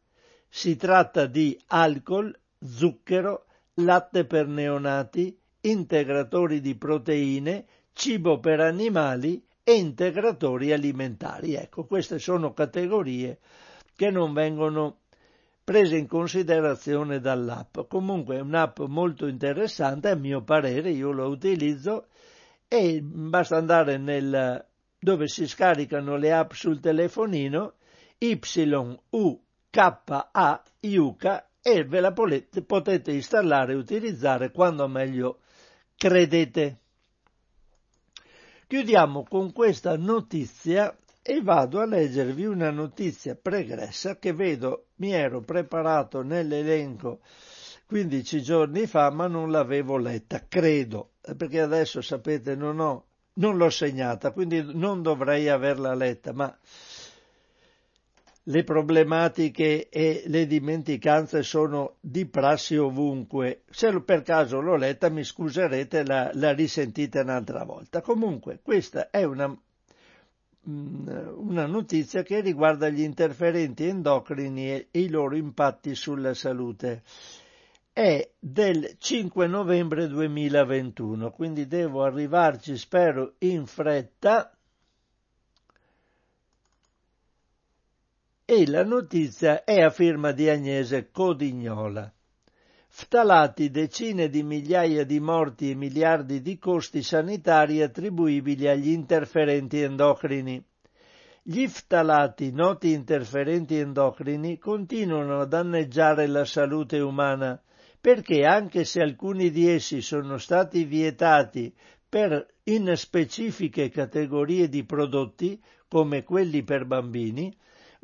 Si 0.49 0.75
tratta 0.75 1.25
di 1.25 1.57
alcol, 1.67 2.37
zucchero, 2.59 3.45
latte 3.75 4.25
per 4.25 4.45
neonati, 4.45 5.39
integratori 5.61 6.59
di 6.59 6.75
proteine, 6.75 7.65
cibo 7.93 8.41
per 8.41 8.59
animali 8.59 9.41
e 9.63 9.75
integratori 9.75 10.73
alimentari. 10.73 11.53
Ecco, 11.53 11.85
queste 11.85 12.19
sono 12.19 12.51
categorie 12.53 13.39
che 13.95 14.09
non 14.09 14.33
vengono 14.33 14.97
prese 15.65 15.97
in 15.97 16.07
considerazione 16.07 17.19
dall'app. 17.19 17.79
Comunque 17.89 18.37
è 18.37 18.39
un'app 18.39 18.81
molto 18.81 19.25
interessante, 19.25 20.09
a 20.09 20.15
mio 20.15 20.43
parere, 20.43 20.91
io 20.91 21.11
lo 21.11 21.27
utilizzo 21.27 22.05
e 22.67 23.01
basta 23.01 23.57
andare 23.57 23.97
nel 23.97 24.63
dove 24.99 25.27
si 25.27 25.47
scaricano 25.47 26.17
le 26.17 26.31
app 26.31 26.51
sul 26.51 26.79
telefonino 26.79 27.73
YUKA 28.19 29.03
Yuka 30.81 31.49
e 31.61 31.83
ve 31.83 31.99
la 31.99 32.11
potete 32.11 33.11
installare 33.11 33.73
e 33.73 33.75
utilizzare 33.75 34.51
quando 34.51 34.87
meglio 34.87 35.39
credete. 35.97 36.79
Chiudiamo 38.67 39.23
con 39.23 39.51
questa 39.51 39.97
notizia 39.97 40.95
e 41.27 41.41
vado 41.41 41.79
a 41.79 41.87
leggervi 41.87 42.45
una 42.45 42.69
notizia 42.69 43.35
pregressa 43.35 44.19
che 44.19 44.31
vedo, 44.31 44.89
mi 44.97 45.11
ero 45.11 45.41
preparato 45.41 46.21
nell'elenco 46.21 47.21
15 47.87 48.43
giorni 48.43 48.85
fa, 48.85 49.09
ma 49.09 49.25
non 49.25 49.49
l'avevo 49.49 49.97
letta, 49.97 50.45
credo, 50.47 51.13
perché 51.35 51.61
adesso 51.61 51.99
sapete 52.01 52.55
non 52.55 52.79
ho, 52.79 53.05
non 53.33 53.57
l'ho 53.57 53.71
segnata, 53.71 54.29
quindi 54.33 54.63
non 54.75 55.01
dovrei 55.01 55.49
averla 55.49 55.95
letta, 55.95 56.31
ma 56.31 56.55
le 58.43 58.63
problematiche 58.63 59.89
e 59.89 60.25
le 60.27 60.45
dimenticanze 60.45 61.41
sono 61.41 61.95
di 62.01 62.27
prassi 62.27 62.77
ovunque. 62.77 63.63
Se 63.71 63.99
per 64.01 64.21
caso 64.21 64.59
l'ho 64.59 64.75
letta, 64.75 65.09
mi 65.09 65.23
scuserete, 65.23 66.05
la, 66.05 66.29
la 66.33 66.53
risentite 66.53 67.21
un'altra 67.21 67.63
volta. 67.63 68.01
Comunque, 68.01 68.59
questa 68.61 69.09
è 69.09 69.23
una 69.23 69.51
una 70.65 71.67
notizia 71.67 72.23
che 72.23 72.41
riguarda 72.41 72.89
gli 72.89 73.01
interferenti 73.01 73.85
endocrini 73.85 74.71
e 74.71 74.87
i 74.91 75.09
loro 75.09 75.35
impatti 75.35 75.93
sulla 75.93 76.33
salute. 76.33 77.03
è 77.93 78.29
del 78.37 78.95
5 78.97 79.47
novembre 79.47 80.07
2021, 80.07 81.31
quindi 81.31 81.65
devo 81.65 82.03
arrivarci, 82.03 82.75
spero, 82.77 83.35
in 83.39 83.65
fretta. 83.65 84.53
E 88.43 88.67
la 88.67 88.83
notizia 88.83 89.63
è 89.63 89.81
a 89.81 89.89
firma 89.91 90.31
di 90.33 90.49
Agnese 90.49 91.09
Codignola. 91.09 92.14
Ftalati 92.97 93.71
decine 93.71 94.29
di 94.29 94.41
migliaia 94.41 95.03
di 95.03 95.19
morti 95.19 95.69
e 95.69 95.75
miliardi 95.75 96.41
di 96.41 96.57
costi 96.57 97.03
sanitari 97.03 97.81
attribuibili 97.81 98.69
agli 98.69 98.87
interferenti 98.87 99.81
endocrini. 99.81 100.63
Gli 101.43 101.67
ftalati, 101.67 102.53
noti 102.53 102.93
interferenti 102.93 103.77
endocrini, 103.77 104.57
continuano 104.57 105.41
a 105.41 105.45
danneggiare 105.45 106.25
la 106.27 106.45
salute 106.45 107.01
umana, 107.01 107.61
perché 107.99 108.45
anche 108.45 108.85
se 108.85 109.01
alcuni 109.01 109.51
di 109.51 109.67
essi 109.67 109.99
sono 109.99 110.37
stati 110.37 110.85
vietati 110.85 111.75
per 112.07 112.47
in 112.63 112.93
specifiche 112.95 113.89
categorie 113.89 114.69
di 114.69 114.85
prodotti, 114.85 115.61
come 115.89 116.23
quelli 116.23 116.63
per 116.63 116.85
bambini, 116.85 117.53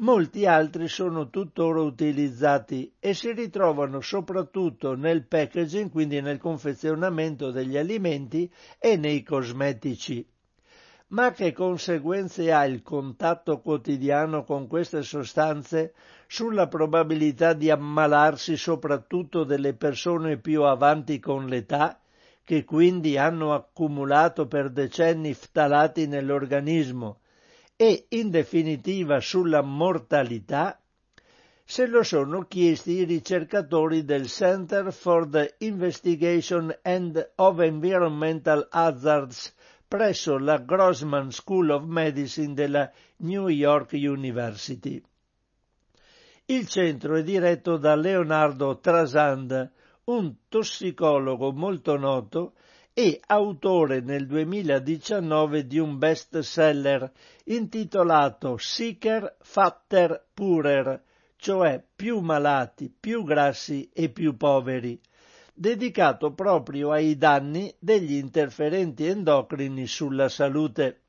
molti 0.01 0.45
altri 0.45 0.87
sono 0.87 1.29
tuttora 1.29 1.81
utilizzati 1.81 2.93
e 2.99 3.13
si 3.13 3.31
ritrovano 3.33 4.01
soprattutto 4.01 4.95
nel 4.95 5.25
packaging, 5.25 5.89
quindi 5.91 6.21
nel 6.21 6.39
confezionamento 6.39 7.51
degli 7.51 7.77
alimenti 7.77 8.51
e 8.79 8.97
nei 8.97 9.23
cosmetici. 9.23 10.27
Ma 11.09 11.31
che 11.31 11.51
conseguenze 11.51 12.53
ha 12.53 12.65
il 12.65 12.81
contatto 12.81 13.59
quotidiano 13.59 14.43
con 14.43 14.67
queste 14.67 15.03
sostanze 15.03 15.93
sulla 16.25 16.67
probabilità 16.67 17.53
di 17.53 17.69
ammalarsi 17.69 18.55
soprattutto 18.55 19.43
delle 19.43 19.73
persone 19.73 20.37
più 20.37 20.63
avanti 20.63 21.19
con 21.19 21.47
l'età, 21.47 21.99
che 22.43 22.63
quindi 22.63 23.17
hanno 23.17 23.53
accumulato 23.53 24.47
per 24.47 24.71
decenni 24.71 25.33
ftalati 25.33 26.07
nell'organismo, 26.07 27.20
e 27.81 28.05
in 28.09 28.29
definitiva 28.29 29.19
sulla 29.19 29.63
mortalità? 29.63 30.79
Se 31.63 31.87
lo 31.87 32.03
sono 32.03 32.43
chiesti 32.43 32.91
i 32.91 33.05
ricercatori 33.05 34.05
del 34.05 34.27
Center 34.27 34.93
for 34.93 35.27
the 35.27 35.55
Investigation 35.61 36.71
and 36.83 37.31
of 37.37 37.59
Environmental 37.59 38.67
Hazards 38.69 39.55
presso 39.87 40.37
la 40.37 40.59
Grossman 40.59 41.31
School 41.31 41.71
of 41.71 41.85
Medicine 41.85 42.53
della 42.53 42.91
New 43.17 43.47
York 43.47 43.93
University. 43.93 45.01
Il 46.45 46.67
centro 46.67 47.15
è 47.15 47.23
diretto 47.23 47.77
da 47.77 47.95
Leonardo 47.95 48.77
Trasand, 48.77 49.71
un 50.03 50.35
tossicologo 50.47 51.51
molto 51.51 51.97
noto 51.97 52.53
e 52.93 53.21
autore 53.27 54.01
nel 54.01 54.27
2019 54.27 55.65
di 55.65 55.79
un 55.79 55.97
best 55.97 56.39
seller 56.39 57.09
intitolato 57.45 58.57
Sicker, 58.57 59.37
Fatter, 59.39 60.27
Purer, 60.33 61.01
cioè 61.37 61.83
più 61.95 62.19
malati, 62.19 62.93
più 62.97 63.23
grassi 63.23 63.89
e 63.93 64.09
più 64.09 64.35
poveri, 64.35 64.99
dedicato 65.53 66.33
proprio 66.33 66.91
ai 66.91 67.17
danni 67.17 67.73
degli 67.79 68.15
interferenti 68.15 69.05
endocrini 69.05 69.87
sulla 69.87 70.27
salute. 70.27 70.99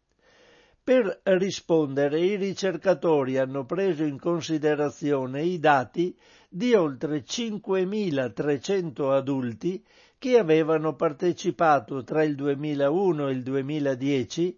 Per 0.84 1.20
rispondere 1.24 2.20
i 2.20 2.36
ricercatori 2.36 3.38
hanno 3.38 3.64
preso 3.64 4.04
in 4.04 4.18
considerazione 4.18 5.42
i 5.42 5.58
dati 5.58 6.16
di 6.48 6.74
oltre 6.74 7.24
5.300 7.24 9.12
adulti 9.12 9.84
che 10.22 10.38
avevano 10.38 10.94
partecipato 10.94 12.04
tra 12.04 12.22
il 12.22 12.36
2001 12.36 13.26
e 13.26 13.32
il 13.32 13.42
2010 13.42 14.56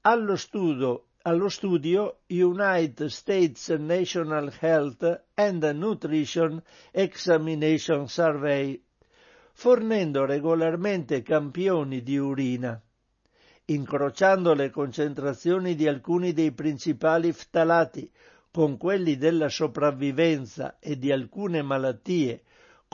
allo 0.00 0.34
studio, 0.34 1.04
allo 1.22 1.48
studio 1.48 2.22
United 2.26 3.06
States 3.06 3.68
National 3.68 4.52
Health 4.58 5.26
and 5.34 5.62
Nutrition 5.62 6.60
Examination 6.90 8.08
Survey 8.08 8.82
fornendo 9.52 10.24
regolarmente 10.24 11.22
campioni 11.22 12.02
di 12.02 12.18
urina. 12.18 12.82
Incrociando 13.66 14.52
le 14.52 14.70
concentrazioni 14.70 15.76
di 15.76 15.86
alcuni 15.86 16.32
dei 16.32 16.50
principali 16.50 17.32
ftalati 17.32 18.10
con 18.50 18.76
quelli 18.76 19.16
della 19.16 19.48
sopravvivenza 19.48 20.80
e 20.80 20.98
di 20.98 21.12
alcune 21.12 21.62
malattie 21.62 22.42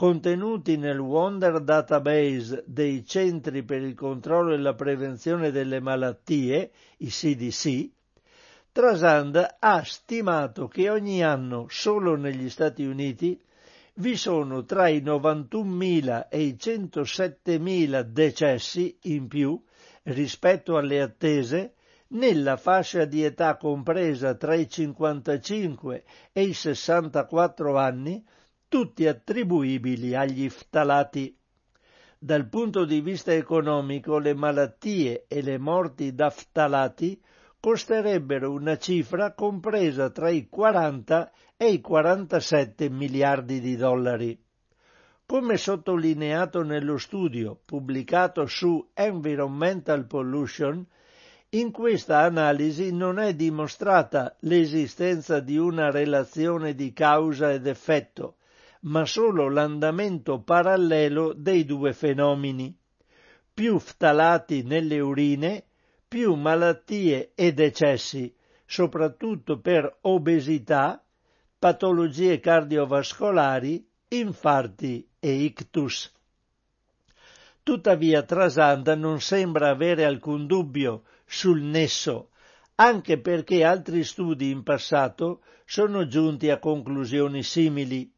contenuti 0.01 0.77
nel 0.77 0.97
Wonder 0.97 1.61
Database 1.61 2.63
dei 2.65 3.05
Centri 3.05 3.61
per 3.61 3.83
il 3.83 3.93
controllo 3.93 4.51
e 4.51 4.57
la 4.57 4.73
prevenzione 4.73 5.51
delle 5.51 5.79
malattie, 5.79 6.71
i 6.97 7.09
CDC, 7.09 7.87
Trasand 8.71 9.57
ha 9.59 9.83
stimato 9.83 10.67
che 10.67 10.89
ogni 10.89 11.23
anno 11.23 11.67
solo 11.69 12.15
negli 12.15 12.49
Stati 12.49 12.83
Uniti 12.83 13.39
vi 13.97 14.15
sono 14.15 14.65
tra 14.65 14.87
i 14.87 15.03
91.000 15.03 16.29
e 16.29 16.41
i 16.45 16.57
107.000 16.59 18.01
decessi 18.01 18.97
in 19.03 19.27
più 19.27 19.61
rispetto 20.05 20.77
alle 20.77 20.99
attese 20.99 21.75
nella 22.07 22.57
fascia 22.57 23.05
di 23.05 23.23
età 23.23 23.55
compresa 23.55 24.33
tra 24.33 24.55
i 24.55 24.67
55 24.67 26.03
e 26.31 26.41
i 26.41 26.53
64 26.53 27.77
anni, 27.77 28.25
tutti 28.71 29.05
attribuibili 29.05 30.15
agli 30.15 30.47
ftalati. 30.47 31.37
Dal 32.17 32.47
punto 32.47 32.85
di 32.85 33.01
vista 33.01 33.33
economico, 33.33 34.17
le 34.17 34.33
malattie 34.33 35.25
e 35.27 35.41
le 35.41 35.57
morti 35.57 36.15
da 36.15 36.29
ftalati 36.29 37.21
costerebbero 37.59 38.49
una 38.49 38.77
cifra 38.77 39.33
compresa 39.33 40.09
tra 40.09 40.29
i 40.29 40.47
40 40.47 41.31
e 41.57 41.69
i 41.69 41.81
47 41.81 42.89
miliardi 42.89 43.59
di 43.59 43.75
dollari. 43.75 44.41
Come 45.25 45.57
sottolineato 45.57 46.63
nello 46.63 46.97
studio 46.97 47.59
pubblicato 47.65 48.45
su 48.45 48.89
Environmental 48.93 50.05
Pollution, 50.05 50.87
in 51.49 51.71
questa 51.71 52.19
analisi 52.19 52.93
non 52.93 53.19
è 53.19 53.35
dimostrata 53.35 54.33
l'esistenza 54.43 55.41
di 55.41 55.57
una 55.57 55.91
relazione 55.91 56.73
di 56.73 56.93
causa 56.93 57.51
ed 57.51 57.67
effetto, 57.67 58.37
ma 58.81 59.05
solo 59.05 59.49
l'andamento 59.49 60.41
parallelo 60.41 61.33
dei 61.33 61.65
due 61.65 61.93
fenomeni. 61.93 62.75
Più 63.53 63.77
ftalati 63.79 64.63
nelle 64.63 64.99
urine, 64.99 65.65
più 66.07 66.33
malattie 66.35 67.31
e 67.35 67.53
decessi, 67.53 68.33
soprattutto 68.65 69.59
per 69.59 69.97
obesità, 70.01 71.03
patologie 71.59 72.39
cardiovascolari, 72.39 73.85
infarti 74.07 75.07
e 75.19 75.31
ictus. 75.31 76.11
Tuttavia 77.63 78.23
Trasanda 78.23 78.95
non 78.95 79.21
sembra 79.21 79.69
avere 79.69 80.05
alcun 80.05 80.47
dubbio 80.47 81.03
sul 81.25 81.61
nesso, 81.61 82.29
anche 82.75 83.19
perché 83.19 83.63
altri 83.63 84.03
studi 84.03 84.49
in 84.49 84.63
passato 84.63 85.41
sono 85.65 86.07
giunti 86.07 86.49
a 86.49 86.57
conclusioni 86.57 87.43
simili. 87.43 88.11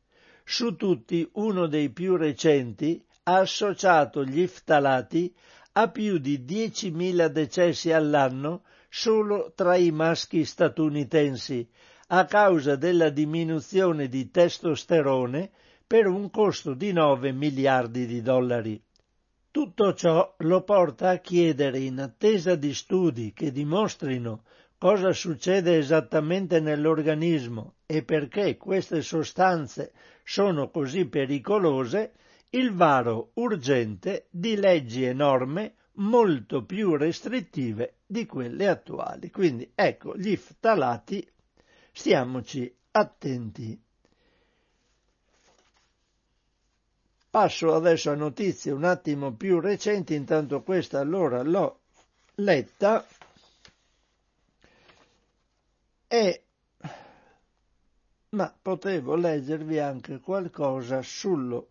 Su 0.46 0.76
tutti 0.76 1.28
uno 1.34 1.68
dei 1.68 1.90
più 1.90 2.16
recenti 2.16 3.04
ha 3.24 3.40
associato 3.40 4.24
gli 4.26 4.46
ftalati 4.46 5.34
a 5.74 5.90
più 5.90 6.18
di 6.18 6.40
10.000 6.40 7.28
decessi 7.28 7.92
all'anno 7.92 8.64
solo 8.90 9.54
tra 9.56 9.76
i 9.76 9.90
maschi 9.92 10.46
statunitensi, 10.46 11.68
a 12.08 12.26
causa 12.26 12.76
della 12.76 13.10
diminuzione 13.10 14.08
di 14.08 14.30
testosterone 14.30 15.50
per 15.88 16.06
un 16.06 16.30
costo 16.30 16.74
di 16.76 16.92
9 16.92 17.32
miliardi 17.32 18.06
di 18.06 18.22
dollari. 18.22 18.80
Tutto 19.50 19.94
ciò 19.94 20.36
lo 20.40 20.64
porta 20.64 21.10
a 21.10 21.18
chiedere, 21.18 21.80
in 21.80 22.00
attesa 22.00 22.56
di 22.56 22.74
studi 22.74 23.34
che 23.34 23.52
dimostrino 23.52 24.44
cosa 24.84 25.14
succede 25.14 25.78
esattamente 25.78 26.60
nell'organismo 26.60 27.76
e 27.86 28.04
perché 28.04 28.58
queste 28.58 29.02
sostanze 29.02 29.94
sono 30.26 30.70
così 30.70 31.06
pericolose, 31.06 32.12
il 32.50 32.74
varo 32.74 33.30
urgente 33.36 34.26
di 34.30 34.58
leggi 34.58 35.06
e 35.06 35.14
norme 35.14 35.76
molto 35.94 36.66
più 36.66 36.98
restrittive 36.98 38.00
di 38.06 38.26
quelle 38.26 38.68
attuali. 38.68 39.32
Quindi 39.32 39.72
ecco, 39.74 40.18
gli 40.18 40.36
ftalati 40.36 41.26
Stiamoci 41.94 42.70
attenti. 42.92 43.82
Passo 47.30 47.74
adesso 47.74 48.12
a 48.12 48.16
notizie 48.16 48.74
un 48.74 48.84
attimo 48.84 49.32
più 49.34 49.62
recenti, 49.62 50.14
intanto 50.14 50.62
questa 50.62 51.00
allora 51.00 51.42
l'ho 51.42 51.80
letta 52.36 53.06
e 56.14 56.44
ma 58.30 58.56
potevo 58.62 59.16
leggervi 59.16 59.80
anche 59.80 60.20
qualcosa 60.20 61.02
sullo 61.02 61.70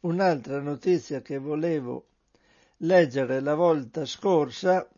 Un'altra 0.00 0.60
notizia 0.60 1.20
che 1.20 1.36
volevo 1.38 2.06
leggere 2.78 3.40
la 3.40 3.54
volta 3.54 4.06
scorsa 4.06 4.88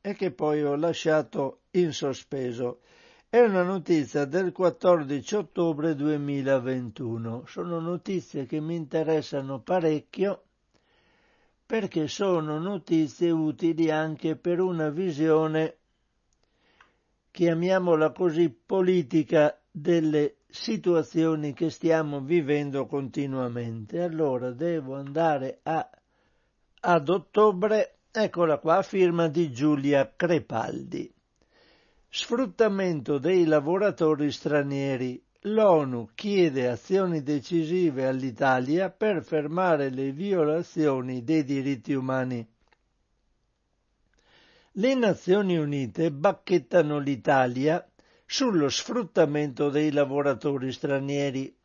e 0.00 0.14
che 0.14 0.30
poi 0.30 0.62
ho 0.62 0.76
lasciato 0.76 1.62
in 1.72 1.92
sospeso. 1.92 2.80
È 3.28 3.40
una 3.40 3.62
notizia 3.64 4.24
del 4.26 4.52
14 4.52 5.34
ottobre 5.34 5.94
2021. 5.94 7.44
Sono 7.46 7.80
notizie 7.80 8.46
che 8.46 8.60
mi 8.60 8.76
interessano 8.76 9.60
parecchio 9.60 10.44
perché 11.66 12.06
sono 12.06 12.58
notizie 12.58 13.30
utili 13.30 13.90
anche 13.90 14.36
per 14.36 14.60
una 14.60 14.88
visione, 14.88 15.78
chiamiamola 17.34 18.12
così, 18.12 18.48
politica 18.48 19.60
delle 19.68 20.36
situazioni 20.46 21.52
che 21.52 21.68
stiamo 21.68 22.20
vivendo 22.20 22.86
continuamente. 22.86 24.00
Allora 24.00 24.52
devo 24.52 24.94
andare 24.94 25.58
a, 25.64 25.90
ad 26.78 27.08
ottobre, 27.08 27.96
eccola 28.12 28.58
qua, 28.58 28.82
firma 28.82 29.26
di 29.26 29.50
Giulia 29.50 30.12
Crepaldi. 30.14 31.12
Sfruttamento 32.08 33.18
dei 33.18 33.46
lavoratori 33.46 34.30
stranieri. 34.30 35.20
L'ONU 35.40 36.10
chiede 36.14 36.68
azioni 36.68 37.24
decisive 37.24 38.06
all'Italia 38.06 38.90
per 38.90 39.24
fermare 39.24 39.90
le 39.90 40.12
violazioni 40.12 41.24
dei 41.24 41.42
diritti 41.42 41.94
umani. 41.94 42.53
Le 44.76 44.92
Nazioni 44.96 45.56
Unite 45.56 46.10
bacchettano 46.10 46.98
l'Italia 46.98 47.88
sullo 48.26 48.68
sfruttamento 48.68 49.70
dei 49.70 49.92
lavoratori 49.92 50.72
stranieri. 50.72 51.56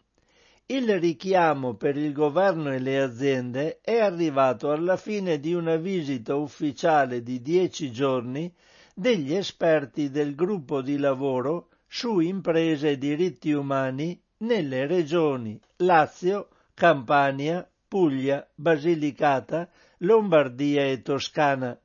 Il 0.67 0.99
richiamo 0.99 1.73
per 1.73 1.97
il 1.97 2.13
governo 2.13 2.71
e 2.71 2.77
le 2.77 3.01
aziende 3.01 3.79
è 3.81 3.97
arrivato 3.97 4.69
alla 4.69 4.95
fine 4.95 5.39
di 5.39 5.55
una 5.55 5.77
visita 5.77 6.35
ufficiale 6.35 7.23
di 7.23 7.41
dieci 7.41 7.91
giorni 7.91 8.53
degli 8.93 9.33
esperti 9.33 10.11
del 10.11 10.35
gruppo 10.35 10.83
di 10.83 10.99
lavoro 10.99 11.69
su 11.87 12.19
imprese 12.19 12.91
e 12.91 12.97
diritti 12.99 13.51
umani 13.51 14.21
nelle 14.37 14.85
regioni 14.85 15.59
Lazio, 15.77 16.49
Campania, 16.75 17.67
Puglia, 17.87 18.47
Basilicata, 18.53 19.67
Lombardia 19.97 20.83
e 20.83 21.01
Toscana, 21.01 21.75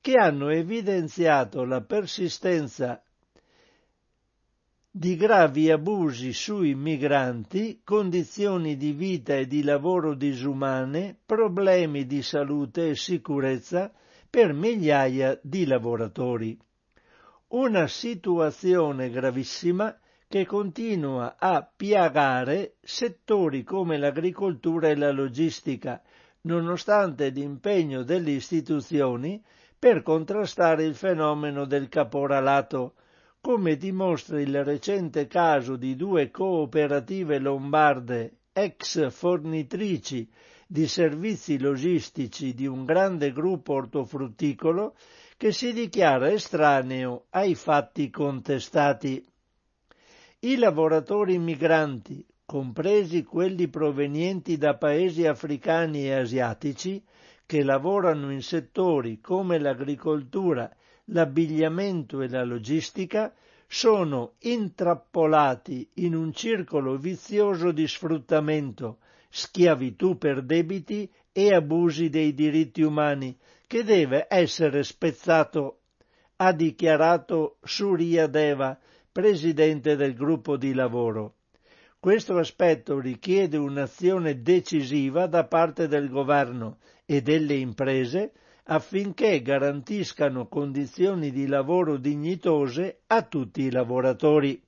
che 0.00 0.14
hanno 0.14 0.48
evidenziato 0.48 1.64
la 1.64 1.82
persistenza 1.82 3.02
di 4.92 5.14
gravi 5.14 5.70
abusi 5.70 6.32
sui 6.32 6.74
migranti, 6.74 7.80
condizioni 7.84 8.76
di 8.76 8.92
vita 8.92 9.36
e 9.36 9.46
di 9.46 9.62
lavoro 9.62 10.14
disumane, 10.14 11.16
problemi 11.24 12.06
di 12.06 12.22
salute 12.22 12.90
e 12.90 12.96
sicurezza 12.96 13.92
per 14.28 14.52
migliaia 14.52 15.38
di 15.42 15.64
lavoratori. 15.64 16.58
Una 17.48 17.86
situazione 17.86 19.10
gravissima 19.10 19.96
che 20.26 20.46
continua 20.46 21.36
a 21.38 21.68
piagare 21.76 22.74
settori 22.80 23.62
come 23.62 23.98
l'agricoltura 23.98 24.88
e 24.88 24.96
la 24.96 25.10
logistica, 25.10 26.02
nonostante 26.42 27.28
l'impegno 27.28 28.02
delle 28.02 28.30
istituzioni 28.30 29.40
per 29.80 30.02
contrastare 30.02 30.84
il 30.84 30.94
fenomeno 30.94 31.64
del 31.64 31.88
caporalato, 31.88 32.96
come 33.40 33.78
dimostra 33.78 34.38
il 34.38 34.62
recente 34.62 35.26
caso 35.26 35.76
di 35.76 35.96
due 35.96 36.30
cooperative 36.30 37.38
lombarde, 37.38 38.40
ex 38.52 39.08
fornitrici 39.10 40.28
di 40.66 40.86
servizi 40.86 41.58
logistici 41.58 42.52
di 42.52 42.66
un 42.66 42.84
grande 42.84 43.32
gruppo 43.32 43.72
ortofrutticolo, 43.72 44.94
che 45.38 45.50
si 45.50 45.72
dichiara 45.72 46.30
estraneo 46.30 47.24
ai 47.30 47.54
fatti 47.54 48.10
contestati. 48.10 49.24
I 50.40 50.56
lavoratori 50.56 51.38
migranti, 51.38 52.22
compresi 52.44 53.24
quelli 53.24 53.68
provenienti 53.68 54.58
da 54.58 54.76
paesi 54.76 55.26
africani 55.26 56.04
e 56.04 56.12
asiatici, 56.12 57.02
che 57.50 57.64
lavorano 57.64 58.30
in 58.30 58.42
settori 58.42 59.20
come 59.20 59.58
l'agricoltura 59.58 60.72
l'abbigliamento 61.06 62.20
e 62.20 62.28
la 62.28 62.44
logistica 62.44 63.34
sono 63.66 64.34
intrappolati 64.42 65.88
in 65.94 66.14
un 66.14 66.32
circolo 66.32 66.96
vizioso 66.96 67.72
di 67.72 67.88
sfruttamento, 67.88 68.98
schiavitù 69.28 70.16
per 70.16 70.42
debiti 70.42 71.10
e 71.32 71.52
abusi 71.52 72.08
dei 72.08 72.34
diritti 72.34 72.82
umani, 72.82 73.36
che 73.66 73.82
deve 73.82 74.28
essere 74.30 74.84
spezzato, 74.84 75.80
ha 76.36 76.52
dichiarato 76.52 77.56
Surya 77.64 78.28
Deva, 78.28 78.78
presidente 79.10 79.96
del 79.96 80.14
gruppo 80.14 80.56
di 80.56 80.72
lavoro. 80.72 81.34
Questo 81.98 82.38
aspetto 82.38 83.00
richiede 83.00 83.56
un'azione 83.56 84.40
decisiva 84.40 85.26
da 85.26 85.46
parte 85.46 85.88
del 85.88 86.08
governo 86.08 86.78
e 87.10 87.22
delle 87.22 87.54
imprese 87.54 88.30
affinché 88.66 89.42
garantiscano 89.42 90.46
condizioni 90.46 91.32
di 91.32 91.48
lavoro 91.48 91.96
dignitose 91.96 93.00
a 93.08 93.22
tutti 93.22 93.62
i 93.62 93.70
lavoratori. 93.72 94.62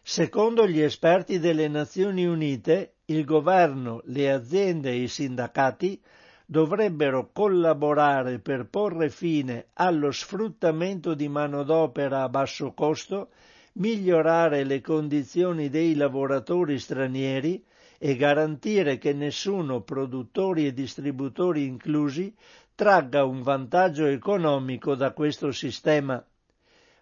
Secondo 0.00 0.66
gli 0.66 0.80
esperti 0.80 1.38
delle 1.38 1.68
Nazioni 1.68 2.24
Unite, 2.24 2.94
il 3.06 3.26
governo, 3.26 4.00
le 4.04 4.32
aziende 4.32 4.88
e 4.88 5.02
i 5.02 5.08
sindacati 5.08 6.00
dovrebbero 6.46 7.28
collaborare 7.30 8.38
per 8.38 8.66
porre 8.70 9.10
fine 9.10 9.66
allo 9.74 10.10
sfruttamento 10.10 11.12
di 11.12 11.28
manodopera 11.28 12.22
a 12.22 12.30
basso 12.30 12.72
costo, 12.72 13.32
migliorare 13.74 14.64
le 14.64 14.80
condizioni 14.80 15.68
dei 15.68 15.94
lavoratori 15.94 16.78
stranieri, 16.78 17.62
e 17.98 18.16
garantire 18.16 18.98
che 18.98 19.12
nessuno, 19.12 19.80
produttori 19.82 20.66
e 20.66 20.72
distributori 20.72 21.64
inclusi, 21.64 22.34
tragga 22.74 23.24
un 23.24 23.42
vantaggio 23.42 24.06
economico 24.06 24.94
da 24.94 25.12
questo 25.12 25.50
sistema. 25.50 26.24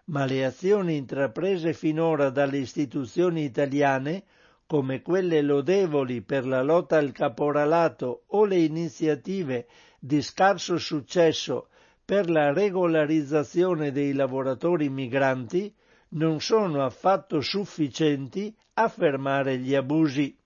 Ma 0.05 0.25
le 0.25 0.45
azioni 0.45 0.95
intraprese 0.95 1.73
finora 1.73 2.29
dalle 2.29 2.57
istituzioni 2.57 3.43
italiane, 3.43 4.23
come 4.67 5.01
quelle 5.01 5.41
lodevoli 5.41 6.21
per 6.21 6.45
la 6.47 6.63
lotta 6.63 6.97
al 6.97 7.11
caporalato 7.11 8.23
o 8.27 8.45
le 8.45 8.57
iniziative 8.57 9.67
di 9.99 10.21
scarso 10.21 10.77
successo 10.77 11.67
per 12.03 12.29
la 12.29 12.53
regolarizzazione 12.53 13.91
dei 13.91 14.13
lavoratori 14.13 14.89
migranti, 14.89 15.73
non 16.09 16.39
sono 16.39 16.83
affatto 16.83 17.41
sufficienti 17.41 18.55
a 18.73 18.87
fermare 18.87 19.57
gli 19.57 19.73
abusi. 19.73 20.37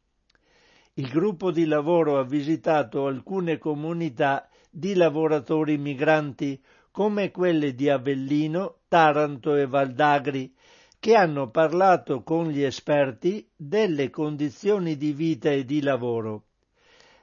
Il 1.00 1.08
gruppo 1.08 1.52
di 1.52 1.64
lavoro 1.64 2.20
ha 2.20 2.26
visitato 2.26 3.06
alcune 3.06 3.58
comunità 3.58 4.50
di 4.70 4.96
lavoratori 4.96 5.78
migranti 5.78 6.62
come 6.92 7.32
quelle 7.32 7.74
di 7.74 7.88
Avellino, 7.88 8.80
Taranto 8.90 9.56
e 9.56 9.66
Valdagri, 9.66 10.54
che 11.00 11.16
hanno 11.16 11.52
parlato 11.52 12.22
con 12.24 12.50
gli 12.50 12.62
esperti 12.62 13.48
delle 13.56 14.10
condizioni 14.10 14.98
di 14.98 15.14
vita 15.14 15.50
e 15.50 15.64
di 15.64 15.82
lavoro. 15.82 16.48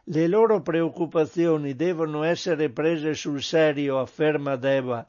Le 0.04 0.26
loro 0.26 0.62
preoccupazioni 0.62 1.74
devono 1.74 2.22
essere 2.22 2.70
prese 2.70 3.12
sul 3.12 3.42
serio, 3.42 3.98
afferma 3.98 4.56
Deva. 4.56 5.06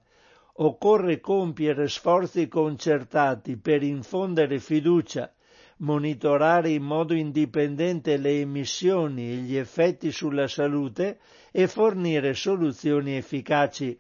Occorre 0.55 1.21
compiere 1.21 1.87
sforzi 1.87 2.49
concertati 2.49 3.55
per 3.55 3.81
infondere 3.81 4.59
fiducia 4.59 5.31
monitorare 5.77 6.69
in 6.71 6.83
modo 6.83 7.13
indipendente 7.13 8.17
le 8.17 8.39
emissioni 8.39 9.31
e 9.31 9.35
gli 9.35 9.55
effetti 9.55 10.11
sulla 10.11 10.47
salute 10.47 11.19
e 11.51 11.67
fornire 11.67 12.33
soluzioni 12.33 13.15
efficaci. 13.15 13.99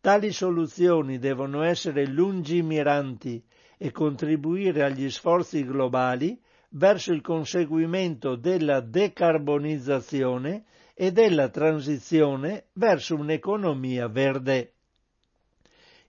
Tali 0.00 0.32
soluzioni 0.32 1.18
devono 1.18 1.62
essere 1.62 2.06
lungimiranti 2.06 3.42
e 3.78 3.90
contribuire 3.90 4.84
agli 4.84 5.10
sforzi 5.10 5.64
globali 5.64 6.38
verso 6.70 7.12
il 7.12 7.22
conseguimento 7.22 8.36
della 8.36 8.80
decarbonizzazione 8.80 10.64
e 10.94 11.10
della 11.10 11.48
transizione 11.48 12.66
verso 12.74 13.16
un'economia 13.16 14.06
verde. 14.08 14.74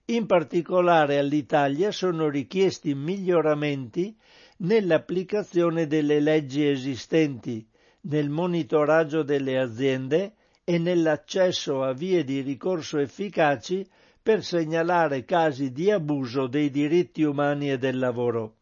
In 0.08 0.26
particolare 0.26 1.18
all'Italia 1.18 1.90
sono 1.90 2.28
richiesti 2.28 2.94
miglioramenti 2.94 4.16
nell'applicazione 4.58 5.86
delle 5.86 6.20
leggi 6.20 6.66
esistenti, 6.66 7.66
nel 8.02 8.30
monitoraggio 8.30 9.22
delle 9.22 9.58
aziende 9.58 10.34
e 10.64 10.78
nell'accesso 10.78 11.82
a 11.82 11.92
vie 11.92 12.24
di 12.24 12.40
ricorso 12.40 12.98
efficaci 12.98 13.86
per 14.22 14.42
segnalare 14.42 15.24
casi 15.24 15.70
di 15.70 15.90
abuso 15.90 16.46
dei 16.46 16.70
diritti 16.70 17.22
umani 17.22 17.70
e 17.70 17.78
del 17.78 17.98
lavoro. 17.98 18.56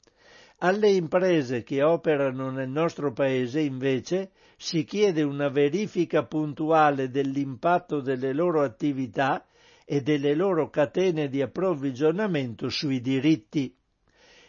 Alle 0.59 0.91
imprese 0.91 1.63
che 1.63 1.83
operano 1.83 2.51
nel 2.51 2.69
nostro 2.69 3.13
paese, 3.13 3.61
invece, 3.61 4.31
si 4.57 4.85
chiede 4.85 5.23
una 5.23 5.49
verifica 5.49 6.25
puntuale 6.25 7.11
dell'impatto 7.11 8.01
delle 8.01 8.33
loro 8.33 8.63
attività 8.63 9.45
e 9.85 10.01
delle 10.01 10.35
loro 10.35 10.71
catene 10.71 11.29
di 11.29 11.43
approvvigionamento 11.43 12.69
sui 12.69 13.01
diritti. 13.01 13.75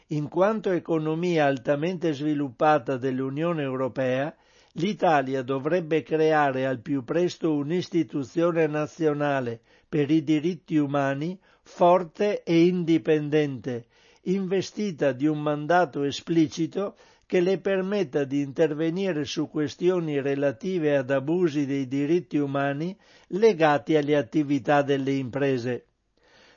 In 0.09 0.27
quanto 0.29 0.69
economia 0.69 1.45
altamente 1.45 2.13
sviluppata 2.13 2.95
dell'Unione 2.95 3.63
Europea, 3.63 4.35
l'Italia 4.73 5.41
dovrebbe 5.41 6.03
creare 6.03 6.67
al 6.67 6.79
più 6.79 7.03
presto 7.03 7.55
un'istituzione 7.55 8.67
nazionale 8.67 9.61
per 9.89 10.11
i 10.11 10.23
diritti 10.23 10.75
umani 10.77 11.39
forte 11.63 12.43
e 12.43 12.65
indipendente, 12.67 13.87
investita 14.23 15.11
di 15.11 15.25
un 15.25 15.41
mandato 15.41 16.03
esplicito 16.03 16.95
che 17.25 17.39
le 17.39 17.57
permetta 17.57 18.25
di 18.25 18.41
intervenire 18.41 19.25
su 19.25 19.49
questioni 19.49 20.21
relative 20.21 20.97
ad 20.97 21.09
abusi 21.09 21.65
dei 21.65 21.87
diritti 21.87 22.37
umani 22.37 22.95
legati 23.29 23.95
alle 23.95 24.15
attività 24.15 24.83
delle 24.83 25.13
imprese. 25.13 25.87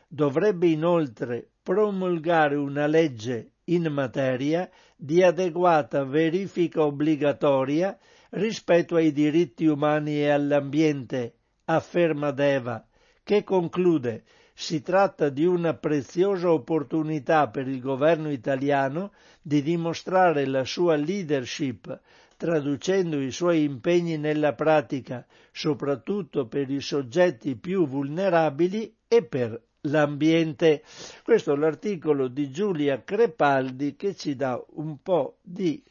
Dovrebbe 0.06 0.66
inoltre 0.66 1.52
promulgare 1.68 2.54
una 2.54 2.86
legge 2.86 3.56
in 3.64 3.92
materia 3.92 4.70
di 4.96 5.22
adeguata 5.22 6.02
verifica 6.02 6.82
obbligatoria 6.82 7.94
rispetto 8.30 8.96
ai 8.96 9.12
diritti 9.12 9.66
umani 9.66 10.18
e 10.18 10.30
all'ambiente, 10.30 11.34
afferma 11.66 12.30
Deva, 12.30 12.82
che 13.22 13.44
conclude 13.44 14.24
si 14.54 14.80
tratta 14.80 15.28
di 15.28 15.44
una 15.44 15.74
preziosa 15.74 16.50
opportunità 16.50 17.48
per 17.48 17.68
il 17.68 17.82
governo 17.82 18.30
italiano 18.30 19.12
di 19.42 19.60
dimostrare 19.60 20.46
la 20.46 20.64
sua 20.64 20.96
leadership, 20.96 22.00
traducendo 22.38 23.20
i 23.20 23.30
suoi 23.30 23.64
impegni 23.64 24.16
nella 24.16 24.54
pratica, 24.54 25.26
soprattutto 25.52 26.46
per 26.46 26.70
i 26.70 26.80
soggetti 26.80 27.56
più 27.56 27.86
vulnerabili 27.86 28.96
e 29.06 29.22
per 29.22 29.66
l'ambiente. 29.82 30.82
Questo 31.22 31.52
è 31.52 31.56
l'articolo 31.56 32.28
di 32.28 32.50
Giulia 32.50 33.02
Crepaldi 33.02 33.96
che 33.96 34.14
ci 34.14 34.34
dà 34.34 34.62
un 34.74 35.00
po' 35.02 35.38
di 35.42 35.82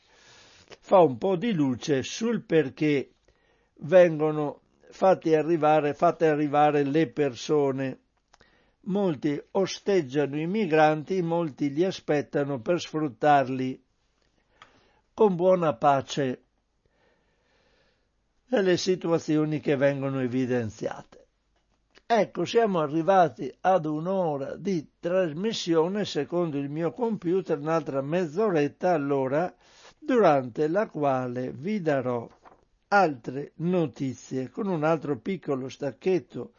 fa 0.80 1.00
un 1.00 1.18
po' 1.18 1.36
di 1.38 1.54
luce 1.54 2.04
sul 2.04 2.42
perché 2.42 3.12
vengono 3.82 4.62
fatti 4.90 5.34
arrivare, 5.34 5.94
fatte 5.94 6.28
arrivare 6.28 6.84
le 6.84 7.08
persone 7.08 8.00
molti 8.88 9.42
osteggiano 9.52 10.40
i 10.40 10.48
migranti, 10.48 11.22
molti 11.22 11.72
li 11.72 11.84
aspettano 11.84 12.60
per 12.60 12.80
sfruttarli 12.80 13.82
con 15.14 15.36
buona 15.36 15.74
pace 15.74 16.44
nelle 18.48 18.78
situazioni 18.78 19.60
che 19.60 19.76
vengono 19.76 20.22
evidenziate. 20.22 21.27
Ecco, 22.10 22.46
siamo 22.46 22.80
arrivati 22.80 23.54
ad 23.60 23.86
un'ora 23.86 24.56
di 24.56 24.94
trasmissione, 24.98 26.06
secondo 26.06 26.58
il 26.58 26.70
mio 26.70 26.94
computer, 26.94 27.60
un'altra 27.60 28.02
mezz'oretta 28.02 28.94
allora, 28.94 29.54
durante 30.00 30.70
la 30.70 30.88
quale 30.88 31.52
vi 31.52 31.82
darò 31.82 32.26
altre 32.88 33.52
notizie 33.56 34.50
con 34.50 34.68
un 34.68 34.86
altro 34.86 35.18
piccolo 35.18 35.68
stacchetto 35.68 36.54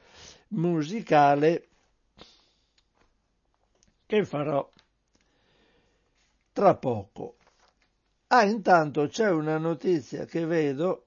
musicale 0.49 1.69
che 4.05 4.25
farò 4.27 4.71
tra 6.53 6.75
poco. 6.75 7.37
Ah, 8.27 8.45
intanto 8.45 9.09
c'è 9.09 9.31
una 9.31 9.57
notizia 9.57 10.27
che 10.27 10.45
vedo, 10.45 11.07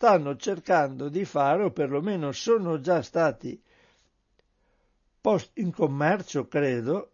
stanno 0.00 0.34
cercando 0.36 1.10
di 1.10 1.26
fare, 1.26 1.64
o 1.64 1.72
perlomeno 1.72 2.32
sono 2.32 2.80
già 2.80 3.02
stati 3.02 3.62
posti 5.20 5.60
in 5.60 5.72
commercio, 5.72 6.48
credo, 6.48 7.10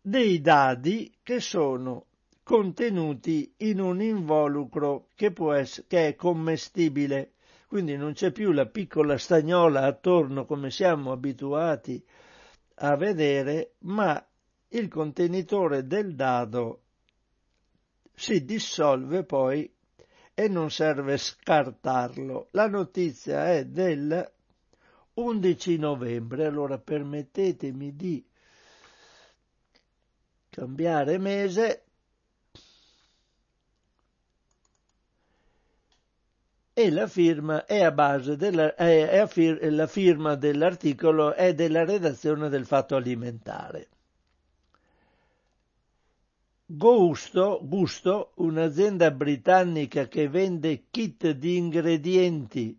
dei 0.00 0.40
dadi 0.40 1.12
che 1.20 1.40
sono 1.40 2.06
contenuti 2.44 3.52
in 3.56 3.80
un 3.80 4.00
involucro 4.00 5.08
che, 5.16 5.32
può 5.32 5.52
essere, 5.52 5.88
che 5.88 6.06
è 6.06 6.14
commestibile, 6.14 7.32
quindi 7.66 7.96
non 7.96 8.12
c'è 8.12 8.30
più 8.30 8.52
la 8.52 8.66
piccola 8.66 9.18
stagnola 9.18 9.82
attorno 9.82 10.44
come 10.44 10.70
siamo 10.70 11.10
abituati 11.10 12.00
a 12.76 12.94
vedere, 12.94 13.72
ma 13.78 14.24
il 14.68 14.86
contenitore 14.86 15.88
del 15.88 16.14
dado 16.14 16.82
si 18.14 18.44
dissolve 18.44 19.24
poi 19.24 19.74
e 20.38 20.48
non 20.48 20.70
serve 20.70 21.16
scartarlo. 21.16 22.48
La 22.50 22.68
notizia 22.68 23.50
è 23.54 23.64
del 23.64 24.32
11 25.14 25.78
novembre, 25.78 26.44
allora 26.44 26.76
permettetemi 26.76 27.96
di 27.96 28.22
cambiare 30.50 31.16
mese 31.16 31.84
e 36.74 36.90
la 36.90 37.06
firma 37.06 37.64
è 37.64 37.82
a 37.82 37.90
base 37.90 38.36
della, 38.36 38.74
è, 38.74 39.08
è 39.08 39.26
fir, 39.26 39.72
la 39.72 39.86
firma 39.86 40.34
dell'articolo 40.34 41.32
è 41.32 41.54
della 41.54 41.82
redazione 41.86 42.50
del 42.50 42.66
fatto 42.66 42.94
alimentare. 42.94 43.88
Gusto, 46.68 47.60
Gusto, 47.62 48.32
un'azienda 48.38 49.12
britannica 49.12 50.08
che 50.08 50.28
vende 50.28 50.86
kit 50.90 51.30
di 51.30 51.56
ingredienti 51.56 52.76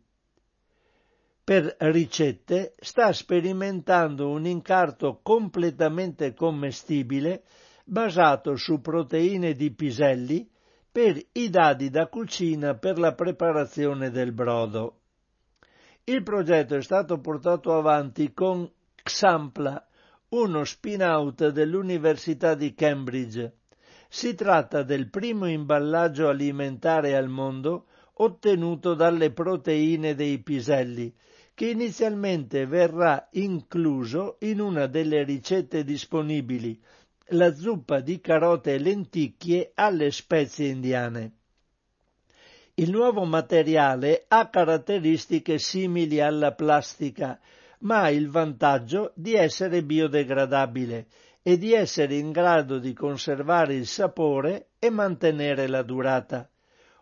per 1.42 1.74
ricette, 1.80 2.76
sta 2.82 3.14
sperimentando 3.14 4.28
un 4.28 4.46
incarto 4.46 5.22
completamente 5.24 6.34
commestibile 6.34 7.44
basato 7.86 8.58
su 8.58 8.82
proteine 8.82 9.54
di 9.54 9.72
piselli 9.72 10.46
per 10.92 11.18
i 11.32 11.50
dadi 11.50 11.90
da 11.90 12.08
cucina 12.08 12.76
per 12.76 13.00
la 13.00 13.14
preparazione 13.14 14.10
del 14.12 14.34
brodo. 14.34 15.00
Il 16.04 16.24
progetto 16.24 16.76
è 16.76 16.82
stato 16.82 17.22
portato 17.22 17.74
avanti 17.74 18.34
con 18.34 18.70
Xampla, 19.02 19.88
uno 20.30 20.66
spin-out 20.66 21.48
dell'Università 21.52 22.54
di 22.54 22.74
Cambridge. 22.74 23.54
Si 24.10 24.36
tratta 24.36 24.84
del 24.84 25.10
primo 25.10 25.48
imballaggio 25.48 26.30
alimentare 26.30 27.16
al 27.16 27.28
mondo 27.28 27.88
ottenuto 28.20 28.94
dalle 28.94 29.32
proteine 29.32 30.16
dei 30.16 30.40
piselli, 30.40 31.14
che 31.54 31.70
inizialmente 31.70 32.66
verrà 32.66 33.28
incluso 33.32 34.38
in 34.42 34.60
una 34.62 34.88
delle 34.88 35.24
ricette 35.24 35.84
disponibili, 35.84 36.80
la 37.32 37.54
zuppa 37.54 38.00
di 38.00 38.22
carote 38.22 38.76
e 38.76 38.80
lenticchie 38.80 39.72
alle 39.76 40.12
spezie 40.12 40.68
indiane. 40.68 41.32
Il 42.76 42.92
nuovo 42.92 43.26
materiale 43.26 44.26
ha 44.28 44.50
caratteristiche 44.50 45.58
simili 45.58 46.22
alla 46.22 46.54
plastica, 46.54 47.40
ma 47.80 48.02
ha 48.02 48.12
il 48.12 48.30
vantaggio 48.30 49.12
di 49.16 49.34
essere 49.34 49.84
biodegradabile 49.84 51.08
e 51.48 51.58
di 51.58 51.72
essere 51.72 52.16
in 52.16 52.34
grado 52.34 52.78
di 52.78 52.92
conservare 52.92 53.74
il 53.74 53.88
sapore 53.88 54.72
e 54.80 54.90
mantenere 54.90 55.68
la 55.68 55.82
durata. 55.82 56.50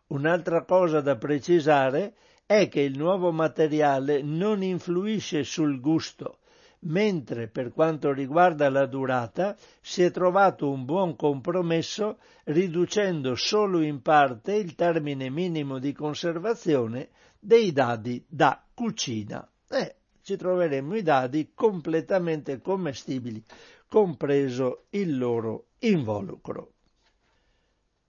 Un'altra 0.09 0.63
cosa 0.65 1.01
da 1.01 1.15
precisare 1.15 2.13
è 2.45 2.67
che 2.67 2.81
il 2.81 2.95
nuovo 2.95 3.31
materiale 3.31 4.21
non 4.21 4.61
influisce 4.61 5.43
sul 5.43 5.79
gusto, 5.79 6.41
mentre 6.81 7.47
per 7.47 7.73
quanto 7.73 8.13
riguarda 8.13 8.69
la 8.69 8.85
durata 8.85 9.57
si 9.81 10.03
è 10.03 10.11
trovato 10.11 10.69
un 10.69 10.85
buon 10.85 11.15
compromesso 11.15 12.19
riducendo 12.43 13.33
solo 13.33 13.81
in 13.81 14.03
parte 14.03 14.53
il 14.53 14.75
termine 14.75 15.31
minimo 15.31 15.79
di 15.79 15.91
conservazione 15.91 17.09
dei 17.39 17.71
dadi 17.71 18.23
da 18.29 18.63
cucina. 18.75 19.49
E 19.67 19.95
ci 20.21 20.37
troveremo 20.37 20.95
i 20.95 21.03
dadi 21.03 21.51
completamente 21.53 22.59
commestibili, 22.59 23.43
compreso 23.88 24.86
il 24.91 25.17
loro 25.17 25.67
involucro. 25.79 26.71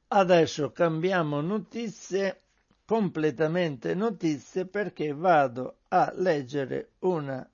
Adesso 0.08 0.72
cambiamo 0.72 1.40
notizie, 1.40 2.42
completamente 2.84 3.94
notizie, 3.94 4.66
perché 4.66 5.12
vado 5.12 5.78
a 5.88 6.12
leggere 6.14 6.92
una 7.00 7.48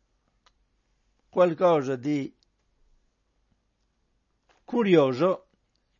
qualcosa 1.29 1.97
di 1.97 2.31
curioso 4.64 5.47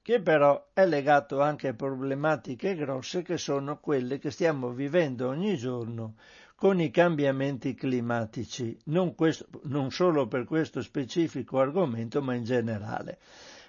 che 0.03 0.21
però 0.21 0.71
è 0.73 0.85
legato 0.85 1.41
anche 1.41 1.69
a 1.69 1.75
problematiche 1.75 2.75
grosse 2.75 3.23
che 3.23 3.39
sono 3.39 3.79
quelle 3.79 4.19
che 4.19 4.31
stiamo 4.31 4.71
vivendo 4.71 5.29
ogni 5.29 5.57
giorno 5.57 6.17
con 6.63 6.81
i 6.81 6.93
cambiamenti 6.93 7.75
climatici, 7.75 8.79
non, 8.85 9.17
questo, 9.17 9.49
non 9.65 9.91
solo 9.91 10.29
per 10.29 10.45
questo 10.45 10.81
specifico 10.81 11.59
argomento, 11.59 12.23
ma 12.23 12.35
in 12.35 12.45
generale. 12.45 13.19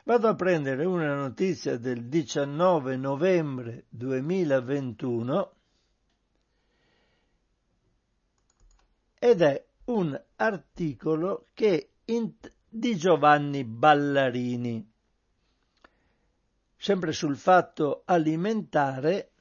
Vado 0.04 0.28
a 0.28 0.36
prendere 0.36 0.86
una 0.86 1.16
notizia 1.16 1.80
del 1.80 2.06
19 2.06 2.96
novembre 2.98 3.86
2021 3.90 5.54
ed 9.18 9.42
è 9.42 9.66
un 9.86 10.22
articolo 10.36 11.48
che 11.56 11.94
in, 12.06 12.32
di 12.70 12.96
Giovanni 12.96 13.64
Ballarini, 13.64 14.88
sempre 16.78 17.12
sul 17.12 17.38
fatto 17.38 18.04
alimentare, 18.06 19.33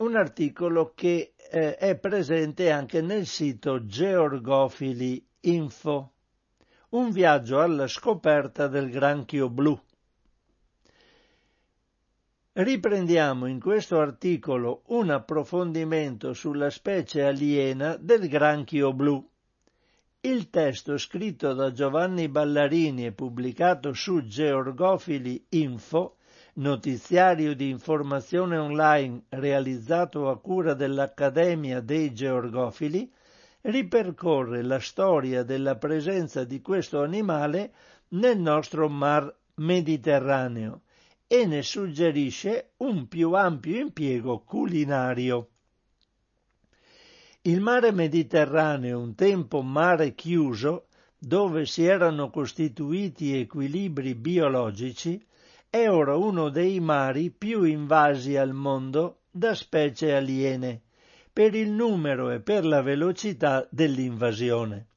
un 0.00 0.16
articolo 0.16 0.92
che 0.94 1.34
eh, 1.36 1.76
è 1.76 1.96
presente 1.96 2.70
anche 2.70 3.02
nel 3.02 3.26
sito 3.26 3.84
Georgofili 3.84 5.22
Info, 5.40 6.12
un 6.90 7.10
viaggio 7.10 7.60
alla 7.60 7.86
scoperta 7.86 8.66
del 8.66 8.90
granchio 8.90 9.50
blu. 9.50 9.78
Riprendiamo 12.52 13.46
in 13.46 13.60
questo 13.60 14.00
articolo 14.00 14.82
un 14.86 15.10
approfondimento 15.10 16.32
sulla 16.32 16.70
specie 16.70 17.22
aliena 17.22 17.96
del 17.96 18.26
granchio 18.28 18.92
blu. 18.92 19.26
Il 20.22 20.50
testo 20.50 20.96
scritto 20.98 21.52
da 21.52 21.72
Giovanni 21.72 22.28
Ballarini 22.28 23.06
e 23.06 23.12
pubblicato 23.12 23.92
su 23.92 24.22
Georgofili 24.24 25.44
Info, 25.50 26.16
notiziario 26.60 27.54
di 27.54 27.70
informazione 27.70 28.58
online 28.58 29.22
realizzato 29.30 30.28
a 30.28 30.38
cura 30.38 30.74
dell'Accademia 30.74 31.80
dei 31.80 32.12
Georgofili, 32.12 33.10
ripercorre 33.62 34.62
la 34.62 34.78
storia 34.78 35.42
della 35.42 35.76
presenza 35.76 36.44
di 36.44 36.60
questo 36.60 37.02
animale 37.02 37.72
nel 38.08 38.38
nostro 38.38 38.88
mar 38.88 39.34
Mediterraneo 39.54 40.82
e 41.26 41.46
ne 41.46 41.62
suggerisce 41.62 42.72
un 42.78 43.08
più 43.08 43.32
ampio 43.32 43.78
impiego 43.78 44.40
culinario. 44.40 45.48
Il 47.42 47.60
mare 47.60 47.90
Mediterraneo, 47.90 48.98
un 48.98 49.14
tempo 49.14 49.62
mare 49.62 50.14
chiuso, 50.14 50.88
dove 51.16 51.64
si 51.64 51.84
erano 51.84 52.28
costituiti 52.28 53.38
equilibri 53.38 54.14
biologici, 54.14 55.22
è 55.70 55.88
ora 55.88 56.16
uno 56.16 56.48
dei 56.48 56.80
mari 56.80 57.30
più 57.30 57.62
invasi 57.62 58.36
al 58.36 58.52
mondo 58.52 59.20
da 59.30 59.54
specie 59.54 60.12
aliene, 60.12 60.82
per 61.32 61.54
il 61.54 61.70
numero 61.70 62.32
e 62.32 62.40
per 62.40 62.64
la 62.66 62.82
velocità 62.82 63.64
dell'invasione. 63.70 64.88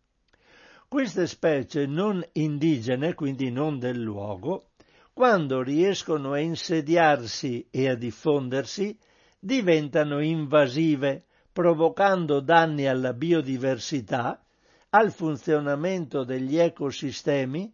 Queste 0.88 1.28
specie 1.28 1.86
non 1.86 2.26
indigene, 2.34 3.14
quindi 3.14 3.52
non 3.52 3.78
del 3.78 4.00
luogo, 4.00 4.70
quando 5.14 5.62
riescono 5.62 6.32
a 6.32 6.40
insediarsi 6.40 7.68
e 7.70 7.88
a 7.88 7.94
diffondersi, 7.94 8.98
diventano 9.40 10.24
invasive, 10.24 11.26
provocando 11.54 12.40
danni 12.40 12.88
alla 12.88 13.14
biodiversità, 13.14 14.44
al 14.90 15.12
funzionamento 15.12 16.24
degli 16.24 16.58
ecosistemi, 16.58 17.72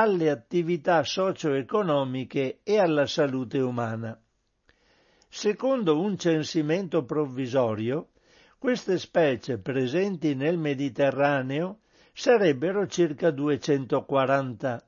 alle 0.00 0.30
attività 0.30 1.04
socio-economiche 1.04 2.60
e 2.62 2.78
alla 2.78 3.06
salute 3.06 3.58
umana. 3.58 4.18
Secondo 5.28 6.00
un 6.00 6.16
censimento 6.16 7.04
provvisorio, 7.04 8.08
queste 8.58 8.98
specie 8.98 9.58
presenti 9.58 10.34
nel 10.34 10.56
Mediterraneo 10.56 11.80
sarebbero 12.14 12.86
circa 12.86 13.30
240 13.30 14.82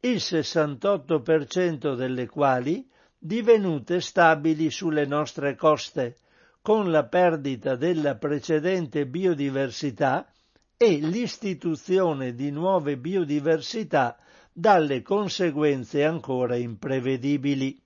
il 0.00 0.16
68% 0.16 1.94
delle 1.94 2.26
quali 2.26 2.88
divenute 3.18 4.00
stabili 4.00 4.70
sulle 4.70 5.04
nostre 5.04 5.54
coste, 5.54 6.16
con 6.62 6.90
la 6.90 7.04
perdita 7.04 7.76
della 7.76 8.16
precedente 8.16 9.06
biodiversità 9.06 10.30
e 10.78 10.96
l'istituzione 10.96 12.34
di 12.34 12.50
nuove 12.50 12.96
biodiversità 12.96 14.16
dalle 14.58 15.02
conseguenze 15.02 16.02
ancora 16.02 16.56
imprevedibili. 16.56 17.78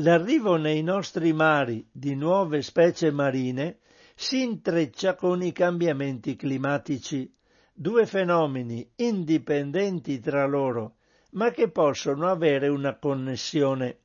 L'arrivo 0.00 0.56
nei 0.56 0.82
nostri 0.82 1.32
mari 1.32 1.86
di 1.92 2.16
nuove 2.16 2.60
specie 2.60 3.12
marine 3.12 3.78
si 4.16 4.42
intreccia 4.42 5.14
con 5.14 5.44
i 5.44 5.52
cambiamenti 5.52 6.34
climatici, 6.34 7.32
due 7.72 8.04
fenomeni 8.04 8.90
indipendenti 8.96 10.18
tra 10.18 10.44
loro, 10.44 10.96
ma 11.34 11.52
che 11.52 11.70
possono 11.70 12.28
avere 12.28 12.66
una 12.66 12.96
connessione. 12.96 13.98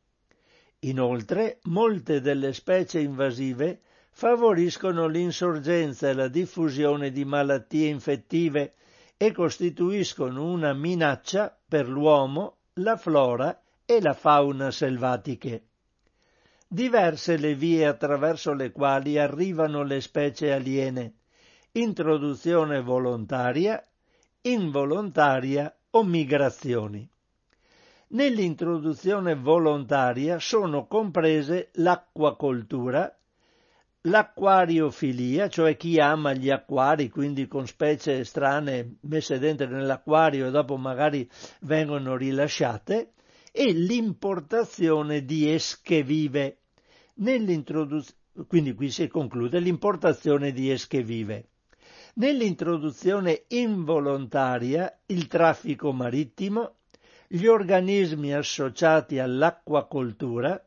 Inoltre, 0.82 1.62
molte 1.64 2.22
delle 2.22 2.54
specie 2.54 3.00
invasive 3.00 3.82
favoriscono 4.12 5.08
l'insorgenza 5.08 6.10
e 6.10 6.14
la 6.14 6.28
diffusione 6.28 7.10
di 7.10 7.26
malattie 7.26 7.88
infettive 7.88 8.76
e 9.22 9.32
costituiscono 9.34 10.46
una 10.46 10.74
minaccia 10.74 11.56
per 11.68 11.88
l'uomo, 11.88 12.56
la 12.78 12.98
flora 12.98 13.62
e 13.86 14.02
la 14.02 14.16
fauna 14.16 14.72
selvatiche. 14.72 15.66
Diverse 16.68 17.38
le 17.38 17.54
vie 17.54 17.86
attraverso 17.86 18.56
le 18.56 18.72
quali 18.72 19.20
arrivano 19.20 19.84
le 19.84 20.02
specie 20.02 20.52
aliene, 20.52 21.14
introduzione 21.74 22.82
volontaria, 22.82 23.88
involontaria 24.42 25.72
o 25.92 26.04
migrazioni. 26.04 27.08
Nell'introduzione 28.08 29.36
volontaria 29.36 30.40
sono 30.40 30.88
comprese 30.88 31.70
l'acquacoltura, 31.74 33.16
l'acquariofilia, 34.04 35.48
cioè 35.48 35.78
chi 35.78 36.00
ama 36.00 36.34
gli 36.34 36.50
acquari, 36.50 37.10
quindi 37.10 37.48
con 37.48 37.68
specie 37.68 38.24
strane 38.24 38.98
messe 39.02 39.38
dentro 39.38 39.68
nell'acquario 39.68 40.48
e 40.48 40.52
dopo 40.52 40.78
magari 40.78 41.30
vengono 41.62 42.16
rilasciate, 42.16 43.14
e 43.52 43.72
l'importazione 43.74 45.26
di 45.26 45.52
esche 45.52 46.04
vive. 46.04 46.58
Quindi 48.48 48.74
qui 48.74 48.90
si 48.90 49.08
conclude 49.08 49.60
l'importazione 49.60 50.52
di 50.52 50.72
esche 50.72 51.04
vive. 51.04 51.48
Nell'introduzione 52.14 53.44
involontaria 53.50 55.00
il 55.08 55.28
traffico 55.28 55.92
marittimo, 55.92 56.76
gli 57.28 57.46
organismi 57.46 58.34
associati 58.34 59.20
all'acquacoltura, 59.20 60.62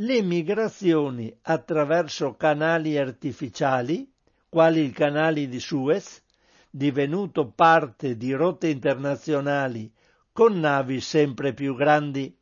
le 0.00 0.20
migrazioni 0.20 1.34
attraverso 1.42 2.34
canali 2.34 2.98
artificiali, 2.98 4.06
quali 4.46 4.80
il 4.80 4.92
canale 4.92 5.48
di 5.48 5.58
Suez, 5.58 6.22
divenuto 6.68 7.48
parte 7.48 8.16
di 8.18 8.32
rotte 8.32 8.68
internazionali 8.68 9.90
con 10.32 10.60
navi 10.60 11.00
sempre 11.00 11.54
più 11.54 11.74
grandi. 11.74 12.36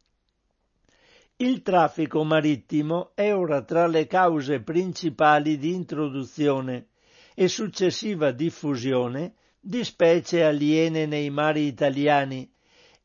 Il 1.36 1.62
traffico 1.62 2.24
marittimo 2.24 3.12
è 3.14 3.32
ora 3.32 3.62
tra 3.62 3.86
le 3.86 4.08
cause 4.08 4.60
principali 4.60 5.56
di 5.56 5.74
introduzione 5.74 6.88
e 7.34 7.46
successiva 7.46 8.32
diffusione 8.32 9.34
di 9.60 9.84
specie 9.84 10.44
aliene 10.44 11.06
nei 11.06 11.30
mari 11.30 11.66
italiani 11.66 12.50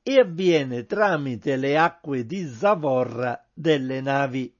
e 0.09 0.21
avviene 0.21 0.87
tramite 0.87 1.55
le 1.55 1.77
acque 1.77 2.25
di 2.25 2.43
zavorra 2.47 3.45
delle 3.53 4.01
navi. 4.01 4.51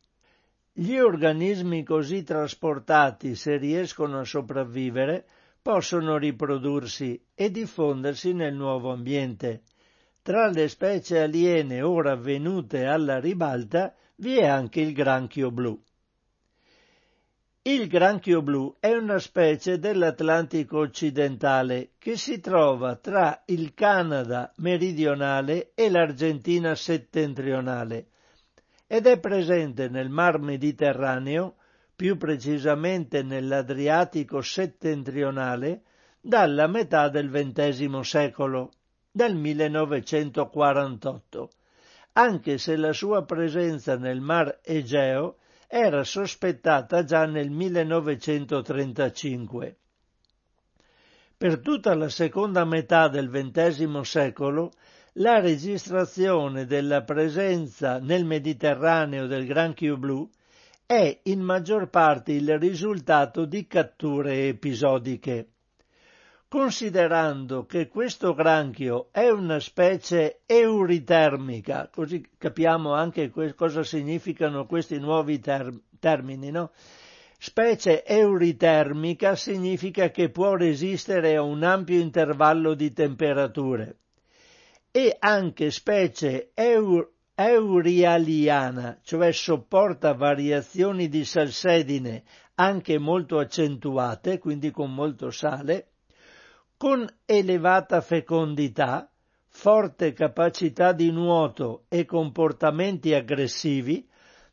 Gli 0.72 0.96
organismi 0.96 1.84
così 1.84 2.22
trasportati, 2.22 3.34
se 3.34 3.58
riescono 3.58 4.20
a 4.20 4.26
sopravvivere, 4.26 5.26
possono 5.60 6.18
riprodursi 6.18 7.20
e 7.34 7.50
diffondersi 7.50 8.32
nel 8.32 8.54
nuovo 8.54 8.92
ambiente. 8.92 9.64
Tra 10.22 10.50
le 10.50 10.68
specie 10.68 11.20
aliene 11.20 11.82
ora 11.82 12.16
venute 12.16 12.86
alla 12.86 13.20
ribalta 13.20 13.96
vi 14.18 14.38
è 14.38 14.46
anche 14.46 14.82
il 14.82 14.94
granchio 14.94 15.50
blu. 15.50 15.82
Il 17.62 17.90
granchio 17.90 18.42
blu 18.42 18.78
è 18.80 18.94
una 18.94 19.20
specie 19.20 19.80
dell'Atlantico 19.80 20.80
occidentale 20.80 21.90
che 21.98 22.16
si 22.16 22.40
trova 22.40 22.96
tra 22.96 23.42
il 23.48 23.74
Canada 23.74 24.54
meridionale 24.60 25.72
e 25.76 25.90
l'Argentina 25.90 26.74
settentrionale 26.74 28.08
ed 28.88 29.08
è 29.08 29.20
presente 29.20 29.90
nel 29.90 30.08
Mar 30.08 30.40
Mediterraneo, 30.40 31.58
più 31.94 32.18
precisamente 32.18 33.24
nell'Adriatico 33.24 34.42
settentrionale, 34.42 35.82
dalla 36.22 36.68
metà 36.68 37.10
del 37.10 37.30
XX 37.30 38.00
secolo, 38.00 38.72
dal 39.12 39.36
1948, 39.36 41.50
anche 42.14 42.58
se 42.58 42.78
la 42.78 42.94
sua 42.94 43.26
presenza 43.26 43.98
nel 43.98 44.22
Mar 44.22 44.60
Egeo 44.64 45.39
era 45.72 46.04
sospettata 46.04 47.04
già 47.04 47.28
nel 47.28 47.52
1935. 47.52 49.78
Per 51.38 51.60
tutta 51.60 51.94
la 51.94 52.10
seconda 52.10 52.66
metà 52.66 53.08
del 53.08 53.30
XX 53.30 54.02
secolo 54.02 54.72
la 55.14 55.40
registrazione 55.40 56.66
della 56.66 57.04
presenza 57.04 58.00
nel 58.00 58.26
Mediterraneo 58.26 59.28
del 59.28 59.46
granchio 59.46 59.96
blu 59.96 60.28
è 60.88 61.20
in 61.26 61.40
maggior 61.40 61.88
parte 61.90 62.32
il 62.32 62.58
risultato 62.58 63.46
di 63.46 63.68
catture 63.68 64.48
episodiche. 64.48 65.50
Considerando 66.50 67.68
che 67.68 67.88
questo 67.90 68.34
granchio 68.34 69.10
è 69.12 69.30
una 69.30 69.60
specie 69.60 70.42
euritermica, 70.48 71.90
così 71.94 72.28
capiamo 72.40 72.92
anche 72.96 73.32
cosa 73.56 73.84
significano 73.84 74.66
questi 74.66 74.98
nuovi 74.98 75.40
ter- 75.40 75.80
termini, 76.00 76.50
no? 76.50 76.72
Specie 77.38 78.04
euritermica 78.04 79.36
significa 79.36 80.10
che 80.10 80.32
può 80.32 80.56
resistere 80.56 81.36
a 81.36 81.44
un 81.44 81.62
ampio 81.62 82.00
intervallo 82.00 82.74
di 82.74 82.94
temperature 82.94 83.98
e 84.90 85.16
anche 85.20 85.70
specie 85.70 86.50
eur- 86.56 87.12
eurialiana, 87.36 89.00
cioè 89.04 89.32
sopporta 89.32 90.14
variazioni 90.16 91.10
di 91.10 91.24
salsedine 91.24 92.24
anche 92.56 92.98
molto 92.98 93.38
accentuate, 93.38 94.40
quindi 94.40 94.72
con 94.72 94.92
molto 94.96 95.30
sale, 95.30 95.89
con 96.80 97.06
elevata 97.26 98.00
fecondità, 98.00 99.12
forte 99.50 100.14
capacità 100.14 100.94
di 100.94 101.12
nuoto 101.12 101.84
e 101.90 102.06
comportamenti 102.06 103.14
aggressivi, 103.14 104.08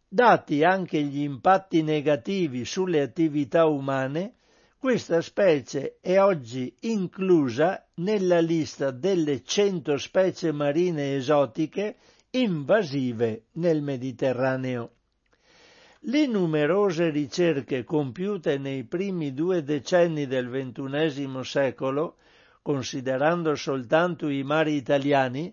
dati 0.09 0.65
anche 0.65 1.01
gli 1.03 1.20
impatti 1.20 1.85
negativi 1.85 2.65
sulle 2.65 3.01
attività 3.01 3.66
umane, 3.66 4.39
questa 4.77 5.20
specie 5.20 5.98
è 6.01 6.19
oggi 6.19 6.74
inclusa 6.81 7.86
nella 7.94 8.40
lista 8.40 8.90
delle 8.90 9.44
100 9.44 9.97
specie 9.97 10.51
marine 10.51 11.15
esotiche 11.15 11.94
invasive 12.31 13.44
nel 13.53 13.82
Mediterraneo. 13.82 14.95
Le 16.09 16.24
numerose 16.28 17.11
ricerche 17.11 17.83
compiute 17.83 18.59
nei 18.59 18.85
primi 18.85 19.35
due 19.35 19.65
decenni 19.65 20.28
del 20.28 20.49
XXI 20.49 21.41
secolo, 21.43 22.19
considerando 22.62 23.57
soltanto 23.57 24.28
i 24.28 24.45
mari 24.45 24.77
italiani, 24.77 25.53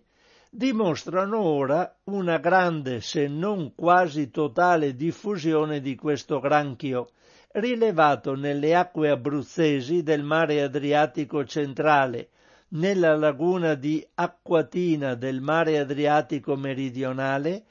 dimostrano 0.51 1.39
ora 1.39 1.97
una 2.03 2.37
grande, 2.37 3.01
se 3.01 3.27
non 3.27 3.73
quasi 3.73 4.29
totale 4.29 4.95
diffusione 4.95 5.81
di 5.81 5.95
questo 5.95 6.39
granchio, 6.39 7.09
rilevato 7.53 8.35
nelle 8.35 8.75
acque 8.75 9.09
abruzzesi 9.09 10.03
del 10.03 10.21
mare 10.21 10.61
Adriatico 10.61 11.43
centrale, 11.45 12.29
nella 12.73 13.15
laguna 13.15 13.73
di 13.73 14.05
Acquatina 14.13 15.15
del 15.15 15.41
mare 15.41 15.79
Adriatico 15.79 16.55
meridionale, 16.55 17.63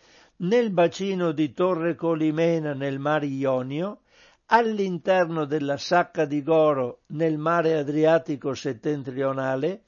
nel 0.43 0.71
bacino 0.71 1.31
di 1.33 1.53
Torre 1.53 1.95
Colimena 1.95 2.75
nel 2.75 2.99
Mar 2.99 3.23
Ionio, 3.23 4.01
all'interno 4.47 5.45
della 5.45 5.77
Sacca 5.77 6.25
di 6.25 6.43
Goro 6.43 7.03
nel 7.09 7.39
Mare 7.39 7.77
Adriatico 7.77 8.53
settentrionale, 8.55 9.85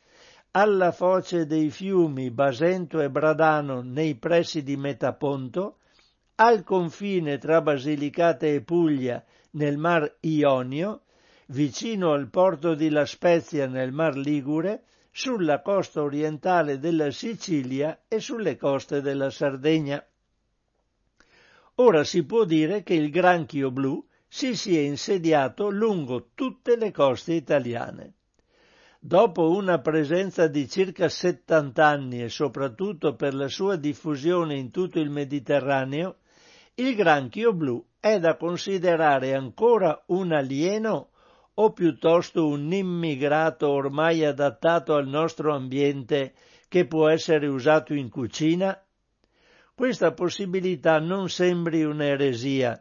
alla 0.52 0.92
foce 0.92 1.46
dei 1.46 1.70
fiumi 1.70 2.30
Basento 2.30 3.00
e 3.00 3.10
Bradano 3.10 3.82
nei 3.82 4.14
pressi 4.14 4.62
di 4.62 4.76
Metaponto, 4.76 5.78
al 6.36 6.62
confine 6.62 7.38
tra 7.38 7.60
Basilicata 7.60 8.46
e 8.46 8.62
Puglia 8.62 9.24
nel 9.52 9.76
Mar 9.76 10.18
Ionio, 10.20 11.02
vicino 11.46 12.12
al 12.12 12.30
porto 12.30 12.74
di 12.74 12.90
La 12.90 13.06
Spezia 13.06 13.66
nel 13.66 13.90
Mar 13.90 14.16
Ligure, 14.16 14.84
sulla 15.10 15.60
costa 15.62 16.02
orientale 16.02 16.78
della 16.78 17.10
Sicilia 17.10 18.02
e 18.06 18.20
sulle 18.20 18.56
coste 18.56 19.00
della 19.00 19.30
Sardegna. 19.30 20.04
Ora 21.76 22.04
si 22.04 22.24
può 22.24 22.44
dire 22.44 22.84
che 22.84 22.94
il 22.94 23.10
granchio 23.10 23.72
blu 23.72 24.06
si 24.28 24.54
sia 24.54 24.80
insediato 24.80 25.70
lungo 25.70 26.28
tutte 26.34 26.76
le 26.76 26.92
coste 26.92 27.32
italiane. 27.32 28.14
Dopo 29.00 29.50
una 29.50 29.80
presenza 29.80 30.46
di 30.46 30.68
circa 30.68 31.08
70 31.08 31.84
anni 31.84 32.22
e 32.22 32.28
soprattutto 32.28 33.16
per 33.16 33.34
la 33.34 33.48
sua 33.48 33.74
diffusione 33.74 34.56
in 34.56 34.70
tutto 34.70 35.00
il 35.00 35.10
Mediterraneo, 35.10 36.18
il 36.76 36.94
granchio 36.94 37.52
blu 37.52 37.84
è 37.98 38.20
da 38.20 38.36
considerare 38.36 39.34
ancora 39.34 40.00
un 40.06 40.32
alieno 40.32 41.10
o 41.54 41.72
piuttosto 41.72 42.46
un 42.46 42.72
immigrato 42.72 43.68
ormai 43.68 44.24
adattato 44.24 44.94
al 44.94 45.08
nostro 45.08 45.52
ambiente 45.52 46.34
che 46.68 46.86
può 46.86 47.08
essere 47.08 47.48
usato 47.48 47.94
in 47.94 48.08
cucina? 48.08 48.83
Questa 49.74 50.12
possibilità 50.12 51.00
non 51.00 51.28
sembri 51.28 51.82
un'eresia, 51.82 52.80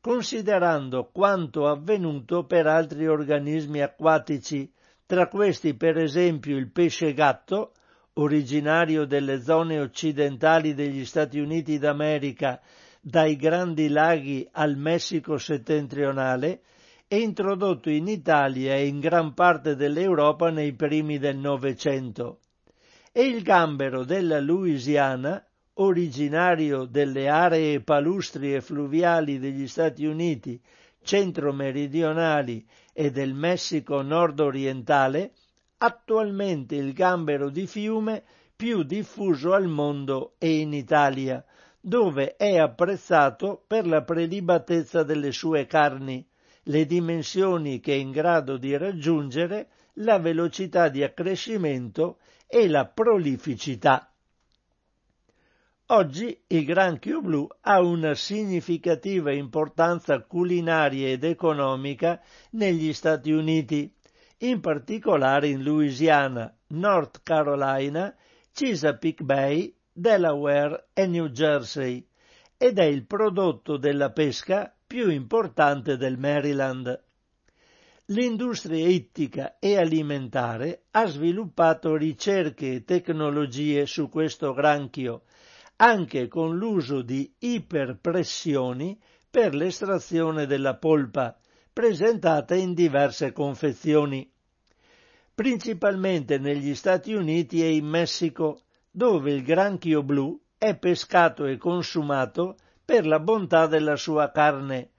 considerando 0.00 1.08
quanto 1.10 1.66
avvenuto 1.66 2.44
per 2.44 2.66
altri 2.66 3.06
organismi 3.06 3.80
acquatici, 3.80 4.70
tra 5.06 5.28
questi 5.28 5.74
per 5.74 5.96
esempio 5.96 6.56
il 6.58 6.70
pesce 6.70 7.14
gatto, 7.14 7.72
originario 8.14 9.06
delle 9.06 9.42
zone 9.42 9.80
occidentali 9.80 10.74
degli 10.74 11.06
Stati 11.06 11.38
Uniti 11.38 11.78
d'America, 11.78 12.60
dai 13.00 13.36
grandi 13.36 13.88
laghi 13.88 14.46
al 14.52 14.76
Messico 14.76 15.38
settentrionale, 15.38 16.60
e 17.08 17.20
introdotto 17.20 17.88
in 17.90 18.06
Italia 18.06 18.74
e 18.74 18.86
in 18.86 19.00
gran 19.00 19.34
parte 19.34 19.76
dell'Europa 19.76 20.50
nei 20.50 20.74
primi 20.74 21.18
del 21.18 21.36
Novecento, 21.36 22.40
e 23.12 23.24
il 23.24 23.42
gambero 23.42 24.04
della 24.04 24.40
Louisiana, 24.40 25.42
originario 25.74 26.84
delle 26.84 27.28
aree 27.28 27.80
palustri 27.80 28.54
e 28.54 28.60
fluviali 28.60 29.38
degli 29.38 29.66
Stati 29.66 30.04
Uniti 30.04 30.60
centro-meridionali 31.04 32.66
e 32.92 33.10
del 33.10 33.34
Messico 33.34 34.00
nord-orientale, 34.02 35.32
attualmente 35.78 36.74
il 36.76 36.92
gambero 36.92 37.50
di 37.50 37.66
fiume 37.66 38.22
più 38.56 38.82
diffuso 38.82 39.52
al 39.52 39.68
mondo 39.68 40.34
e 40.38 40.60
in 40.60 40.72
Italia, 40.72 41.44
dove 41.80 42.36
è 42.36 42.56
apprezzato 42.56 43.62
per 43.66 43.86
la 43.86 44.02
prelibatezza 44.02 45.02
delle 45.02 45.32
sue 45.32 45.66
carni, 45.66 46.26
le 46.64 46.86
dimensioni 46.86 47.80
che 47.80 47.92
è 47.92 47.96
in 47.96 48.10
grado 48.10 48.56
di 48.56 48.74
raggiungere, 48.76 49.68
la 49.98 50.18
velocità 50.18 50.88
di 50.88 51.02
accrescimento 51.02 52.18
e 52.46 52.68
la 52.68 52.86
prolificità. 52.86 54.08
Oggi 55.88 56.42
il 56.46 56.64
granchio 56.64 57.20
blu 57.20 57.46
ha 57.60 57.82
una 57.82 58.14
significativa 58.14 59.30
importanza 59.30 60.22
culinaria 60.22 61.08
ed 61.08 61.24
economica 61.24 62.22
negli 62.52 62.94
Stati 62.94 63.30
Uniti, 63.32 63.94
in 64.38 64.60
particolare 64.60 65.48
in 65.48 65.62
Louisiana, 65.62 66.50
North 66.68 67.20
Carolina, 67.22 68.16
Chesapeake 68.50 69.24
Bay, 69.24 69.76
Delaware 69.92 70.88
e 70.94 71.06
New 71.06 71.28
Jersey, 71.28 72.08
ed 72.56 72.78
è 72.78 72.84
il 72.84 73.04
prodotto 73.04 73.76
della 73.76 74.10
pesca 74.10 74.74
più 74.86 75.10
importante 75.10 75.98
del 75.98 76.16
Maryland. 76.16 76.98
L'industria 78.06 78.86
ittica 78.86 79.58
e 79.58 79.76
alimentare 79.76 80.84
ha 80.92 81.04
sviluppato 81.04 81.94
ricerche 81.94 82.72
e 82.72 82.84
tecnologie 82.84 83.84
su 83.84 84.08
questo 84.08 84.54
granchio, 84.54 85.24
anche 85.76 86.28
con 86.28 86.56
l'uso 86.56 87.02
di 87.02 87.32
iperpressioni 87.38 88.98
per 89.28 89.54
l'estrazione 89.54 90.46
della 90.46 90.76
polpa, 90.76 91.36
presentata 91.72 92.54
in 92.54 92.72
diverse 92.72 93.32
confezioni, 93.32 94.30
principalmente 95.34 96.38
negli 96.38 96.74
Stati 96.74 97.12
Uniti 97.12 97.62
e 97.62 97.74
in 97.74 97.86
Messico, 97.86 98.60
dove 98.90 99.32
il 99.32 99.42
granchio 99.42 100.04
blu 100.04 100.40
è 100.56 100.76
pescato 100.76 101.46
e 101.46 101.56
consumato 101.56 102.56
per 102.84 103.06
la 103.06 103.18
bontà 103.18 103.66
della 103.66 103.96
sua 103.96 104.30
carne. 104.30 104.90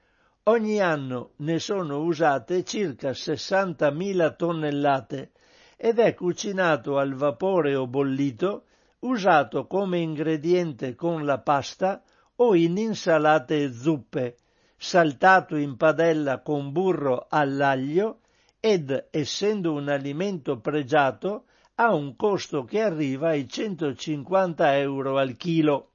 Ogni 0.44 0.82
anno 0.82 1.32
ne 1.38 1.60
sono 1.60 2.02
usate 2.02 2.66
circa 2.66 3.12
60.000 3.12 4.36
tonnellate 4.36 5.32
ed 5.78 6.00
è 6.00 6.14
cucinato 6.14 6.98
al 6.98 7.14
vapore 7.14 7.76
o 7.76 7.88
bollito 7.88 8.65
usato 9.06 9.68
come 9.68 10.00
ingrediente 10.00 10.96
con 10.96 11.26
la 11.26 11.40
pasta 11.40 12.02
o 12.38 12.56
in 12.56 12.78
insalate 12.78 13.64
e 13.64 13.72
zuppe, 13.72 14.38
saltato 14.76 15.56
in 15.56 15.78
padella 15.78 16.42
con 16.42 16.72
burro 16.72 17.28
all'aglio 17.30 18.22
ed, 18.60 19.10
essendo 19.12 19.74
un 19.74 19.90
alimento 19.90 20.60
pregiato, 20.60 21.46
ha 21.76 21.94
un 21.94 22.16
costo 22.16 22.64
che 22.64 22.82
arriva 22.82 23.30
ai 23.30 23.48
150 23.48 24.78
euro 24.78 25.18
al 25.18 25.36
chilo. 25.38 25.92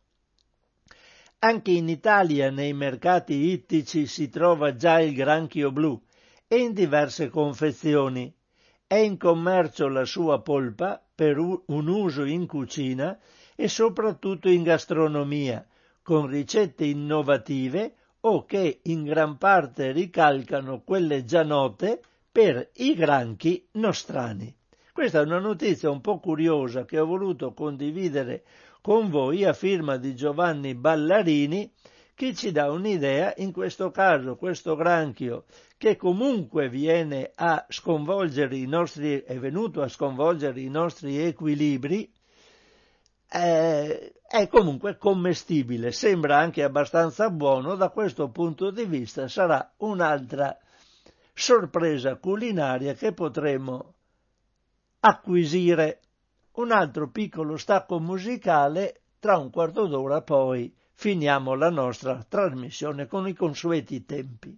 Anche 1.41 1.70
in 1.73 1.89
Italia 1.89 2.51
nei 2.51 2.74
mercati 2.74 3.51
ittici 3.51 4.07
si 4.07 4.28
trova 4.28 4.77
già 4.77 5.01
il 5.01 5.15
granchio 5.15 5.73
blu 5.73 6.01
e 6.47 6.59
in 6.59 6.74
diverse 6.74 7.28
confezioni 7.28 8.32
È 8.87 8.97
in 8.97 9.16
commercio 9.16 9.89
la 9.89 10.05
sua 10.05 10.43
polpa 10.43 11.03
per 11.21 11.37
un 11.37 11.87
uso 11.87 12.25
in 12.25 12.47
cucina 12.47 13.19
e 13.55 13.69
soprattutto 13.69 14.49
in 14.49 14.63
gastronomia, 14.63 15.67
con 16.01 16.27
ricette 16.27 16.87
innovative 16.87 17.93
o 18.21 18.47
che 18.47 18.81
in 18.85 19.05
gran 19.05 19.37
parte 19.37 19.93
ricalcano 19.93 20.81
quelle 20.83 21.27
già 21.27 21.43
note 21.43 22.01
per 22.33 22.71
i 22.77 22.95
granchi 22.95 23.69
nostrani. 23.73 24.51
Questa 24.95 25.21
è 25.21 25.25
una 25.25 25.41
notizia 25.41 25.91
un 25.91 26.01
po' 26.01 26.21
curiosa 26.21 26.87
che 26.87 26.99
ho 26.99 27.05
voluto 27.05 27.53
condividere 27.53 28.43
con 28.81 29.11
voi 29.11 29.45
a 29.45 29.53
firma 29.53 29.99
di 29.99 30.17
Giovanni 30.17 30.75
Ballarini 30.75 31.71
che 32.21 32.35
ci 32.35 32.53
dà 32.53 32.71
un'idea, 32.71 33.33
in 33.39 33.51
questo 33.51 33.91
caso 33.91 34.37
questo 34.37 34.77
granchio 34.77 35.47
che 35.79 35.97
comunque 35.97 36.69
viene 36.69 37.33
a 37.35 37.65
sconvolgere 37.71 38.57
i 38.57 38.67
nostri, 38.67 39.23
è 39.23 39.39
venuto 39.39 39.81
a 39.81 39.89
sconvolgere 39.89 40.61
i 40.61 40.69
nostri 40.69 41.19
equilibri, 41.19 42.13
eh, 43.27 44.13
è 44.21 44.49
comunque 44.49 44.99
commestibile, 44.99 45.93
sembra 45.93 46.37
anche 46.37 46.63
abbastanza 46.63 47.31
buono, 47.31 47.75
da 47.75 47.89
questo 47.89 48.29
punto 48.29 48.71
di 48.71 48.85
vista 48.85 49.27
sarà 49.27 49.73
un'altra 49.79 50.59
sorpresa 51.33 52.17
culinaria 52.17 52.93
che 52.93 53.15
potremo 53.15 53.95
acquisire. 55.01 56.01
Un 56.53 56.71
altro 56.71 57.09
piccolo 57.09 57.57
stacco 57.57 57.99
musicale, 57.99 59.05
tra 59.19 59.39
un 59.39 59.49
quarto 59.49 59.87
d'ora 59.87 60.21
poi 60.21 60.77
finiamo 61.01 61.55
la 61.55 61.70
nostra 61.70 62.22
trasmissione 62.22 63.06
con 63.06 63.27
i 63.27 63.32
consueti 63.32 64.05
tempi. 64.05 64.55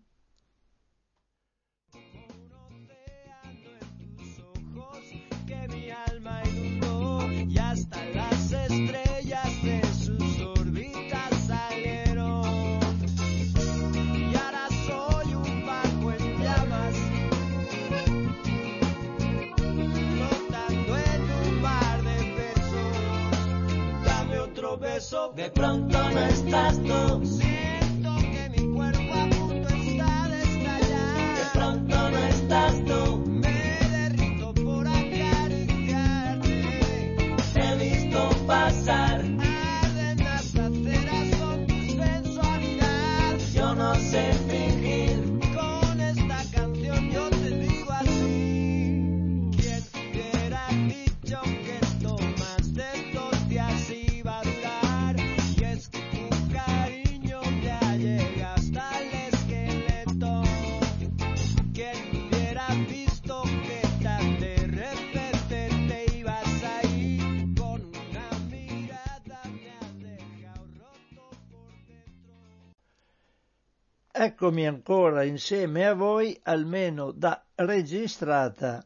De 25.12 25.50
pronto 25.50 25.98
no 26.10 26.20
estás 26.20 26.78
tú, 26.84 27.51
Eccomi 74.24 74.68
ancora 74.68 75.24
insieme 75.24 75.84
a 75.84 75.94
voi, 75.94 76.38
almeno 76.44 77.10
da 77.10 77.44
registrata, 77.56 78.80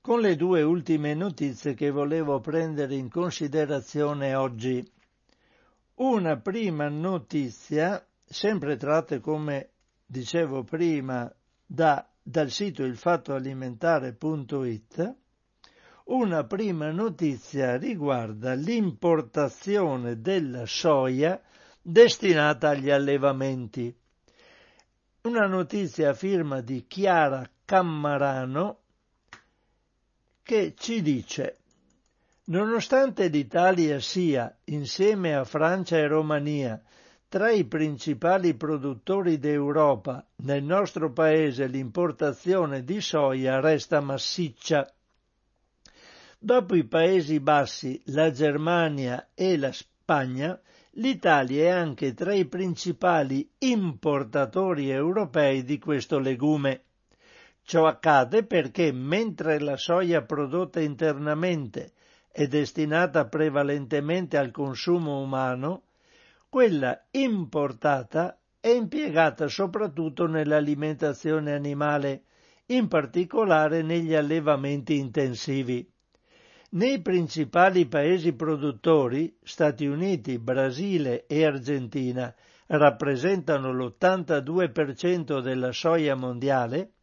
con 0.00 0.20
le 0.20 0.36
due 0.36 0.62
ultime 0.62 1.14
notizie 1.14 1.74
che 1.74 1.90
volevo 1.90 2.38
prendere 2.38 2.94
in 2.94 3.10
considerazione 3.10 4.36
oggi. 4.36 4.88
Una 5.94 6.36
prima 6.36 6.88
notizia, 6.88 8.06
sempre 8.24 8.76
tratte 8.76 9.18
come 9.18 9.70
dicevo 10.06 10.62
prima 10.62 11.28
da, 11.66 12.08
dal 12.22 12.50
sito 12.50 12.84
ilfattoalimentare.it, 12.84 15.14
una 16.04 16.44
prima 16.44 16.92
notizia 16.92 17.76
riguarda 17.76 18.54
l'importazione 18.54 20.20
della 20.20 20.66
soia 20.66 21.42
destinata 21.82 22.68
agli 22.68 22.90
allevamenti. 22.90 24.04
Una 25.26 25.48
notizia 25.48 26.10
a 26.10 26.14
firma 26.14 26.60
di 26.60 26.84
Chiara 26.86 27.50
Cammarano 27.64 28.78
che 30.40 30.74
ci 30.78 31.02
dice 31.02 31.56
Nonostante 32.44 33.26
l'Italia 33.26 33.98
sia, 33.98 34.56
insieme 34.66 35.34
a 35.34 35.42
Francia 35.42 35.96
e 35.96 36.06
Romania, 36.06 36.80
tra 37.28 37.50
i 37.50 37.64
principali 37.64 38.54
produttori 38.54 39.40
d'Europa, 39.40 40.24
nel 40.44 40.62
nostro 40.62 41.10
paese 41.10 41.66
l'importazione 41.66 42.84
di 42.84 43.00
soia 43.00 43.58
resta 43.58 44.00
massiccia. 44.00 44.88
Dopo 46.38 46.76
i 46.76 46.84
Paesi 46.84 47.40
Bassi, 47.40 48.00
la 48.06 48.30
Germania 48.30 49.30
e 49.34 49.58
la 49.58 49.72
Spagna, 49.72 50.56
l'Italia 50.98 51.64
è 51.64 51.68
anche 51.68 52.14
tra 52.14 52.32
i 52.32 52.46
principali 52.46 53.48
importatori 53.58 54.90
europei 54.90 55.64
di 55.64 55.78
questo 55.78 56.18
legume. 56.18 56.84
Ciò 57.62 57.86
accade 57.86 58.44
perché 58.44 58.92
mentre 58.92 59.58
la 59.58 59.76
soia 59.76 60.22
prodotta 60.22 60.80
internamente 60.80 61.92
è 62.30 62.46
destinata 62.46 63.26
prevalentemente 63.26 64.36
al 64.36 64.50
consumo 64.50 65.20
umano, 65.20 65.82
quella 66.48 67.06
importata 67.10 68.38
è 68.60 68.68
impiegata 68.68 69.48
soprattutto 69.48 70.26
nell'alimentazione 70.26 71.52
animale, 71.52 72.22
in 72.66 72.88
particolare 72.88 73.82
negli 73.82 74.14
allevamenti 74.14 74.96
intensivi. 74.96 75.86
Nei 76.76 77.00
principali 77.00 77.86
paesi 77.86 78.34
produttori, 78.34 79.34
Stati 79.42 79.86
Uniti, 79.86 80.38
Brasile 80.38 81.24
e 81.26 81.46
Argentina, 81.46 82.34
rappresentano 82.66 83.72
l'82% 83.72 85.40
della 85.40 85.72
soia 85.72 86.14
mondiale, 86.14 86.96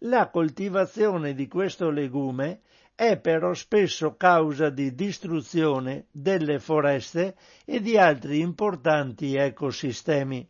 la 0.00 0.30
coltivazione 0.30 1.34
di 1.34 1.48
questo 1.48 1.90
legume 1.90 2.60
è 2.94 3.18
però 3.18 3.52
spesso 3.52 4.14
causa 4.14 4.70
di 4.70 4.94
distruzione 4.94 6.06
delle 6.12 6.60
foreste 6.60 7.34
e 7.64 7.80
di 7.80 7.98
altri 7.98 8.38
importanti 8.38 9.34
ecosistemi. 9.34 10.48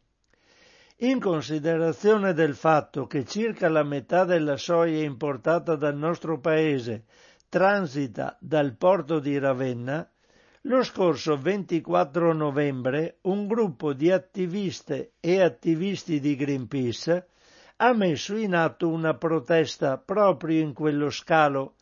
In 1.01 1.19
considerazione 1.19 2.35
del 2.35 2.55
fatto 2.55 3.07
che 3.07 3.25
circa 3.25 3.71
la 3.71 3.85
metà 3.85 4.25
della 4.25 4.59
soia 4.59 5.03
importata 5.03 5.77
dal 5.77 5.97
nostro 5.97 6.39
paese 6.41 7.05
transita 7.57 8.37
dal 8.39 8.77
porto 8.77 9.19
di 9.19 9.39
Ravenna, 9.39 10.07
lo 10.65 10.83
scorso 10.83 11.39
24 11.39 12.35
novembre 12.35 13.17
un 13.23 13.47
gruppo 13.47 13.95
di 13.95 14.11
attiviste 14.11 15.13
e 15.21 15.41
attivisti 15.41 16.21
di 16.21 16.37
Greenpeace 16.37 17.29
ha 17.77 17.95
messo 17.95 18.37
in 18.37 18.55
atto 18.55 18.91
una 18.91 19.15
protesta 19.15 19.97
proprio 19.97 20.61
in 20.61 20.75
quello 20.75 21.09
scalo, 21.09 21.77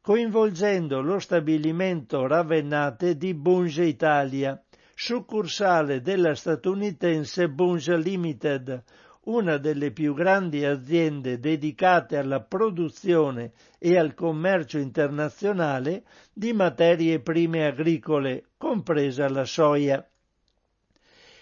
coinvolgendo 0.00 1.02
lo 1.02 1.18
stabilimento 1.18 2.26
ravennate 2.26 3.18
di 3.18 3.34
Bunge 3.34 3.84
Italia, 3.84 4.58
succursale 4.94 6.00
della 6.00 6.34
statunitense 6.34 7.50
Bunge 7.50 7.98
Limited, 7.98 8.82
una 9.28 9.58
delle 9.58 9.90
più 9.90 10.14
grandi 10.14 10.64
aziende 10.64 11.38
dedicate 11.38 12.16
alla 12.16 12.40
produzione 12.40 13.52
e 13.78 13.98
al 13.98 14.14
commercio 14.14 14.78
internazionale 14.78 16.04
di 16.32 16.54
materie 16.54 17.20
prime 17.20 17.66
agricole, 17.66 18.44
compresa 18.56 19.28
la 19.28 19.44
soia. 19.44 20.06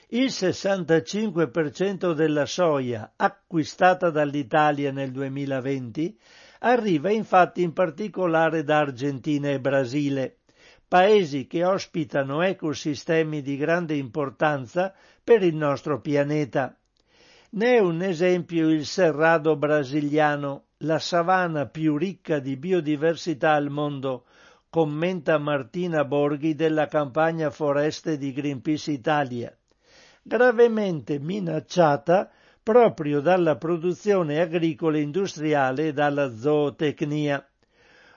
Il 0.08 0.26
65% 0.26 2.12
della 2.12 2.46
soia 2.46 3.12
acquistata 3.16 4.10
dall'Italia 4.10 4.90
nel 4.90 5.12
2020 5.12 6.18
arriva 6.60 7.10
infatti 7.10 7.62
in 7.62 7.72
particolare 7.72 8.64
da 8.64 8.78
Argentina 8.78 9.48
e 9.50 9.60
Brasile, 9.60 10.38
paesi 10.88 11.46
che 11.46 11.64
ospitano 11.64 12.42
ecosistemi 12.42 13.42
di 13.42 13.56
grande 13.56 13.94
importanza 13.94 14.92
per 15.22 15.42
il 15.42 15.54
nostro 15.54 16.00
pianeta. 16.00 16.76
Ne 17.56 17.76
è 17.76 17.78
un 17.78 18.02
esempio 18.02 18.68
il 18.68 18.84
Cerrado 18.84 19.56
brasiliano, 19.56 20.64
la 20.80 20.98
savana 20.98 21.64
più 21.64 21.96
ricca 21.96 22.38
di 22.38 22.58
biodiversità 22.58 23.52
al 23.52 23.70
mondo, 23.70 24.26
commenta 24.68 25.38
Martina 25.38 26.04
Borghi 26.04 26.54
della 26.54 26.86
campagna 26.86 27.48
foreste 27.48 28.18
di 28.18 28.34
Greenpeace 28.34 28.90
Italia, 28.90 29.56
gravemente 30.22 31.18
minacciata 31.18 32.30
proprio 32.62 33.22
dalla 33.22 33.56
produzione 33.56 34.38
agricola 34.38 34.98
industriale 34.98 35.86
e 35.86 35.92
dalla 35.94 36.36
zootecnia. 36.36 37.42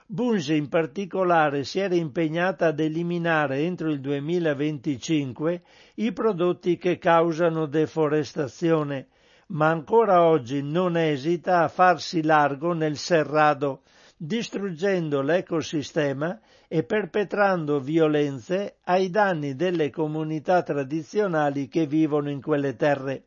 Bunge 0.04 0.54
in 0.54 0.68
particolare 0.68 1.64
si 1.64 1.78
era 1.78 1.94
impegnata 1.94 2.66
ad 2.66 2.78
eliminare 2.78 3.60
entro 3.60 3.88
il 3.88 4.00
2025 4.00 5.62
i 5.94 6.12
prodotti 6.12 6.76
che 6.76 6.98
causano 6.98 7.64
deforestazione, 7.64 9.06
ma 9.50 9.68
ancora 9.68 10.24
oggi 10.24 10.62
non 10.62 10.96
esita 10.96 11.62
a 11.62 11.68
farsi 11.68 12.22
largo 12.22 12.72
nel 12.72 12.96
serrado, 12.96 13.82
distruggendo 14.16 15.22
l'ecosistema 15.22 16.38
e 16.68 16.84
perpetrando 16.84 17.80
violenze 17.80 18.76
ai 18.84 19.10
danni 19.10 19.56
delle 19.56 19.90
comunità 19.90 20.62
tradizionali 20.62 21.68
che 21.68 21.86
vivono 21.86 22.30
in 22.30 22.40
quelle 22.40 22.76
terre. 22.76 23.24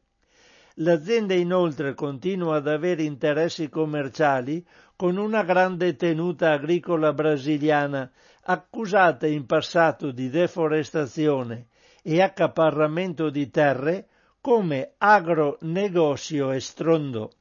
L'azienda 0.77 1.33
inoltre 1.33 1.93
continua 1.93 2.55
ad 2.55 2.67
avere 2.67 3.03
interessi 3.03 3.69
commerciali 3.69 4.65
con 4.95 5.17
una 5.17 5.43
grande 5.43 5.95
tenuta 5.95 6.51
agricola 6.51 7.11
brasiliana, 7.11 8.09
accusata 8.43 9.27
in 9.27 9.45
passato 9.45 10.11
di 10.11 10.29
deforestazione 10.29 11.67
e 12.01 12.21
accaparramento 12.21 13.29
di 13.29 13.49
terre 13.49 14.07
come 14.43 14.95
agronegozio 14.97 16.51
e 16.51 16.59
strondo. 16.59 17.31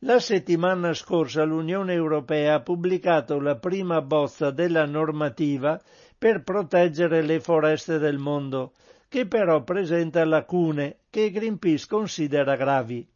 La 0.00 0.18
settimana 0.18 0.92
scorsa 0.92 1.44
l'Unione 1.44 1.92
Europea 1.92 2.54
ha 2.54 2.60
pubblicato 2.62 3.38
la 3.38 3.54
prima 3.54 4.02
bozza 4.02 4.50
della 4.50 4.86
normativa 4.86 5.80
per 6.18 6.42
proteggere 6.42 7.22
le 7.22 7.38
foreste 7.38 7.98
del 7.98 8.18
mondo, 8.18 8.72
che 9.08 9.26
però 9.28 9.62
presenta 9.62 10.24
lacune 10.24 10.96
che 11.10 11.30
Greenpeace 11.30 11.86
considera 11.86 12.56
gravi. 12.56 13.06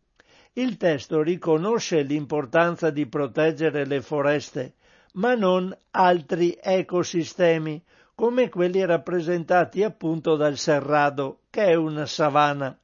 Il 0.53 0.77
testo 0.77 1.21
riconosce 1.21 2.01
l'importanza 2.03 2.91
di 2.91 3.07
proteggere 3.07 3.87
le 3.87 4.03
foreste, 4.03 4.75
ma 5.15 5.35
non 5.35 5.77
altri 5.91 6.57
ecosistemi, 6.62 7.83
come 8.15 8.49
quelli 8.49 8.85
rappresentati 8.85 9.83
appunto 9.83 10.37
dal 10.37 10.55
Cerrado, 10.57 11.41
che 11.51 11.65
è 11.65 11.75
una 11.75 12.07
savana. 12.07 12.79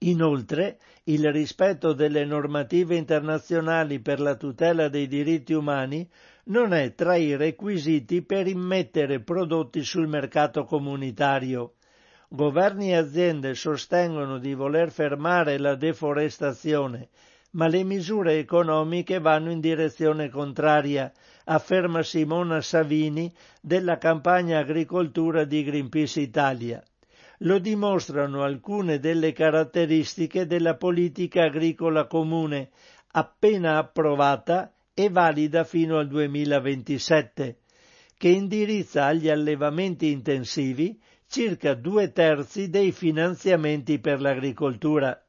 Inoltre, 0.00 0.78
il 1.04 1.32
rispetto 1.32 1.94
delle 1.94 2.26
normative 2.26 2.96
internazionali 2.96 3.98
per 4.00 4.20
la 4.20 4.34
tutela 4.34 4.88
dei 4.88 5.06
diritti 5.06 5.54
umani 5.54 6.06
non 6.44 6.74
è 6.74 6.94
tra 6.94 7.16
i 7.16 7.34
requisiti 7.34 8.20
per 8.20 8.46
immettere 8.46 9.20
prodotti 9.20 9.82
sul 9.82 10.06
mercato 10.06 10.64
comunitario. 10.64 11.76
Governi 12.28 12.90
e 12.90 12.96
aziende 12.96 13.54
sostengono 13.54 14.36
di 14.38 14.52
voler 14.52 14.90
fermare 14.90 15.56
la 15.56 15.74
deforestazione, 15.76 17.08
ma 17.52 17.66
le 17.66 17.82
misure 17.82 18.38
economiche 18.38 19.18
vanno 19.18 19.50
in 19.50 19.60
direzione 19.60 20.28
contraria, 20.28 21.10
afferma 21.44 22.02
Simona 22.02 22.60
Savini 22.60 23.32
della 23.62 23.96
campagna 23.96 24.58
agricoltura 24.58 25.44
di 25.44 25.64
Greenpeace 25.64 26.20
Italia 26.20 26.84
lo 27.40 27.58
dimostrano 27.58 28.42
alcune 28.42 28.98
delle 28.98 29.32
caratteristiche 29.32 30.46
della 30.46 30.76
politica 30.76 31.44
agricola 31.44 32.06
comune 32.06 32.70
appena 33.12 33.78
approvata 33.78 34.72
e 34.94 35.10
valida 35.10 35.64
fino 35.64 35.98
al 35.98 36.08
2027, 36.08 37.58
che 38.16 38.28
indirizza 38.28 39.04
agli 39.04 39.28
allevamenti 39.28 40.10
intensivi 40.10 40.98
circa 41.28 41.74
due 41.74 42.12
terzi 42.12 42.70
dei 42.70 42.92
finanziamenti 42.92 43.98
per 43.98 44.20
l'agricoltura. 44.20 45.20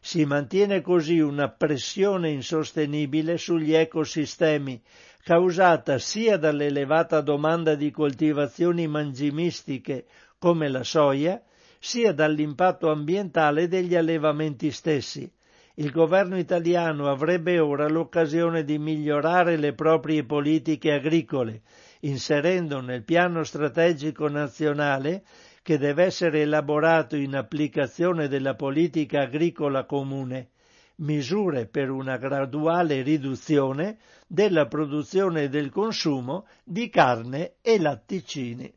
Si 0.00 0.24
mantiene 0.24 0.82
così 0.82 1.18
una 1.18 1.48
pressione 1.50 2.30
insostenibile 2.30 3.38
sugli 3.38 3.72
ecosistemi, 3.74 4.80
causata 5.22 5.98
sia 5.98 6.36
dall'elevata 6.36 7.20
domanda 7.20 7.74
di 7.74 7.90
coltivazioni 7.90 8.86
mangimistiche 8.86 10.06
come 10.38 10.68
la 10.68 10.84
soia, 10.84 11.42
sia 11.86 12.12
dall'impatto 12.12 12.90
ambientale 12.90 13.68
degli 13.68 13.94
allevamenti 13.94 14.72
stessi. 14.72 15.30
Il 15.74 15.92
governo 15.92 16.36
italiano 16.36 17.08
avrebbe 17.08 17.60
ora 17.60 17.86
l'occasione 17.86 18.64
di 18.64 18.76
migliorare 18.76 19.56
le 19.56 19.72
proprie 19.72 20.24
politiche 20.24 20.90
agricole, 20.90 21.62
inserendo 22.00 22.80
nel 22.80 23.04
piano 23.04 23.44
strategico 23.44 24.26
nazionale 24.28 25.22
che 25.62 25.78
deve 25.78 26.02
essere 26.02 26.40
elaborato 26.40 27.14
in 27.14 27.36
applicazione 27.36 28.26
della 28.26 28.56
politica 28.56 29.20
agricola 29.20 29.84
comune, 29.84 30.48
misure 30.96 31.68
per 31.68 31.90
una 31.90 32.16
graduale 32.16 33.02
riduzione 33.02 33.98
della 34.26 34.66
produzione 34.66 35.44
e 35.44 35.48
del 35.48 35.70
consumo 35.70 36.48
di 36.64 36.88
carne 36.88 37.58
e 37.62 37.78
latticini. 37.78 38.74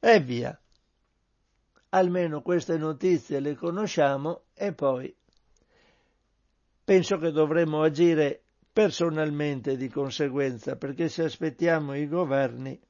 E 0.00 0.20
via. 0.20 0.56
Almeno 1.94 2.40
queste 2.40 2.78
notizie 2.78 3.40
le 3.40 3.54
conosciamo 3.54 4.44
e 4.54 4.72
poi 4.72 5.14
penso 6.82 7.18
che 7.18 7.30
dovremmo 7.30 7.82
agire 7.82 8.42
personalmente 8.72 9.76
di 9.76 9.88
conseguenza, 9.88 10.76
perché 10.76 11.10
se 11.10 11.24
aspettiamo 11.24 11.94
i 11.94 12.08
governi 12.08 12.80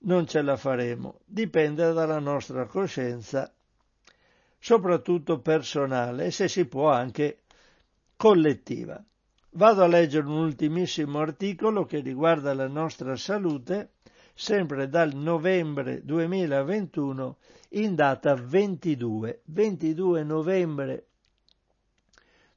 non 0.00 0.26
ce 0.28 0.40
la 0.42 0.56
faremo. 0.56 1.18
Dipende 1.24 1.92
dalla 1.92 2.20
nostra 2.20 2.66
coscienza, 2.66 3.52
soprattutto 4.60 5.40
personale 5.40 6.26
e 6.26 6.30
se 6.30 6.46
si 6.46 6.64
può 6.66 6.90
anche 6.90 7.40
collettiva. 8.14 9.02
Vado 9.50 9.82
a 9.82 9.88
leggere 9.88 10.26
un 10.26 10.38
ultimissimo 10.38 11.18
articolo 11.18 11.84
che 11.84 11.98
riguarda 11.98 12.54
la 12.54 12.68
nostra 12.68 13.16
salute 13.16 13.94
sempre 14.38 14.90
dal 14.90 15.14
novembre 15.14 16.04
2021 16.04 17.38
in 17.70 17.94
data 17.94 18.34
22, 18.34 19.40
22 19.46 20.22
novembre 20.24 21.06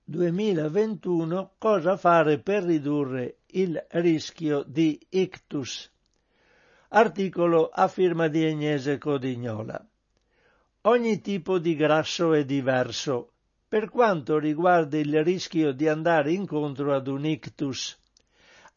2021 0.04 1.54
cosa 1.58 1.96
fare 1.96 2.40
per 2.40 2.64
ridurre 2.64 3.38
il 3.52 3.82
rischio 3.92 4.64
di 4.68 5.00
ictus. 5.08 5.90
Articolo 6.90 7.70
a 7.70 7.88
firma 7.88 8.28
di 8.28 8.44
Agnese 8.44 8.98
Codignola. 8.98 9.82
Ogni 10.82 11.22
tipo 11.22 11.60
di 11.60 11.76
grasso 11.76 12.34
è 12.34 12.44
diverso 12.44 13.32
per 13.70 13.90
quanto 13.90 14.38
riguarda 14.38 14.98
il 14.98 15.24
rischio 15.24 15.72
di 15.72 15.88
andare 15.88 16.34
incontro 16.34 16.94
ad 16.94 17.08
un 17.08 17.26
ictus 17.26 17.98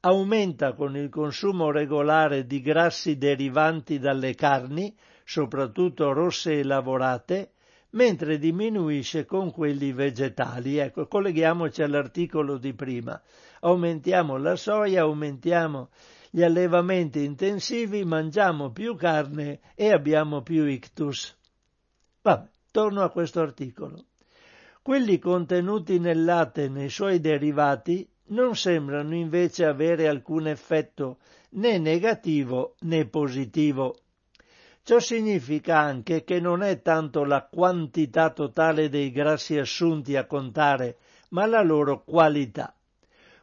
aumenta 0.04 0.72
con 0.72 0.96
il 0.96 1.08
consumo 1.08 1.70
regolare 1.70 2.44
di 2.46 2.60
grassi 2.60 3.16
derivanti 3.16 3.98
dalle 3.98 4.34
carni, 4.34 4.96
soprattutto 5.24 6.12
rosse 6.12 6.58
e 6.58 6.64
lavorate, 6.64 7.52
mentre 7.90 8.38
diminuisce 8.38 9.24
con 9.24 9.52
quelli 9.52 9.92
vegetali. 9.92 10.78
Ecco, 10.78 11.06
colleghiamoci 11.06 11.82
all'articolo 11.82 12.58
di 12.58 12.74
prima. 12.74 13.20
Aumentiamo 13.60 14.36
la 14.38 14.56
soia, 14.56 15.02
aumentiamo 15.02 15.90
gli 16.30 16.42
allevamenti 16.42 17.22
intensivi, 17.22 18.04
mangiamo 18.04 18.72
più 18.72 18.96
carne 18.96 19.60
e 19.76 19.92
abbiamo 19.92 20.42
più 20.42 20.64
ictus. 20.64 21.36
Vabbè, 22.22 22.48
torno 22.72 23.02
a 23.02 23.10
questo 23.10 23.40
articolo. 23.40 24.06
Quelli 24.82 25.20
contenuti 25.20 26.00
nel 26.00 26.24
latte 26.24 26.64
e 26.64 26.68
nei 26.68 26.88
suoi 26.88 27.20
derivati 27.20 28.08
non 28.28 28.56
sembrano 28.56 29.14
invece 29.14 29.64
avere 29.64 30.08
alcun 30.08 30.46
effetto 30.46 31.18
né 31.50 31.78
negativo 31.78 32.76
né 32.80 33.06
positivo. 33.06 33.96
Ciò 34.84 34.98
significa 34.98 35.78
anche 35.78 36.24
che 36.24 36.40
non 36.40 36.62
è 36.62 36.82
tanto 36.82 37.24
la 37.24 37.46
quantità 37.50 38.30
totale 38.30 38.88
dei 38.88 39.12
grassi 39.12 39.56
assunti 39.56 40.16
a 40.16 40.26
contare, 40.26 40.96
ma 41.30 41.46
la 41.46 41.62
loro 41.62 42.02
qualità. 42.04 42.74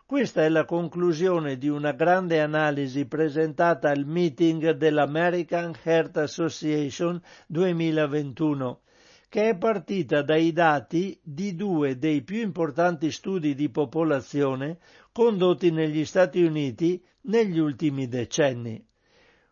Questa 0.06 0.43
è 0.43 0.49
la 0.49 0.65
conclusione 0.65 1.57
di 1.57 1.69
una 1.69 1.91
grande 1.91 2.41
analisi 2.41 3.06
presentata 3.06 3.89
al 3.91 4.06
meeting 4.06 4.72
dell'American 4.72 5.73
Heart 5.84 6.18
Association 6.18 7.22
2021 7.45 8.81
che 9.30 9.49
è 9.49 9.56
partita 9.56 10.22
dai 10.23 10.51
dati 10.51 11.18
di 11.23 11.56
due 11.56 11.99
dei 11.99 12.23
più 12.23 12.41
importanti 12.41 13.11
studi 13.11 13.53
di 13.53 13.69
popolazione 13.69 14.80
condotti 15.11 15.69
negli 15.69 16.03
Stati 16.03 16.41
Uniti 16.41 16.99
negli 17.22 17.60
ultimi 17.60 18.07
decenni. 18.07 18.84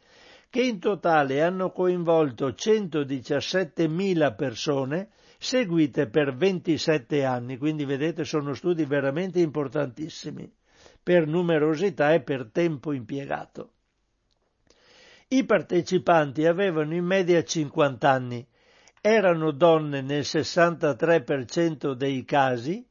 che 0.49 0.63
in 0.63 0.79
totale 0.79 1.43
hanno 1.43 1.71
coinvolto 1.71 2.49
117.000 2.49 4.35
persone 4.35 5.09
seguite 5.39 6.09
per 6.09 6.35
27 6.35 7.25
anni, 7.25 7.59
quindi 7.59 7.85
vedete 7.85 8.25
sono 8.25 8.55
studi 8.55 8.85
veramente 8.85 9.41
importantissimi 9.41 10.51
per 11.03 11.27
numerosità 11.27 12.13
e 12.15 12.23
per 12.23 12.51
tempo 12.51 12.93
impiegato. 12.93 13.71
I 15.29 15.45
partecipanti 15.45 16.47
avevano 16.47 16.95
in 16.95 17.05
media 17.05 17.43
50 17.43 18.11
anni, 18.11 18.47
erano 19.01 19.51
donne 19.51 20.01
nel 20.01 20.23
63% 20.23 21.93
dei 21.93 22.25
casi, 22.25 22.87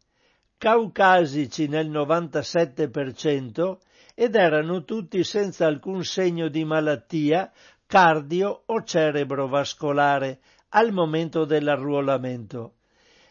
caucasici 0.57 1.68
nel 1.68 1.90
97% 1.90 3.77
ed 4.15 4.35
erano 4.35 4.85
tutti 4.85 5.23
senza 5.23 5.67
alcun 5.67 6.03
segno 6.03 6.47
di 6.47 6.63
malattia 6.63 7.51
cardio 7.85 8.63
o 8.65 8.83
cerebrovascolare 8.83 10.39
al 10.69 10.91
momento 10.91 11.45
dell'arruolamento. 11.45 12.75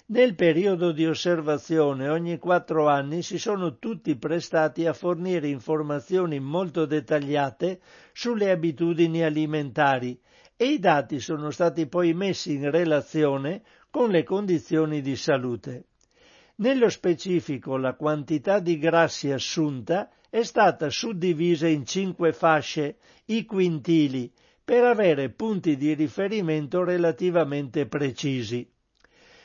Nel 0.06 0.35
periodo 0.35 0.93
di 0.93 1.06
osservazione 1.06 2.11
ogni 2.11 2.39
quattro 2.39 2.89
anni 2.89 3.23
si 3.23 3.39
sono 3.39 3.78
tutti 3.78 4.16
prestati 4.16 4.86
a 4.86 4.93
fornire 4.93 5.48
informazioni 5.48 6.39
molto 6.39 6.85
dettagliate 6.85 7.81
sulle 8.12 8.51
abitudini 8.51 9.23
alimentari 9.23 10.20
e 10.56 10.66
i 10.66 10.78
dati 10.78 11.20
sono 11.20 11.51
stati 11.51 11.86
poi 11.86 12.12
messi 12.12 12.52
in 12.52 12.70
relazione 12.70 13.62
con 13.89 14.11
le 14.11 14.24
condizioni 14.24 15.01
di 15.01 15.16
salute. 15.16 15.85
Nello 16.56 16.90
specifico 16.90 17.78
la 17.78 17.94
quantità 17.94 18.61
di 18.61 18.78
grassi 18.78 19.32
assunta 19.32 20.11
è 20.35 20.43
stata 20.43 20.90
suddivisa 20.90 21.69
in 21.69 21.86
cinque 21.86 22.32
fasce, 22.32 22.97
i 23.27 23.44
quintili, 23.44 24.32
per 24.65 24.82
avere 24.82 25.31
punti 25.31 25.77
di 25.77 25.94
riferimento 25.94 26.82
relativamente 26.82 27.86
precisi. 27.86 28.69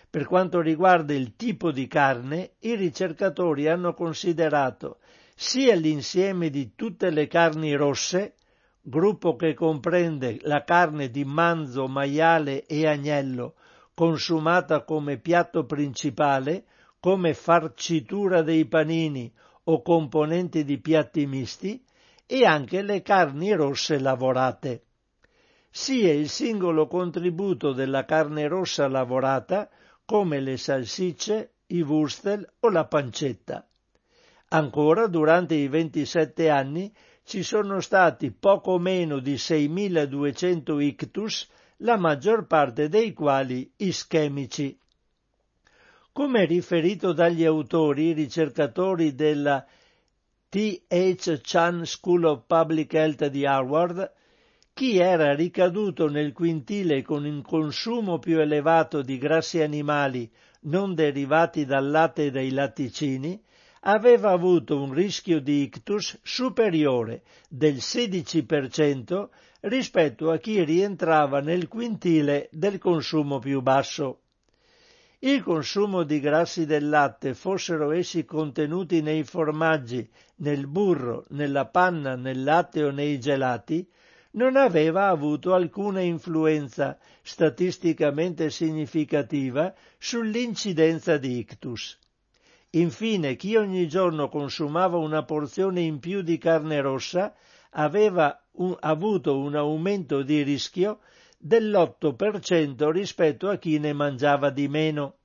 Per 0.10 0.26
quanto 0.26 0.62
riguarda 0.62 1.14
il 1.14 1.36
tipo 1.36 1.70
di 1.72 1.86
carne, 1.86 2.54
i 2.62 2.74
ricercatori 2.74 3.68
hanno 3.68 3.94
considerato 3.94 4.98
sia 5.36 5.76
l'insieme 5.76 6.50
di 6.50 6.74
tutte 6.74 7.12
le 7.12 7.28
carni 7.28 7.76
rosse, 7.76 8.34
gruppo 8.82 9.36
che 9.36 9.54
comprende 9.54 10.40
la 10.42 10.64
carne 10.64 11.12
di 11.12 11.24
manzo, 11.24 11.88
maiale 11.88 12.66
e 12.66 12.88
agnello, 12.88 13.54
consumata 13.94 14.84
come 14.86 15.20
piatto 15.20 15.66
principale, 15.66 16.66
come 17.00 17.36
farcitura 17.36 18.42
dei 18.42 18.66
panini 18.66 19.32
o 19.70 19.82
componenti 19.84 20.64
di 20.64 20.80
piatti 20.80 21.28
misti, 21.28 21.84
e 22.26 22.46
anche 22.46 22.82
le 22.82 23.02
carni 23.02 23.54
rosse 23.54 24.00
lavorate. 24.00 24.84
Sia 25.70 26.12
il 26.12 26.30
singolo 26.30 26.88
contributo 26.88 27.74
della 27.74 28.04
carne 28.06 28.48
rossa 28.48 28.88
lavorata 28.88 29.70
come 30.06 30.40
le 30.40 30.58
salsicce, 30.58 31.54
i 31.68 31.82
wurstel 31.82 32.48
o 32.62 32.70
la 32.70 32.86
pancetta. 32.86 33.68
Ancora 34.50 35.06
durante 35.06 35.54
i 35.54 35.68
27 35.68 36.50
anni 36.50 36.92
ci 37.24 37.44
sono 37.44 37.80
stati 37.80 38.32
poco 38.32 38.80
meno 38.80 39.20
di 39.20 39.36
6.200 39.36 40.82
ictus, 40.82 41.48
la 41.78 41.98
maggior 41.98 42.48
parte 42.48 42.90
dei 42.90 43.14
quali 43.14 43.72
ischemici. 43.78 44.76
Come 46.20 46.44
riferito 46.44 47.14
dagli 47.14 47.46
autori, 47.46 48.12
ricercatori 48.12 49.16
della 49.16 49.66
T.H. 50.50 51.40
Chan 51.42 51.86
School 51.86 52.26
of 52.26 52.44
Public 52.46 52.94
Health 52.94 53.28
di 53.28 53.46
Harvard, 53.46 54.12
chi 54.74 54.98
era 54.98 55.34
ricaduto 55.34 56.10
nel 56.10 56.34
quintile 56.34 57.04
con 57.04 57.24
un 57.24 57.42
consumo 57.42 58.20
più 58.20 58.38
elevato 58.42 59.02
di 59.02 59.18
grassi 59.18 59.62
animali 59.62 60.30
non 60.64 60.94
derivati 60.94 61.64
dal 61.64 61.90
latte 61.90 62.26
e 62.26 62.32
dai 62.32 62.52
latticini 62.52 63.42
aveva 63.84 64.32
avuto 64.32 64.78
un 64.78 64.92
rischio 64.92 65.40
di 65.40 65.62
ictus 65.62 66.20
superiore 66.22 67.24
del 67.48 67.76
16% 67.76 69.30
rispetto 69.62 70.32
a 70.32 70.38
chi 70.38 70.66
rientrava 70.66 71.40
nel 71.40 71.70
quintile 71.70 72.50
del 72.52 72.78
consumo 72.78 73.40
più 73.40 73.62
basso. 73.62 74.24
Il 75.22 75.44
consumo 75.44 76.04
di 76.04 76.22
grassi 76.22 76.66
del 76.66 76.88
latte, 76.88 77.34
fossero 77.34 77.92
essi 77.92 78.24
contenuti 78.24 79.02
nei 79.02 79.26
formaggi, 79.26 80.10
nel 80.38 80.66
burro, 80.66 81.26
nella 81.32 81.66
panna, 81.66 82.16
nel 82.16 82.42
latte 82.42 82.86
o 82.86 82.92
nei 82.92 83.20
gelati, 83.20 83.86
non 84.32 84.56
aveva 84.56 85.10
avuto 85.10 85.54
alcuna 85.54 86.00
influenza 86.00 86.98
statisticamente 87.22 88.50
significativa 88.50 89.76
sull'incidenza 89.98 91.18
di 91.18 91.38
ictus. 91.40 92.00
Infine, 92.72 93.36
chi 93.36 93.58
ogni 93.58 93.90
giorno 93.90 94.30
consumava 94.30 94.96
una 94.96 95.24
porzione 95.24 95.82
in 95.82 96.00
più 96.00 96.22
di 96.22 96.38
carne 96.38 96.80
rossa 96.80 97.36
aveva 97.72 98.42
un, 98.52 98.74
avuto 98.80 99.38
un 99.38 99.56
aumento 99.58 100.22
di 100.22 100.44
rischio 100.44 101.00
dell'8% 101.42 102.92
rispetto 102.92 103.48
a 103.48 103.58
chi 103.58 103.80
ne 103.80 103.94
mangiava 103.94 104.50
di 104.50 104.68
meno, 104.68 105.16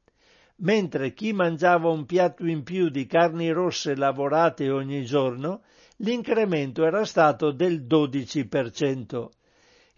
mentre 0.59 1.13
chi 1.13 1.33
mangiava 1.33 1.91
un 1.91 2.07
piatto 2.07 2.47
in 2.47 2.63
più 2.63 2.89
di 2.89 3.07
carni 3.07 3.51
rosse 3.51 3.97
lavorate 3.97 4.71
ogni 4.71 5.05
giorno 5.05 5.63
l'incremento 5.99 6.85
era 6.85 7.05
stato 7.05 7.51
del 7.51 7.83
12%. 7.83 9.29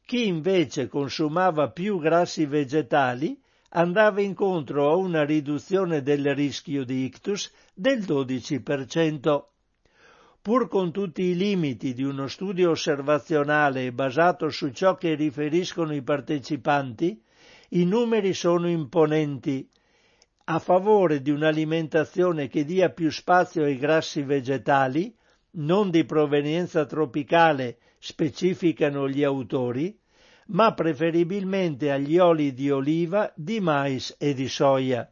Chi 0.07 0.27
invece 0.27 0.89
consumava 0.89 1.71
più 1.71 1.99
grassi 1.99 2.47
vegetali 2.47 3.39
andava 3.71 4.23
incontro 4.23 4.91
a 4.91 4.95
una 4.95 5.25
riduzione 5.25 6.03
del 6.03 6.35
rischio 6.35 6.85
di 6.85 7.05
ictus 7.05 7.53
del 7.75 7.99
12%. 8.01 9.45
Pur 10.47 10.69
con 10.69 10.93
tutti 10.93 11.23
i 11.23 11.35
limiti 11.35 11.93
di 11.93 12.05
uno 12.05 12.29
studio 12.29 12.71
osservazionale 12.71 13.91
basato 13.91 14.49
su 14.49 14.71
ciò 14.71 14.95
che 14.95 15.17
riferiscono 15.17 15.93
i 15.93 16.03
partecipanti, 16.03 17.21
i 17.71 17.85
numeri 17.85 18.33
sono 18.33 18.69
imponenti. 18.69 19.69
A 20.45 20.61
favore 20.61 21.21
di 21.21 21.33
un'alimentazione 21.33 22.47
che 22.47 22.65
dia 22.65 22.91
più 22.91 23.11
spazio 23.11 23.65
ai 23.65 23.77
grassi 23.77 24.23
vegetali, 24.23 25.13
non 25.55 25.91
di 25.91 26.05
provenienza 26.05 26.85
tropicale, 26.87 27.79
specificano 27.99 29.09
gli 29.09 29.25
autori, 29.25 29.99
ma 30.51 30.73
preferibilmente 30.75 31.91
agli 31.91 32.19
oli 32.19 32.55
di 32.55 32.71
oliva, 32.71 33.33
di 33.35 33.59
mais 33.59 34.15
e 34.17 34.33
di 34.33 34.47
soia. 34.47 35.11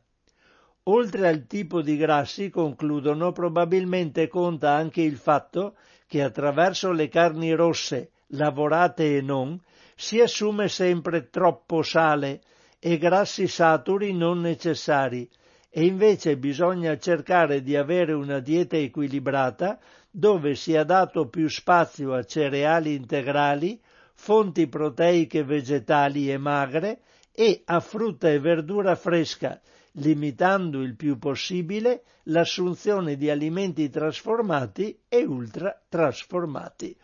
Oltre 0.87 1.29
al 1.29 1.47
tipo 1.47 1.81
di 1.81 1.97
grassi, 1.97 2.51
concludono, 2.51 3.33
probabilmente 3.33 4.29
conta 4.29 4.73
anche 4.73 5.01
il 5.01 5.17
fatto 5.17 5.77
che 6.07 6.23
attraverso 6.23 6.93
le 6.93 7.09
carni 7.09 7.55
rosse, 7.55 8.11
lavorate 8.29 9.17
e 9.17 9.23
non, 9.23 9.59
si 9.95 10.21
assume 10.21 10.69
sempre 10.69 11.31
troppo 11.31 11.83
sale 11.83 12.43
e 12.79 12.99
grassi 12.99 13.49
saturi 13.49 14.13
non 14.13 14.41
necessari, 14.41 15.27
e 15.71 15.87
invece 15.87 16.37
bisogna 16.37 16.99
cercare 16.99 17.63
di 17.63 17.77
avere 17.77 18.13
una 18.13 18.41
dieta 18.41 18.77
equilibrata 18.77 19.81
dove 20.11 20.55
sia 20.55 20.85
dato 20.85 21.29
più 21.29 21.49
spazio 21.49 22.13
a 22.13 22.25
cereali 22.25 22.95
integrali, 22.95 23.81
fonti 24.13 24.69
proteiche 24.69 25.45
vegetali 25.45 26.31
e 26.31 26.37
magre 26.37 27.01
e 27.33 27.63
a 27.65 27.81
frutta 27.81 28.29
e 28.29 28.39
verdura 28.39 28.95
fresca, 28.95 29.59
limitando 29.99 30.81
il 30.81 30.97
più 30.97 31.19
possibile 31.19 32.05
l'assunzione 32.25 33.17
di 33.17 33.31
alimenti 33.31 33.89
trasformati 33.91 34.99
e 35.09 35.25
ultra 35.25 35.81
trasformati. 35.89 36.97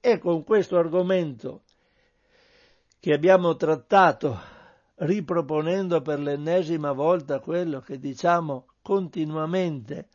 E 0.00 0.18
con 0.18 0.44
questo 0.44 0.76
argomento 0.78 1.62
che 3.00 3.12
abbiamo 3.12 3.54
trattato, 3.56 4.38
riproponendo 4.96 6.00
per 6.02 6.18
l'ennesima 6.18 6.92
volta 6.92 7.40
quello 7.40 7.80
che 7.80 7.98
diciamo 7.98 8.66
continuamente 8.82 10.08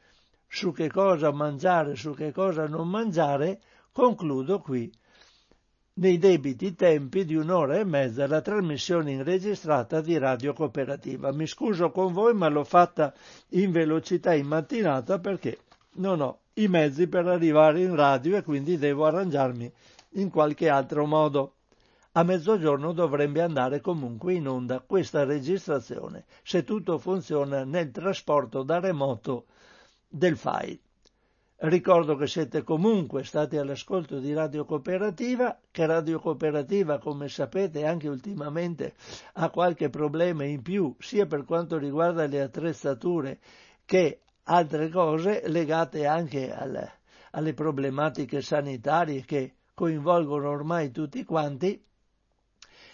su 0.47 0.71
che 0.71 0.89
cosa 0.89 1.31
mangiare, 1.31 1.95
su 1.95 2.13
che 2.13 2.31
cosa 2.31 2.67
non 2.67 2.89
mangiare, 2.89 3.61
concludo 3.91 4.59
qui 4.59 4.91
nei 5.95 6.17
debiti 6.17 6.73
tempi 6.73 7.23
di 7.23 7.35
un'ora 7.35 7.77
e 7.77 7.83
mezza 7.83 8.25
la 8.25 8.41
trasmissione 8.41 9.21
registrata 9.21 10.01
di 10.01 10.17
Radio 10.17 10.53
Cooperativa. 10.53 11.31
Mi 11.31 11.45
scuso 11.45 11.91
con 11.91 12.11
voi, 12.13 12.33
ma 12.33 12.47
l'ho 12.47 12.63
fatta 12.63 13.13
in 13.49 13.71
velocità 13.71 14.33
in 14.33 14.47
mattinata 14.47 15.19
perché 15.19 15.59
non 15.95 16.21
ho 16.21 16.39
i 16.53 16.67
mezzi 16.67 17.07
per 17.07 17.27
arrivare 17.27 17.81
in 17.81 17.95
radio 17.95 18.37
e 18.37 18.43
quindi 18.43 18.77
devo 18.77 19.05
arrangiarmi 19.05 19.71
in 20.13 20.29
qualche 20.31 20.67
altro 20.67 21.05
modo. 21.05 21.55
A 22.13 22.23
mezzogiorno 22.23 22.91
dovrebbe 22.91 23.41
andare 23.41 23.79
comunque 23.81 24.33
in 24.33 24.47
onda 24.47 24.79
questa 24.79 25.23
registrazione, 25.23 26.25
se 26.43 26.63
tutto 26.63 26.97
funziona 26.97 27.63
nel 27.63 27.91
trasporto 27.91 28.63
da 28.63 28.79
remoto 28.79 29.45
del 30.07 30.37
file. 30.37 30.79
Ricordo 31.57 32.17
che 32.17 32.27
siete 32.27 32.63
comunque 32.63 33.23
stati 33.23 33.57
all'ascolto 33.57 34.19
di 34.19 34.33
Radio 34.33 34.65
Cooperativa, 34.65 35.57
che 35.71 35.85
Radio 35.85 36.19
Cooperativa, 36.19 36.99
come 36.99 37.29
sapete, 37.29 37.85
anche 37.85 38.09
ultimamente 38.09 38.95
ha 39.33 39.49
qualche 39.49 39.89
problema 39.89 40.43
in 40.43 40.61
più, 40.61 40.93
sia 40.99 41.25
per 41.25 41.45
quanto 41.45 41.77
riguarda 41.77 42.25
le 42.25 42.41
attrezzature 42.41 43.39
che 43.85 44.21
altre 44.43 44.89
cose 44.89 45.43
legate 45.47 46.05
anche 46.05 46.51
alle, 46.51 46.99
alle 47.31 47.53
problematiche 47.53 48.41
sanitarie 48.41 49.23
che 49.23 49.55
coinvolgono 49.73 50.49
ormai 50.49 50.91
tutti 50.91 51.23
quanti. 51.23 51.81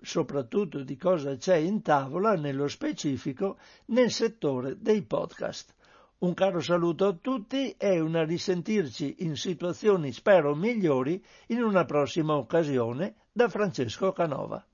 soprattutto 0.00 0.82
di 0.82 0.96
cosa 0.96 1.36
c'è 1.36 1.56
in 1.56 1.82
tavola 1.82 2.34
nello 2.34 2.68
specifico 2.68 3.58
nel 3.86 4.10
settore 4.10 4.76
dei 4.80 5.02
podcast. 5.02 5.74
Un 6.18 6.34
caro 6.34 6.60
saluto 6.60 7.06
a 7.06 7.12
tutti 7.12 7.76
e 7.78 8.00
una 8.00 8.24
risentirci 8.24 9.16
in 9.20 9.36
situazioni 9.36 10.12
spero 10.12 10.54
migliori 10.54 11.24
in 11.48 11.62
una 11.62 11.84
prossima 11.84 12.34
occasione 12.36 13.14
da 13.30 13.48
Francesco 13.48 14.12
Canova. 14.12 14.67